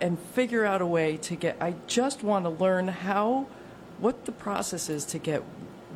and 0.00 0.18
figure 0.18 0.64
out 0.64 0.80
a 0.80 0.86
way 0.86 1.16
to 1.18 1.34
get. 1.36 1.56
I 1.60 1.74
just 1.86 2.22
want 2.22 2.44
to 2.44 2.50
learn 2.50 2.88
how, 2.88 3.48
what 3.98 4.24
the 4.24 4.32
process 4.32 4.88
is 4.88 5.04
to 5.06 5.18
get 5.18 5.42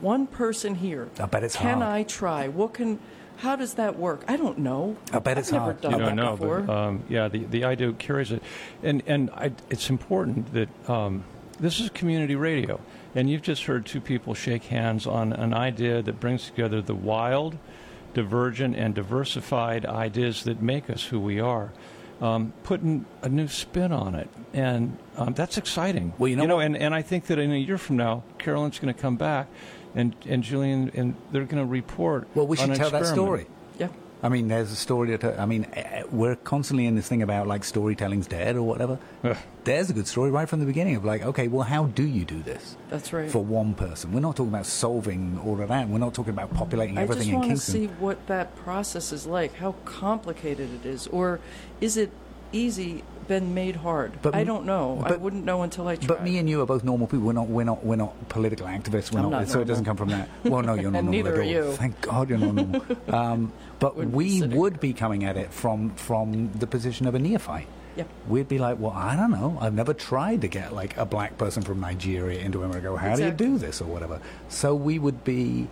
one 0.01 0.27
person 0.27 0.75
here. 0.75 1.09
I 1.21 1.27
bet 1.27 1.45
it's 1.45 1.55
Can 1.57 1.79
hard. 1.81 1.89
I 1.89 2.03
try? 2.03 2.49
What 2.49 2.75
can? 2.75 2.99
How 3.43 3.57
does 3.57 3.75
that 3.75 3.99
work? 3.99 4.25
I 4.29 4.37
don't 4.37 4.59
know. 4.59 4.97
I 5.13 5.19
bet 5.19 5.37
it's 5.37 5.49
I've 5.49 5.55
never 5.55 5.65
hard. 5.65 5.81
done 5.81 5.93
you 5.93 5.99
that 5.99 6.05
don't 6.05 6.17
know, 6.17 6.37
before. 6.37 6.61
but 6.61 6.77
um, 6.77 7.03
yeah, 7.09 7.27
the 7.27 7.41
the 7.45 7.65
idea 7.65 7.93
carries 7.93 8.31
it, 8.31 8.41
and 8.85 9.03
and 9.09 9.31
I, 9.31 9.51
it's 9.69 9.91
important 9.91 10.55
that 10.55 10.69
um, 10.89 11.25
this 11.59 11.81
is 11.81 11.91
community 11.91 12.37
radio, 12.37 12.81
and 13.17 13.29
you've 13.29 13.43
just 13.43 13.65
heard 13.65 13.85
two 13.85 14.01
people 14.01 14.35
shake 14.35 14.65
hands 14.67 15.09
on 15.09 15.33
an 15.33 15.55
idea 15.55 16.03
that 16.03 16.21
brings 16.21 16.47
together 16.47 16.81
the 16.81 16.95
wild, 16.95 17.59
divergent, 18.15 18.77
and 18.77 18.95
diversified 18.95 19.87
ideas 19.87 20.45
that 20.45 20.63
make 20.63 20.89
us 20.89 21.07
who 21.07 21.19
we 21.19 21.41
are. 21.41 21.73
Um, 22.21 22.53
putting 22.63 23.05
a 23.23 23.29
new 23.29 23.49
spin 23.49 23.91
on 23.91 24.15
it, 24.15 24.29
and 24.53 24.97
um, 25.17 25.35
that's 25.35 25.59
exciting. 25.59 26.13
Well, 26.17 26.29
you 26.29 26.37
know 26.37 26.59
what? 26.59 26.67
and, 26.67 26.77
and 26.77 26.95
I 26.95 27.03
think 27.03 27.27
that 27.27 27.41
in 27.41 27.51
a 27.51 27.57
year 27.57 27.79
from 27.79 27.97
now, 27.97 28.23
Carolyn's 28.39 28.79
going 28.79 28.95
to 28.95 29.01
come 29.01 29.17
back, 29.17 29.49
and 29.95 30.15
and 30.29 30.43
Julian, 30.43 30.91
and 30.95 31.15
they're 31.31 31.45
going 31.45 31.63
to 31.63 31.71
report. 31.71 32.29
Well, 32.35 32.47
we 32.47 32.57
on 32.59 32.63
should 32.65 32.71
an 32.71 32.77
tell 32.79 32.91
that 32.91 33.03
experiment. 33.03 33.47
story. 33.47 33.47
yeah. 33.79 33.89
I 34.25 34.29
mean, 34.29 34.47
there's 34.47 34.71
a 34.71 34.77
story 34.77 35.17
that 35.17 35.41
I 35.41 35.47
mean, 35.47 35.67
eh, 35.73 36.05
we're 36.11 36.37
constantly 36.37 36.87
in 36.87 36.95
this 36.95 37.09
thing 37.09 37.23
about 37.23 37.49
like 37.49 37.65
storytelling's 37.65 38.29
dead 38.29 38.55
or 38.55 38.63
whatever. 38.63 38.99
Ugh. 39.25 39.37
There's 39.65 39.91
a 39.91 39.93
good 39.93 40.07
story 40.07 40.31
right 40.31 40.49
from 40.49 40.61
the 40.61 40.67
beginning 40.67 40.95
of 40.97 41.05
like, 41.05 41.23
okay, 41.23 41.49
well, 41.49 41.63
how 41.65 41.87
do 41.87 42.05
you 42.05 42.25
do 42.25 42.41
this 42.43 42.77
That's 42.89 43.13
right. 43.13 43.31
for 43.31 43.45
one 43.45 43.75
person? 43.75 44.13
We're 44.13 44.21
not 44.21 44.37
talking 44.37 44.53
about 44.53 44.67
solving 44.67 45.41
all 45.45 45.61
of 45.61 45.69
that. 45.69 45.89
We're 45.89 45.99
not 45.99 46.15
talking 46.15 46.33
about 46.33 46.55
populating 46.55 46.99
I 46.99 47.03
everything 47.03 47.25
just 47.25 47.33
in 47.33 47.39
want 47.41 47.51
to 47.51 47.57
see 47.57 47.87
what 47.87 48.25
that 48.29 48.55
process 48.57 49.13
is 49.13 49.27
like, 49.27 49.55
how 49.55 49.73
complicated 49.85 50.71
it 50.73 50.87
is, 50.87 51.09
or 51.09 51.41
is 51.81 51.97
it 51.97 52.11
easy 52.53 53.03
been 53.29 53.55
made 53.55 53.77
hard? 53.77 54.13
But 54.23 54.35
I 54.35 54.45
don't 54.45 54.67
know. 54.67 55.03
I 55.05 55.17
wouldn't 55.17 55.45
know 55.45 55.63
until 55.63 55.89
I 55.89 55.97
tried. 55.97 56.09
But 56.09 56.23
me 56.23 56.39
and 56.39 56.49
you 56.49 56.61
are 56.63 56.67
both 56.67 56.85
normal 56.85 57.07
people. 57.07 57.27
We're 57.27 57.33
not. 57.33 57.49
We're 57.49 57.65
not. 57.65 57.85
We're 57.85 57.97
not 57.97 58.29
political 58.29 58.67
activists. 58.67 59.13
We're 59.13 59.21
I'm 59.21 59.31
not. 59.31 59.41
not 59.43 59.49
so 59.49 59.61
it 59.61 59.67
doesn't 59.67 59.85
come 59.85 59.97
from 59.97 60.11
that. 60.11 60.29
Well, 60.45 60.63
no, 60.63 60.75
you're 60.75 60.91
not 60.91 61.05
normal 61.05 61.13
neither 61.13 61.33
at 61.35 61.39
are 61.39 61.45
you. 61.45 61.73
Thank 61.73 62.01
God 62.01 62.29
you're 62.29 62.39
not 62.39 62.55
normal. 62.55 62.83
um, 63.15 63.53
but 63.79 63.97
we 63.97 64.43
would 64.43 64.81
be 64.81 64.93
coming 64.93 65.25
at 65.25 65.37
it 65.37 65.53
from 65.53 65.91
from 65.97 66.53
the 66.53 66.67
position 66.67 67.07
of 67.07 67.15
a 67.15 67.19
neophyte. 67.19 67.67
Yeah. 67.95 68.05
We'd 68.27 68.49
be 68.49 68.59
like, 68.59 68.79
well, 68.79 68.93
I 68.93 69.17
don't 69.17 69.31
know. 69.33 69.59
I've 69.61 69.75
never 69.75 69.93
tried 69.93 70.41
to 70.41 70.49
get 70.49 70.73
like 70.73 70.97
a 70.97 71.05
black 71.05 71.37
person 71.37 71.63
from 71.63 71.81
Nigeria 71.81 72.41
into 72.41 72.63
America. 72.63 72.97
How 72.97 73.11
Exactly. 73.11 73.37
do 73.37 73.45
you 73.53 73.59
do 73.59 73.67
this 73.67 73.83
or 73.83 73.85
whatever? 73.85 74.21
So 74.49 74.75
we 74.75 74.99
would 74.99 75.25
be. 75.25 75.69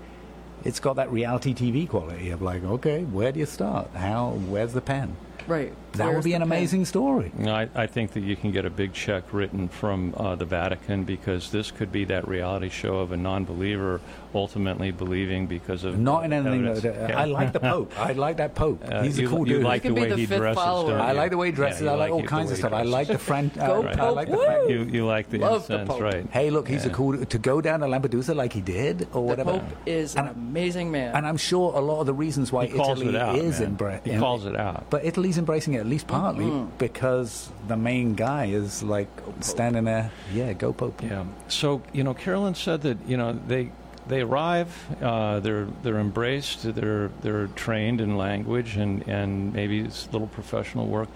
It's 0.63 0.81
got 0.81 0.97
that 0.97 1.11
reality 1.11 1.55
TV 1.55 1.89
quality 1.89 2.29
of 2.31 2.43
like, 2.43 2.63
okay, 2.63 3.05
where 3.05 3.33
do 3.33 3.41
you 3.41 3.47
start? 3.47 3.89
How? 3.95 4.33
Where's 4.33 4.75
the 4.75 4.83
pen? 4.83 5.17
right. 5.47 5.73
That 5.93 6.15
would 6.15 6.25
be 6.25 6.31
the 6.31 6.37
an 6.37 6.43
pen? 6.43 6.49
amazing 6.49 6.85
story. 6.85 7.33
I, 7.45 7.69
I 7.75 7.87
think 7.87 8.13
that 8.13 8.21
you 8.21 8.37
can 8.37 8.53
get 8.53 8.65
a 8.65 8.71
big 8.71 8.93
check 8.93 9.33
written 9.33 9.69
from 9.69 10.15
uh, 10.17 10.35
the 10.37 10.45
Vatican 10.45 11.05
because 11.05 11.51
this 11.51 11.71
could 11.71 11.91
be 11.93 12.05
that 12.07 12.27
reality 12.29 12.69
show 12.69 12.99
of 12.99 13.13
a 13.13 13.17
non-believer 13.17 14.01
ultimately 14.35 14.93
believing 14.93 15.47
because 15.47 15.83
of 15.85 15.99
Not 15.99 16.25
in 16.25 16.33
anything. 16.33 16.67
evidence. 16.67 16.83
That, 16.83 17.11
Yeah. 17.11 17.21
I 17.21 17.25
like 17.25 17.53
the 17.53 17.61
Pope. 17.61 17.93
I 17.99 18.13
like 18.13 18.37
that 18.37 18.55
Pope. 18.55 18.83
Uh, 18.85 19.03
He's 19.03 19.19
a 19.19 19.23
you, 19.23 19.29
cool 19.29 19.47
you 19.49 19.55
dude. 19.57 19.65
like 19.65 19.83
He 19.83 19.89
the 19.89 19.95
could 19.95 19.97
be 19.97 20.03
way 20.03 20.09
the 20.11 20.17
he 20.17 20.27
fifth 20.27 20.39
dresses. 20.39 20.63
follower. 20.63 20.99
I 20.99 21.13
like 21.13 21.31
the 21.33 21.37
way 21.37 21.47
he 21.49 21.53
dresses. 21.53 21.83
Yeah, 21.83 21.91
I 21.91 21.95
you 21.95 21.99
like 22.01 22.13
all 22.13 22.21
it 22.21 22.27
kinds 22.27 22.51
of 22.53 22.59
stuff. 22.59 22.73
I 22.73 22.83
like 22.83 23.09
the 23.09 23.19
friend. 23.19 23.51
Uh, 23.59 23.67
Go 23.67 23.89
I 23.89 23.95
Pope, 23.95 24.17
like 24.17 24.31
the 24.31 24.37
woo! 24.37 24.69
You, 24.69 24.85
you 24.85 25.07
like 25.07 25.29
the 25.31 25.39
Love 25.39 25.63
incense, 25.63 25.89
Pope. 25.89 26.01
right? 26.01 26.27
Hey, 26.31 26.51
look, 26.51 26.69
he's 26.69 26.87
a 26.87 26.91
cool 26.91 27.25
to 27.25 27.39
go 27.39 27.61
down 27.61 27.81
to 27.81 27.87
Lampedusa 27.87 28.35
like 28.37 28.53
he 28.53 28.61
did, 28.61 29.09
or 29.13 29.25
whatever. 29.25 29.53
The 29.53 29.59
whatever. 29.59 29.75
Pope 29.75 29.89
is 29.89 30.15
an 30.17 30.29
amazing 30.29 30.91
man. 30.93 31.17
And 31.17 31.27
I'm 31.27 31.37
sure 31.37 31.73
a 31.75 31.81
lot 31.81 32.01
of 32.01 32.07
the 32.07 32.15
reasons 32.15 32.53
why 32.53 32.67
He 32.67 32.77
calls 32.77 33.01
Italy 33.01 33.17
it 33.17 33.21
out, 33.21 33.37
is 33.37 33.61
man. 33.61 33.77
embra- 33.77 34.07
He 34.07 34.17
calls 34.19 34.47
it 34.47 34.55
out. 34.57 34.87
But 34.91 35.05
Italy's 35.05 35.39
embracing 35.39 35.75
it 35.75 35.80
at 35.81 35.87
least 35.87 36.07
partly 36.07 36.67
because 36.79 37.51
the 37.67 37.77
main 37.77 38.15
guy 38.15 38.45
is 38.47 38.83
like 38.83 39.09
standing 39.41 39.85
there. 39.85 40.13
Yeah, 40.33 40.53
go 40.53 40.73
Pope. 40.73 41.03
Yeah. 41.03 41.25
So 41.49 41.83
you 41.93 42.05
know, 42.05 42.15
Carolyn 42.15 42.55
said 42.55 42.83
that 42.83 42.99
you 43.07 43.17
know 43.17 43.33
they 43.33 43.73
they 44.07 44.21
arrive, 44.21 44.71
uh, 45.03 45.41
they're 45.41 45.67
they're 45.83 45.99
embraced, 45.99 46.75
they're 46.75 47.09
they're 47.23 47.47
trained 47.49 48.01
in 48.01 48.17
language 48.17 48.77
and 48.77 49.09
and 49.09 49.53
maybe 49.53 49.81
it's 49.81 50.07
a 50.07 50.11
little 50.11 50.29
professional 50.29 50.87
work. 50.87 51.09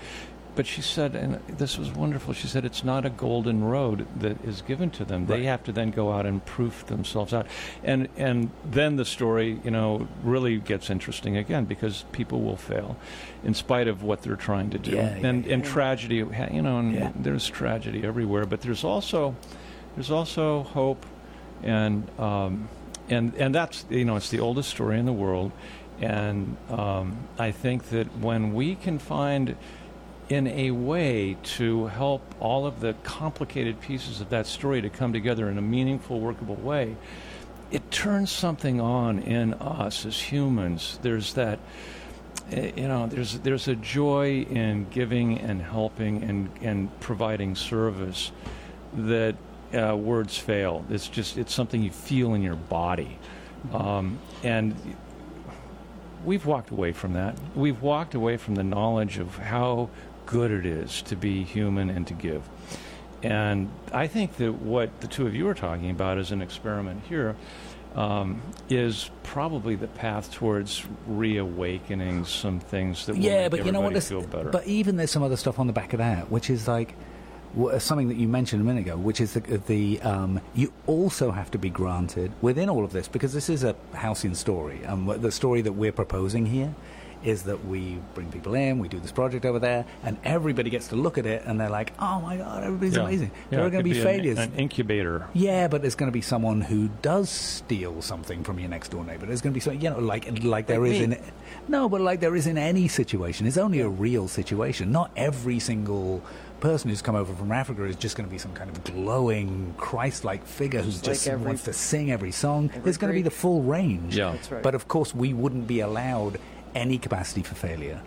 But 0.57 0.67
she 0.67 0.83
said, 0.83 1.17
and 1.17 1.41
this 1.49 1.77
was 1.77 1.91
wonderful. 1.91 2.33
She 2.33 2.47
said 2.47 2.65
it's 2.65 2.85
not 2.85 3.05
a 3.05 3.11
golden 3.11 3.65
road 3.65 4.07
that 4.21 4.43
is 4.45 4.63
given 4.63 4.91
to 4.91 5.05
them. 5.05 5.27
They 5.27 5.45
have 5.45 5.65
to 5.65 5.73
then 5.73 5.91
go 5.91 6.13
out 6.13 6.27
and 6.27 6.45
proof 6.45 6.87
themselves 6.87 7.35
out, 7.35 7.47
and 7.83 8.09
and 8.17 8.51
then 8.65 8.95
the 8.97 9.05
story, 9.05 9.61
you 9.65 9.73
know, 9.73 10.07
really 10.23 10.59
gets 10.59 10.91
interesting 10.91 11.37
again 11.37 11.65
because 11.65 12.05
people 12.13 12.41
will 12.41 12.57
fail, 12.57 12.97
in 13.43 13.55
spite 13.55 13.89
of 13.89 14.05
what 14.05 14.23
they're 14.23 14.37
trying 14.37 14.71
to 14.71 14.79
do, 14.79 14.93
Yeah, 14.93 15.19
yeah, 15.19 15.27
and 15.27 15.47
and 15.47 15.65
tragedy, 15.65 16.17
you 16.17 16.63
know, 16.63 16.79
and 16.79 16.95
Yeah. 16.95 17.11
there's 17.17 17.49
tragedy 17.49 18.05
everywhere, 18.05 18.45
but 18.45 18.61
there's 18.61 18.85
also 18.85 19.35
there's 19.97 20.11
also 20.11 20.63
hope 20.63 21.05
and 21.65 22.09
um, 22.21 22.69
and 23.09 23.35
and 23.35 23.55
that's 23.55 23.87
you 23.91 24.05
know 24.05 24.17
it's 24.17 24.31
the 24.31 24.41
oldest 24.41 24.71
story 24.71 24.99
in 24.99 25.07
the 25.07 25.13
world 25.13 25.51
and 26.01 26.57
um, 26.71 27.17
I 27.39 27.51
think 27.53 27.91
that 27.91 28.07
when 28.19 28.53
we 28.53 28.75
can 28.75 28.99
find 28.99 29.57
in 30.29 30.47
a 30.47 30.71
way 30.71 31.37
to 31.43 31.87
help 31.87 32.23
all 32.41 32.67
of 32.67 32.81
the 32.81 32.95
complicated 33.03 33.81
pieces 33.81 34.21
of 34.21 34.31
that 34.31 34.47
story 34.47 34.81
to 34.81 34.89
come 34.89 35.13
together 35.13 35.49
in 35.51 35.59
a 35.59 35.63
meaningful 35.63 36.21
workable 36.21 36.57
way 36.57 36.97
it 37.71 37.91
turns 37.91 38.31
something 38.31 38.81
on 38.81 39.19
in 39.19 39.55
us 39.55 40.07
as 40.07 40.19
humans 40.19 40.99
there's 41.03 41.35
that 41.35 41.59
eh, 42.53 42.73
you 42.77 42.89
know 42.89 43.07
there's 43.07 43.39
there's 43.41 43.69
a 43.69 43.77
joy 43.77 44.43
in 44.51 44.87
giving 44.91 45.39
and 45.41 45.61
helping 45.61 46.23
and 46.23 46.51
and 46.63 47.01
providing 47.01 47.55
service 47.55 48.33
that 48.95 49.35
uh, 49.75 49.97
words 49.97 50.39
fail. 50.39 50.85
It's 50.91 51.09
just 51.09 51.37
it's 51.37 51.53
something 51.53 51.83
you 51.83 51.91
feel 51.91 52.35
in 52.35 52.43
your 52.43 52.57
body, 52.57 53.19
um, 53.73 54.19
and 54.43 54.75
we've 56.25 56.47
walked 56.47 56.71
away 56.71 56.93
from 56.93 57.15
that. 57.15 57.37
We've 57.55 57.81
walked 57.81 58.15
away 58.15 58.37
from 58.37 58.55
the 58.55 58.65
knowledge 58.65 59.19
of 59.19 59.37
how 59.37 59.91
good 60.27 60.51
it 60.51 60.67
is 60.67 61.03
to 61.03 61.17
be 61.17 61.45
human 61.45 61.91
and 61.91 62.07
to 62.07 62.15
give. 62.15 62.43
And 63.23 63.71
I 63.93 64.07
think 64.07 64.37
that 64.37 64.53
what 64.53 65.01
the 65.01 65.07
two 65.07 65.27
of 65.27 65.35
you 65.35 65.49
are 65.49 65.55
talking 65.55 65.91
about 65.91 66.19
as 66.19 66.31
an 66.31 66.43
experiment 66.43 67.03
here 67.09 67.37
um, 67.95 68.43
is 68.69 69.11
probably 69.23 69.77
the 69.77 69.87
path 69.87 70.33
towards 70.33 70.85
reawakening 71.07 72.25
some 72.25 72.61
things 72.61 73.07
that 73.07 73.17
will 73.17 73.23
Yeah, 73.23 73.43
make 73.43 73.51
but 73.53 73.67
you 73.67 73.73
know 73.73 73.81
what? 73.81 74.01
feel 74.03 74.23
better. 74.23 74.51
but 74.51 74.67
even 74.67 74.97
there's 74.97 75.11
some 75.11 75.23
other 75.23 75.37
stuff 75.37 75.59
on 75.59 75.67
the 75.67 75.73
back 75.73 75.93
of 75.93 75.99
that, 75.99 76.31
which 76.31 76.51
is 76.51 76.69
like 76.69 76.95
something 77.79 78.09
that 78.09 78.17
you 78.17 78.27
mentioned 78.27 78.61
a 78.61 78.65
minute 78.65 78.81
ago, 78.81 78.97
which 78.97 79.21
is 79.21 79.35
the, 79.35 79.41
the 79.41 80.01
um, 80.03 80.41
you 80.55 80.73
also 80.87 81.31
have 81.31 81.51
to 81.53 81.59
be 81.59 81.71
granted 81.71 82.33
within 82.43 82.69
all 82.69 82.85
of 82.85 82.93
this 82.93 83.07
because 83.07 83.33
this 83.33 83.49
is 83.49 83.63
a 83.63 83.77
halcyon 83.93 84.35
story. 84.35 84.85
Um, 84.85 85.07
the 85.21 85.31
story 85.31 85.63
that 85.63 85.73
we're 85.73 85.93
proposing 85.93 86.47
here 86.47 86.75
is 87.25 87.45
that 87.45 87.65
we 87.65 87.99
bring 88.15 88.31
people 88.31 88.55
in, 88.55 88.79
we 88.79 88.89
do 88.89 89.01
this 89.01 89.11
project 89.13 89.45
over 89.47 89.59
there, 89.59 89.85
and 90.03 90.17
everybody 90.25 90.69
gets 90.71 90.89
to 90.89 90.97
look 90.97 91.17
at 91.19 91.25
it 91.27 91.43
and 91.47 91.59
they're 91.59 91.71
like, 91.71 91.93
oh 91.99 92.21
my 92.21 92.37
God, 92.37 92.63
everybody's 92.65 92.97
Yeah. 92.97 93.03
amazing. 93.03 93.31
Yeah, 93.51 93.59
there 93.59 93.67
are 93.67 93.71
going 93.71 93.83
to 93.85 93.91
could 93.91 93.97
be, 93.97 94.03
failures. 94.03 94.39
An, 94.39 94.53
incubator. 94.57 95.27
yeah, 95.33 95.67
but 95.69 95.81
there's 95.81 95.95
going 95.95 96.09
to 96.11 96.13
be 96.13 96.21
someone 96.21 96.61
who 96.61 96.89
does 97.03 97.31
steal 97.31 98.03
something 98.03 98.45
from 98.45 98.59
your 98.59 98.69
next 98.69 98.91
door 98.91 99.05
neighbor. 99.05 99.27
There's 99.27 99.41
going 99.41 99.53
to 99.53 99.55
be 99.55 99.61
something, 99.61 99.81
you 99.81 99.91
know, 99.91 99.99
like 100.01 100.43
like 100.45 100.67
there 100.67 100.81
Like 100.81 100.93
is 100.93 100.99
me. 101.09 101.17
in 101.17 101.23
no, 101.69 101.89
but 101.89 102.01
like 102.03 102.21
there 102.21 102.37
is 102.37 102.47
in 102.47 102.59
any 102.59 102.89
situation. 102.89 103.47
It's 103.47 103.57
only 103.59 103.81
a 103.81 103.89
real 103.89 104.29
situation. 104.29 104.93
Not 104.93 105.11
every 105.17 105.59
single 105.61 106.23
person 106.61 106.89
who's 106.91 107.03
come 107.03 107.15
over 107.15 107.35
from 107.35 107.53
Africa 107.53 107.85
is 107.85 107.97
just 107.97 108.17
going 108.17 108.27
to 108.29 108.31
be 108.31 108.39
some 108.39 108.53
kind 108.55 108.71
of 108.71 108.83
glowing 108.85 109.75
Christ-like 109.77 110.47
figure 110.47 110.81
who 110.83 110.91
Just 110.91 111.05
just 111.05 111.27
like 111.27 111.33
every- 111.35 111.47
wants 111.47 111.65
to 111.65 111.73
sing 111.73 112.11
every 112.11 112.33
song. 112.33 112.69
every 112.71 112.83
There's 112.83 112.97
going 112.99 113.13
to 113.13 113.17
be 113.17 113.23
the 113.23 113.31
full 113.31 113.63
range. 113.63 114.17
Yeah. 114.17 114.33
That's 114.33 114.51
right. 114.51 114.63
But 114.63 114.75
of 114.75 114.89
course, 114.89 115.15
we 115.15 115.33
wouldn't 115.35 115.67
be 115.67 115.81
allowed 115.81 116.39
any 116.75 116.99
capacity 116.99 117.43
for 117.43 117.55
failure 117.55 118.01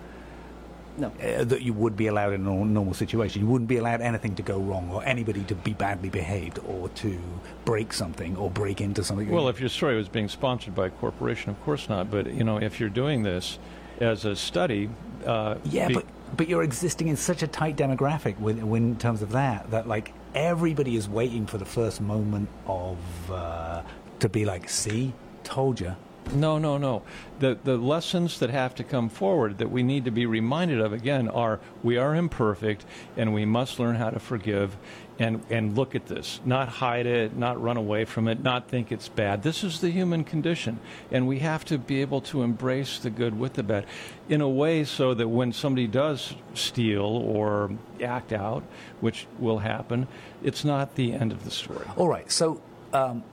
No. 0.97 1.07
uh, 1.21 1.43
that 1.43 1.61
you 1.61 1.73
would 1.73 1.95
be 1.95 2.07
allowed 2.07 2.33
in 2.33 2.41
a 2.41 2.65
normal 2.65 2.93
situation. 2.93 3.41
You 3.41 3.47
wouldn't 3.47 3.67
be 3.69 3.77
allowed 3.77 4.01
anything 4.01 4.33
to 4.35 4.41
go 4.43 4.57
wrong 4.59 4.89
or 4.91 5.03
anybody 5.05 5.43
to 5.45 5.55
be 5.55 5.73
badly 5.73 6.09
behaved 6.09 6.59
or 6.67 6.89
to 6.89 7.19
break 7.65 7.93
something 7.93 8.35
or 8.35 8.49
break 8.49 8.81
into 8.81 9.03
something. 9.03 9.29
Well, 9.29 9.47
if 9.49 9.59
your 9.59 9.69
story 9.69 9.95
was 9.95 10.09
being 10.09 10.27
sponsored 10.27 10.73
by 10.75 10.87
a 10.87 10.89
corporation, 10.89 11.51
of 11.51 11.63
course 11.63 11.87
not. 11.87 12.09
But 12.09 12.33
you 12.33 12.43
know, 12.43 12.57
if 12.57 12.79
you're 12.79 12.89
doing 12.89 13.23
this 13.23 13.59
as 13.99 14.25
a 14.25 14.35
study, 14.35 14.89
uh, 15.25 15.55
yeah, 15.65 15.87
be- 15.89 15.93
but 15.95 16.05
but 16.35 16.47
you're 16.49 16.63
existing 16.63 17.07
in 17.07 17.15
such 17.15 17.41
a 17.43 17.47
tight 17.47 17.77
demographic 17.77 18.37
with, 18.39 18.57
with- 18.61 18.81
in 18.81 18.95
terms 18.97 19.21
of 19.21 19.31
that 19.31 19.69
that 19.71 19.87
like 19.87 20.13
everybody 20.35 20.95
is 20.95 21.07
waiting 21.07 21.45
for 21.47 21.57
the 21.57 21.65
first 21.65 22.01
moment 22.01 22.49
of 22.65 22.97
uh, 23.31 23.81
to 24.19 24.27
be 24.29 24.45
like, 24.45 24.67
see, 24.69 25.13
told 25.43 25.79
you. 25.79 25.95
No, 26.33 26.57
no, 26.57 26.77
no. 26.77 27.03
The 27.39 27.57
the 27.63 27.77
lessons 27.77 28.39
that 28.39 28.49
have 28.49 28.75
to 28.75 28.83
come 28.83 29.09
forward 29.09 29.59
that 29.59 29.71
we 29.71 29.83
need 29.83 30.05
to 30.05 30.11
be 30.11 30.25
reminded 30.25 30.81
of 30.81 30.91
again 30.91 31.27
are 31.29 31.59
we 31.83 31.97
are 31.97 32.15
imperfect 32.15 32.85
and 33.15 33.33
we 33.33 33.45
must 33.45 33.79
learn 33.79 33.95
how 33.95 34.09
to 34.09 34.19
forgive 34.19 34.75
and 35.19 35.43
and 35.49 35.77
look 35.77 35.95
at 35.95 36.07
this. 36.07 36.39
Not 36.43 36.67
hide 36.67 37.05
it, 37.05 37.35
not 37.35 37.61
run 37.61 37.77
away 37.77 38.05
from 38.05 38.27
it, 38.27 38.43
not 38.43 38.67
think 38.67 38.91
it's 38.91 39.07
bad. 39.07 39.43
This 39.43 39.63
is 39.63 39.79
the 39.79 39.89
human 39.89 40.23
condition 40.23 40.79
and 41.11 41.27
we 41.27 41.39
have 41.39 41.63
to 41.65 41.77
be 41.77 42.01
able 42.01 42.21
to 42.21 42.43
embrace 42.43 42.99
the 42.99 43.09
good 43.09 43.39
with 43.39 43.53
the 43.53 43.63
bad 43.63 43.85
in 44.27 44.41
a 44.41 44.49
way 44.49 44.83
so 44.83 45.13
that 45.13 45.29
when 45.29 45.53
somebody 45.53 45.87
does 45.87 46.35
steal 46.53 47.05
or 47.05 47.71
act 48.03 48.33
out, 48.33 48.63
which 48.99 49.27
will 49.39 49.59
happen, 49.59 50.07
it's 50.43 50.65
not 50.65 50.95
the 50.95 51.13
end 51.13 51.31
of 51.31 51.45
the 51.45 51.51
story. 51.51 51.85
All 51.95 52.07
right, 52.07 52.29
so. 52.31 52.61
Um, 52.93 53.23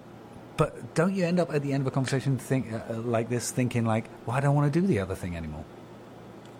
but 0.57 0.95
don't 0.95 1.15
you 1.15 1.25
end 1.25 1.41
up 1.41 1.53
at 1.53 1.63
the 1.63 1.73
end 1.73 1.83
of 1.83 1.87
a 1.87 1.91
conversation 1.91 2.39
think, 2.39 2.73
uh, 2.73 2.81
uh, 2.89 2.95
like 2.99 3.29
this 3.29 3.51
thinking 3.51 3.85
like, 3.85 4.05
well, 4.27 4.37
I 4.37 4.41
don't 4.41 4.55
want 4.55 4.73
to 4.73 4.81
do 4.81 4.87
the 4.87 5.01
other 5.01 5.15
thing 5.15 5.37
anymore. 5.37 5.65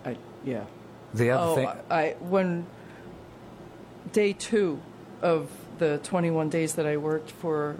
I, 0.03 0.17
yeah. 0.43 0.65
The 1.13 1.31
other 1.31 1.51
oh, 1.51 1.55
thing, 1.55 1.69
I 1.89 2.15
when 2.19 2.65
day 4.11 4.33
two 4.33 4.81
of 5.21 5.49
the 5.77 5.99
21 6.03 6.49
days 6.49 6.75
that 6.75 6.85
I 6.85 6.97
worked 6.97 7.31
for 7.31 7.77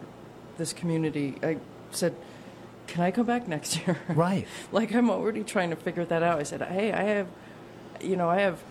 this 0.57 0.71
community, 0.71 1.35
I 1.43 1.57
said, 1.91 2.15
"Can 2.87 3.03
I 3.03 3.11
come 3.11 3.25
back 3.25 3.47
next 3.55 3.85
year?" 3.85 3.99
right? 4.09 4.47
like 4.71 4.95
I'm 4.95 5.09
already 5.09 5.43
trying 5.43 5.69
to 5.71 5.75
figure 5.75 6.05
that 6.05 6.23
out. 6.23 6.39
I 6.39 6.43
said, 6.43 6.61
"Hey, 6.61 6.93
I 6.93 7.03
have, 7.03 7.27
you 7.99 8.15
know, 8.15 8.29
I 8.29 8.39
have 8.39 8.63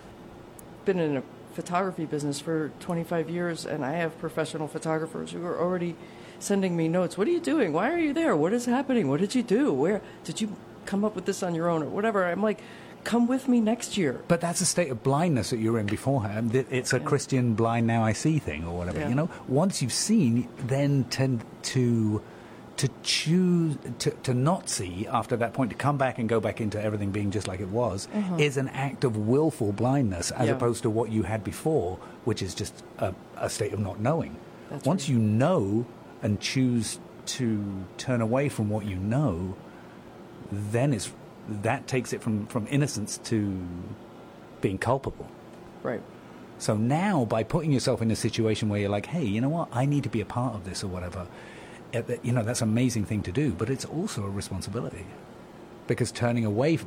been 0.85 0.99
in 0.99 1.17
a 1.17 1.23
photography 1.53 2.05
business 2.05 2.39
for 2.39 2.71
25 2.79 3.29
years, 3.29 3.65
and 3.65 3.85
I 3.85 3.93
have 3.93 4.17
professional 4.19 4.67
photographers 4.67 5.31
who 5.31 5.45
are 5.45 5.59
already 5.59 5.95
sending 6.39 6.75
me 6.75 6.87
notes. 6.87 7.17
What 7.17 7.27
are 7.27 7.31
you 7.31 7.39
doing? 7.39 7.73
Why 7.73 7.91
are 7.91 7.99
you 7.99 8.13
there? 8.13 8.35
What 8.35 8.53
is 8.53 8.65
happening? 8.65 9.09
What 9.09 9.19
did 9.19 9.35
you 9.35 9.43
do? 9.43 9.73
Where 9.73 10.01
did 10.23 10.41
you 10.41 10.55
come 10.85 11.03
up 11.03 11.15
with 11.15 11.25
this 11.25 11.41
on 11.43 11.55
your 11.55 11.69
own 11.69 11.83
or 11.83 11.87
whatever?" 11.89 12.25
I'm 12.25 12.41
like, 12.43 12.61
"Come 13.03 13.27
with 13.27 13.47
me 13.47 13.59
next 13.59 13.97
year." 13.97 14.21
But 14.27 14.41
that's 14.41 14.61
a 14.61 14.65
state 14.65 14.89
of 14.91 15.03
blindness 15.03 15.49
that 15.49 15.57
you're 15.57 15.79
in 15.79 15.85
beforehand. 15.87 16.55
It's 16.55 16.93
a 16.93 16.99
Christian 16.99 17.53
blind 17.53 17.87
now 17.87 18.03
I 18.03 18.13
see 18.13 18.39
thing 18.39 18.65
or 18.65 18.77
whatever. 18.77 18.99
Yeah. 18.99 19.09
You 19.09 19.15
know, 19.15 19.29
once 19.47 19.81
you've 19.81 19.93
seen, 19.93 20.47
then 20.57 21.05
tend 21.05 21.43
to 21.73 22.21
to 22.77 22.89
choose 23.03 23.77
to, 23.99 24.11
to 24.11 24.33
not 24.33 24.67
see 24.67 25.07
after 25.07 25.37
that 25.37 25.53
point 25.53 25.69
to 25.69 25.77
come 25.77 25.97
back 25.97 26.19
and 26.19 26.27
go 26.27 26.41
back 26.41 26.59
into 26.59 26.81
everything 26.81 27.09
being 27.09 27.31
just 27.31 27.47
like 27.47 27.61
it 27.61 27.69
was 27.69 28.09
mm-hmm. 28.13 28.37
is 28.37 28.57
an 28.57 28.67
act 28.67 29.05
of 29.05 29.15
willful 29.15 29.71
blindness 29.71 30.29
as 30.31 30.47
Yeah. 30.49 30.55
opposed 30.55 30.83
to 30.83 30.89
what 30.89 31.09
you 31.09 31.23
had 31.23 31.41
before, 31.41 31.99
which 32.25 32.41
is 32.41 32.53
just 32.53 32.83
a, 32.97 33.13
a 33.37 33.49
state 33.49 33.71
of 33.71 33.79
not 33.79 34.01
knowing. 34.01 34.35
That's 34.69 34.85
once 34.85 35.03
right. 35.03 35.09
you 35.15 35.19
know 35.19 35.85
and 36.25 36.39
choose 36.39 36.99
to 37.27 37.85
turn 37.97 38.19
away 38.19 38.49
from 38.49 38.67
what 38.67 38.83
you 38.83 38.95
know, 38.95 39.55
then 40.51 40.91
it's 40.91 41.13
that 41.47 41.85
takes 41.85 42.13
it 42.13 42.23
from, 42.23 42.47
from 42.47 42.65
innocence 42.67 43.19
to 43.19 43.63
being 44.59 44.79
culpable. 44.79 45.27
Right. 45.83 46.01
So 46.57 46.75
now, 46.75 47.25
by 47.25 47.43
putting 47.43 47.71
yourself 47.71 48.01
in 48.01 48.09
a 48.09 48.15
situation 48.15 48.69
where 48.69 48.79
you're 48.79 48.89
like, 48.89 49.05
hey, 49.05 49.23
you 49.23 49.39
know 49.39 49.49
what, 49.49 49.69
I 49.71 49.85
need 49.85 50.01
to 50.03 50.09
be 50.09 50.21
a 50.21 50.25
part 50.25 50.55
of 50.55 50.65
this 50.65 50.83
or 50.83 50.87
whatever, 50.87 51.27
eh, 51.93 52.01
you 52.23 52.31
know, 52.31 52.41
that's 52.41 52.61
an 52.61 52.69
amazing 52.69 53.05
thing 53.05 53.21
to 53.21 53.31
do, 53.31 53.51
but 53.51 53.69
it's 53.69 53.85
also 53.85 54.23
a 54.23 54.29
responsibility. 54.29 55.05
Because 55.85 56.11
turning 56.11 56.45
away, 56.45 56.79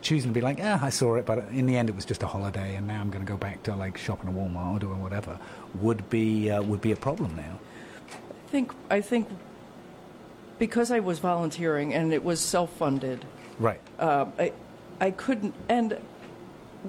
choosing 0.00 0.30
to 0.30 0.34
be 0.34 0.40
like, 0.40 0.58
ah, 0.60 0.80
I 0.82 0.90
saw 0.90 1.14
it, 1.14 1.26
but 1.26 1.38
in 1.50 1.66
the 1.66 1.76
end 1.76 1.88
it 1.88 1.94
was 1.94 2.04
just 2.04 2.24
a 2.24 2.26
holiday, 2.26 2.74
and 2.74 2.88
now 2.88 3.00
I'm 3.00 3.10
going 3.10 3.24
to 3.24 3.30
go 3.30 3.38
back 3.38 3.62
to 3.64 3.76
like 3.76 3.96
shopping 3.96 4.28
at 4.30 4.34
Walmart 4.34 4.76
or 4.76 4.78
doing 4.80 5.00
whatever, 5.00 5.38
would 5.76 6.10
be 6.10 6.50
uh, 6.50 6.60
would 6.62 6.80
be 6.80 6.90
a 6.90 6.96
problem 6.96 7.36
now. 7.36 7.60
I 8.48 8.50
think 8.50 8.72
I 8.90 9.00
think 9.02 9.28
because 10.58 10.90
I 10.90 11.00
was 11.00 11.18
volunteering 11.18 11.92
and 11.92 12.12
it 12.14 12.24
was 12.24 12.40
self-funded, 12.40 13.26
Right. 13.58 13.80
uh, 13.98 14.24
I 14.38 14.52
I 15.00 15.10
couldn't 15.10 15.54
and 15.68 15.98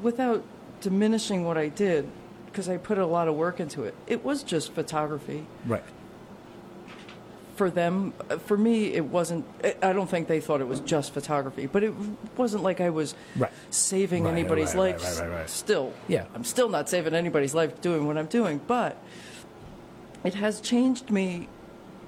without 0.01 0.43
diminishing 0.80 1.43
what 1.43 1.57
I 1.57 1.68
did 1.68 2.10
because 2.45 2.70
I 2.70 2.78
put 2.78 2.97
a 2.97 3.05
lot 3.05 3.28
of 3.28 3.36
work 3.36 3.60
into 3.60 3.84
it. 3.84 3.93
It 4.07 4.24
was 4.24 4.41
just 4.41 4.72
photography 4.72 5.45
right. 5.68 5.84
for 7.57 7.70
them. 7.70 8.14
For 8.45 8.55
me, 8.57 8.93
it 8.93 9.03
wasn't. 9.05 9.43
I- 9.84 9.91
don't 9.91 10.10
think 10.10 10.30
they 10.30 10.39
thought 10.39 10.62
it 10.62 10.68
was 10.68 10.80
just 10.80 11.14
photography, 11.14 11.68
but 11.68 11.84
it 11.84 11.93
wasn't 12.38 12.64
like 12.64 12.80
I 12.80 12.89
was 12.89 13.16
Right. 13.36 13.51
saving 13.70 14.24
Right, 14.24 14.32
anybody's 14.32 14.74
right, 14.76 14.93
life. 14.97 15.20
right, 15.20 15.28
right, 15.30 15.38
right. 15.39 15.49
Still, 15.49 15.91
Yeah. 16.07 16.24
I'm 16.34 16.45
still 16.45 16.70
not 16.70 16.88
saving 16.88 17.14
anybody's 17.14 17.53
life 17.53 17.82
doing 17.82 18.07
what 18.07 18.18
I'm 18.18 18.28
doing, 18.28 18.62
but 18.66 18.95
it 20.24 20.36
has 20.36 20.61
changed 20.61 21.09
me. 21.09 21.47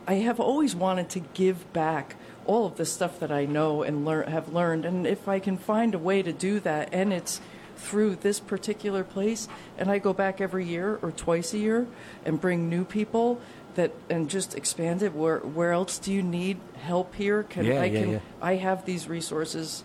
I 0.07 0.15
have 0.15 0.39
always 0.39 0.75
wanted 0.75 1.09
to 1.09 1.19
give 1.19 1.71
back 1.73 2.15
all 2.45 2.65
of 2.65 2.77
the 2.77 2.85
stuff 2.85 3.19
that 3.19 3.31
I 3.31 3.45
know 3.45 3.83
and 3.83 4.03
learn, 4.03 4.27
have 4.27 4.51
learned, 4.51 4.85
and 4.85 5.05
if 5.05 5.27
I 5.27 5.39
can 5.39 5.57
find 5.57 5.93
a 5.93 5.99
way 5.99 6.21
to 6.23 6.33
do 6.33 6.59
that, 6.61 6.89
and 6.91 7.13
it's 7.13 7.39
through 7.77 8.15
this 8.15 8.39
particular 8.39 9.03
place, 9.03 9.47
and 9.77 9.89
I 9.89 9.99
go 9.99 10.13
back 10.13 10.41
every 10.41 10.65
year 10.65 10.99
or 11.01 11.11
twice 11.11 11.53
a 11.53 11.57
year 11.57 11.87
and 12.25 12.39
bring 12.41 12.69
new 12.69 12.83
people 12.83 13.39
that 13.75 13.91
and 14.09 14.29
just 14.29 14.55
expand 14.55 15.01
it. 15.01 15.13
Where 15.13 15.39
where 15.39 15.71
else 15.71 15.97
do 15.97 16.11
you 16.11 16.21
need 16.21 16.59
help 16.81 17.15
here? 17.15 17.43
Can 17.43 17.65
Yeah, 17.65 17.81
I 17.81 17.85
yeah, 17.85 17.99
can 18.01 18.11
yeah. 18.11 18.19
I 18.41 18.55
have 18.55 18.85
these 18.85 19.07
resources? 19.07 19.83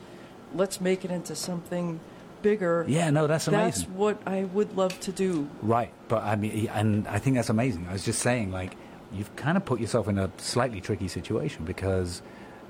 Let's 0.55 0.81
make 0.81 1.05
it 1.05 1.11
into 1.11 1.35
something 1.37 2.01
bigger. 2.47 2.85
Yeah, 2.87 3.11
no, 3.11 3.27
that's 3.27 3.49
amazing. 3.49 3.89
That's 3.89 3.99
what 3.99 4.19
I 4.25 4.45
would 4.45 4.77
love 4.77 4.99
to 5.01 5.11
do. 5.11 5.49
Right, 5.63 5.93
but 6.07 6.23
I 6.23 6.37
mean, 6.37 6.69
and 6.69 7.09
I 7.09 7.19
think 7.19 7.35
that's 7.35 7.51
amazing. 7.51 7.89
I 7.89 7.93
was 7.93 8.05
just 8.05 8.21
saying, 8.21 8.53
like, 8.53 8.77
you've 9.13 9.35
kind 9.35 9.57
of 9.57 9.65
put 9.65 9.81
yourself 9.81 10.07
in 10.07 10.17
a 10.17 10.31
slightly 10.37 10.81
tricky 10.81 11.09
situation 11.09 11.65
because 11.65 12.23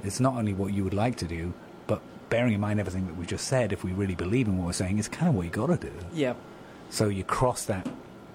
it's 0.02 0.18
not 0.18 0.34
only 0.34 0.54
what 0.54 0.72
you 0.72 0.82
would 0.82 0.94
like 0.94 1.16
to 1.16 1.26
do, 1.26 1.52
but 1.86 2.00
bearing 2.30 2.54
in 2.54 2.60
mind 2.60 2.80
everything 2.80 3.06
that 3.06 3.16
we 3.16 3.26
just 3.26 3.46
said, 3.48 3.70
if 3.70 3.84
we 3.84 3.92
really 3.92 4.14
believe 4.14 4.48
in 4.48 4.56
what 4.56 4.66
we're 4.66 4.72
saying, 4.72 4.98
it's 4.98 5.08
kind 5.08 5.28
of 5.28 5.34
what 5.34 5.44
you 5.44 5.50
got 5.50 5.66
to 5.66 5.76
do. 5.76 5.92
Yeah. 6.14 6.34
So 6.88 7.08
you 7.08 7.24
cross 7.24 7.66
that 7.66 7.86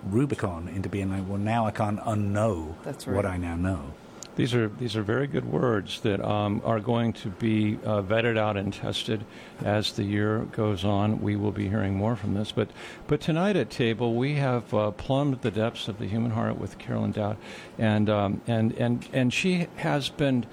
Rubicon 0.03 0.67
into 0.67 0.89
being 0.89 1.09
like, 1.09 1.27
well, 1.27 1.39
now 1.39 1.65
I 1.65 1.71
can't 1.71 1.99
unknow 2.01 2.75
That's 2.83 3.07
what. 3.07 3.25
I 3.25 3.37
now 3.37 3.55
know. 3.55 3.93
These 4.35 4.55
are 4.55 4.69
these 4.69 4.95
are 4.95 5.03
very 5.03 5.27
good 5.27 5.45
words 5.45 5.99
that 6.01 6.23
um, 6.23 6.61
are 6.63 6.79
going 6.79 7.11
to 7.13 7.29
be 7.29 7.77
uh, 7.83 8.01
vetted 8.01 8.37
out 8.37 8.55
and 8.55 8.73
tested 8.73 9.25
as 9.63 9.91
the 9.91 10.03
year 10.03 10.47
goes 10.53 10.85
on. 10.85 11.21
We 11.21 11.35
will 11.35 11.51
be 11.51 11.67
hearing 11.67 11.95
more 11.95 12.15
from 12.15 12.33
this, 12.33 12.53
but 12.53 12.69
but 13.07 13.19
tonight 13.19 13.57
at 13.57 13.69
table 13.69 14.15
we 14.15 14.35
have 14.35 14.73
uh, 14.73 14.91
plumbed 14.91 15.41
the 15.41 15.51
depths 15.51 15.89
of 15.89 15.99
the 15.99 16.05
human 16.07 16.31
heart 16.31 16.57
with 16.57 16.77
Carolyn 16.77 17.11
Dowd, 17.11 17.37
and 17.77 18.09
um, 18.09 18.41
and 18.47 18.71
and 18.73 19.07
and 19.11 19.33
she 19.33 19.67
has 19.77 20.07
been 20.07 20.45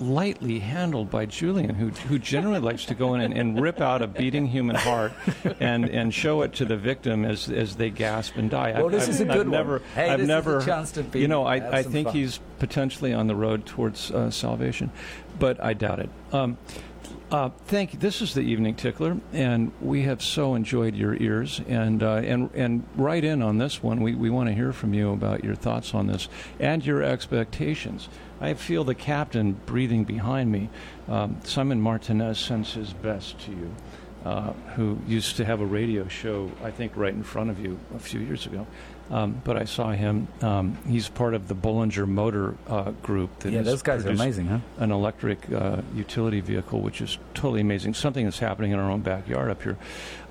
lightly 0.00 0.58
handled 0.60 1.10
by 1.10 1.26
Julian, 1.26 1.74
who 1.74 1.88
who 1.90 2.18
generally 2.18 2.58
likes 2.60 2.86
to 2.86 2.94
go 2.94 3.14
in 3.14 3.20
and, 3.20 3.36
and 3.36 3.60
rip 3.60 3.80
out 3.80 4.00
a 4.02 4.06
beating 4.06 4.46
human 4.46 4.74
heart 4.76 5.12
and, 5.60 5.84
and 5.88 6.12
show 6.14 6.42
it 6.42 6.54
to 6.54 6.64
the 6.64 6.76
victim 6.76 7.24
as 7.24 7.48
as 7.50 7.76
they 7.76 7.90
gasp 7.90 8.36
and 8.36 8.48
die. 8.50 8.72
Well, 8.72 8.88
this 8.88 9.08
is 9.08 9.20
a 9.20 9.24
I've 9.28 9.32
good 9.36 9.48
one. 9.48 9.50
never, 9.50 9.82
Hey, 9.94 10.08
I've 10.10 10.18
this 10.18 10.24
is 10.24 10.30
a 10.30 10.32
never, 10.34 10.60
chance 10.62 10.92
to 10.92 11.02
be- 11.02 11.20
you 11.20 11.28
know, 11.28 11.44
I, 11.44 11.78
I 11.78 11.82
think 11.82 12.08
fun. 12.08 12.16
he's 12.16 12.40
potentially 12.58 13.12
on 13.12 13.26
the 13.26 13.34
road 13.36 13.66
towards 13.66 14.10
uh, 14.10 14.30
salvation, 14.30 14.90
but 15.38 15.62
I 15.62 15.74
doubt 15.74 15.98
it. 16.00 16.10
Um, 16.32 16.56
Uh, 17.30 17.48
thank 17.66 17.92
you. 17.92 17.98
This 18.00 18.20
is 18.20 18.34
the 18.34 18.40
Evening 18.40 18.74
Tickler, 18.74 19.16
and 19.32 19.70
we 19.80 20.02
have 20.02 20.20
so 20.20 20.56
enjoyed 20.56 20.96
your 20.96 21.14
ears. 21.14 21.60
And 21.68 22.02
uh, 22.02 22.14
and 22.14 22.50
and 22.54 22.84
write 22.96 23.22
in 23.22 23.40
on 23.40 23.58
this 23.58 23.80
one. 23.80 24.00
We 24.00 24.16
we 24.16 24.30
want 24.30 24.48
to 24.48 24.54
hear 24.54 24.72
from 24.72 24.94
you 24.94 25.12
about 25.12 25.44
your 25.44 25.54
thoughts 25.54 25.94
on 25.94 26.08
this 26.08 26.28
and 26.58 26.84
your 26.84 27.04
expectations. 27.04 28.08
I 28.40 28.54
feel 28.54 28.82
the 28.82 28.96
captain 28.96 29.52
breathing 29.64 30.02
behind 30.02 30.50
me. 30.50 30.70
Um, 31.06 31.40
Simon 31.44 31.80
Martinez 31.80 32.36
sends 32.36 32.72
his 32.72 32.92
best 32.94 33.38
to 33.42 33.52
you, 33.52 33.74
uh, 34.24 34.52
who 34.74 34.98
used 35.06 35.36
to 35.36 35.44
have 35.44 35.60
a 35.60 35.66
radio 35.66 36.08
show, 36.08 36.50
I 36.64 36.72
think, 36.72 36.96
right 36.96 37.14
in 37.14 37.22
front 37.22 37.50
of 37.50 37.60
you 37.60 37.78
a 37.94 38.00
few 38.00 38.18
years 38.18 38.44
ago. 38.46 38.66
Um, 39.10 39.42
but 39.42 39.56
I 39.56 39.64
saw 39.64 39.90
him. 39.90 40.28
Um, 40.40 40.78
he's 40.86 41.08
part 41.08 41.34
of 41.34 41.48
the 41.48 41.54
Bollinger 41.54 42.06
Motor 42.06 42.54
uh, 42.68 42.92
Group. 43.02 43.40
That 43.40 43.52
Yeah, 43.52 43.62
those 43.62 43.82
guys 43.82 44.06
are 44.06 44.10
amazing, 44.10 44.46
huh? 44.46 44.60
An 44.78 44.92
electric 44.92 45.52
uh, 45.52 45.82
utility 45.94 46.40
vehicle, 46.40 46.80
which 46.80 47.00
is 47.00 47.18
totally 47.34 47.60
amazing. 47.60 47.94
Something 47.94 48.24
that's 48.24 48.38
happening 48.38 48.70
in 48.70 48.78
our 48.78 48.88
own 48.88 49.00
backyard 49.00 49.50
up 49.50 49.62
here. 49.62 49.76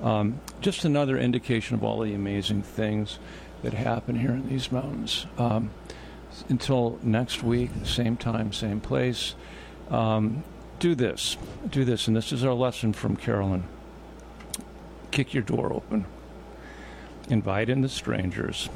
Um, 0.02 0.40
just 0.62 0.86
another 0.86 1.18
indication 1.18 1.76
of 1.76 1.84
all 1.84 2.00
the 2.00 2.14
amazing 2.14 2.62
things 2.62 3.20
that 3.64 3.74
happen 3.74 4.18
here 4.18 4.32
in 4.32 4.48
these 4.48 4.72
mountains. 4.72 5.26
Um, 5.38 5.72
until 6.48 7.00
next 7.04 7.44
week, 7.44 7.72
same 7.84 8.16
time, 8.16 8.54
same 8.54 8.80
place. 8.80 9.36
Um, 9.90 10.44
do 10.80 10.96
this. 10.96 11.36
Do 11.70 11.84
this. 11.84 12.08
And 12.08 12.16
this 12.16 12.32
is 12.32 12.46
our 12.46 12.54
lesson 12.54 12.94
from 12.94 13.18
Carolyn. 13.18 13.66
Kick 15.12 15.34
your 15.34 15.44
door 15.44 15.74
open. 15.74 16.06
Invite 17.30 17.70
in 17.70 17.82
the 17.82 17.90
strangers. 17.90 18.70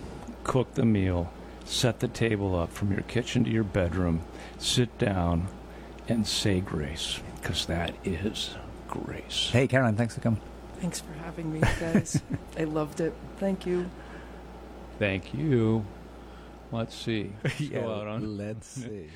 Cook 0.43 0.76
the 0.76 0.86
meal. 0.86 1.34
Set 1.66 1.99
the 1.99 2.08
table 2.08 2.56
up 2.56 2.72
from 2.72 2.91
your 2.91 3.01
kitchen 3.01 3.43
to 3.45 3.49
your 3.49 3.64
bedroom. 3.64 4.22
Sit 4.60 4.97
down 4.97 5.47
and 6.08 6.28
say 6.28 6.60
grace, 6.60 7.20
because 7.41 7.66
that 7.66 7.95
is 8.04 8.56
grace. 8.88 9.49
Hey, 9.51 9.68
Karen, 9.68 9.95
thanks 9.95 10.16
for 10.16 10.22
coming. 10.22 10.41
Thanks 10.80 10.99
for 10.99 11.14
having 11.14 11.51
me, 11.51 11.62
guys. 11.80 12.22
I 12.60 12.66
loved 12.66 12.99
it. 12.99 13.14
Thank 13.38 13.66
you. 13.66 13.89
Thank 14.99 15.34
you. 15.34 15.86
Let's 16.72 16.95
see. 16.95 17.32
Let's 17.43 17.70
go 17.70 17.91
out 17.91 18.08
on, 18.08 18.38
let's 18.38 18.68
see. 18.68 18.84
on 18.84 18.89
something. 18.89 19.10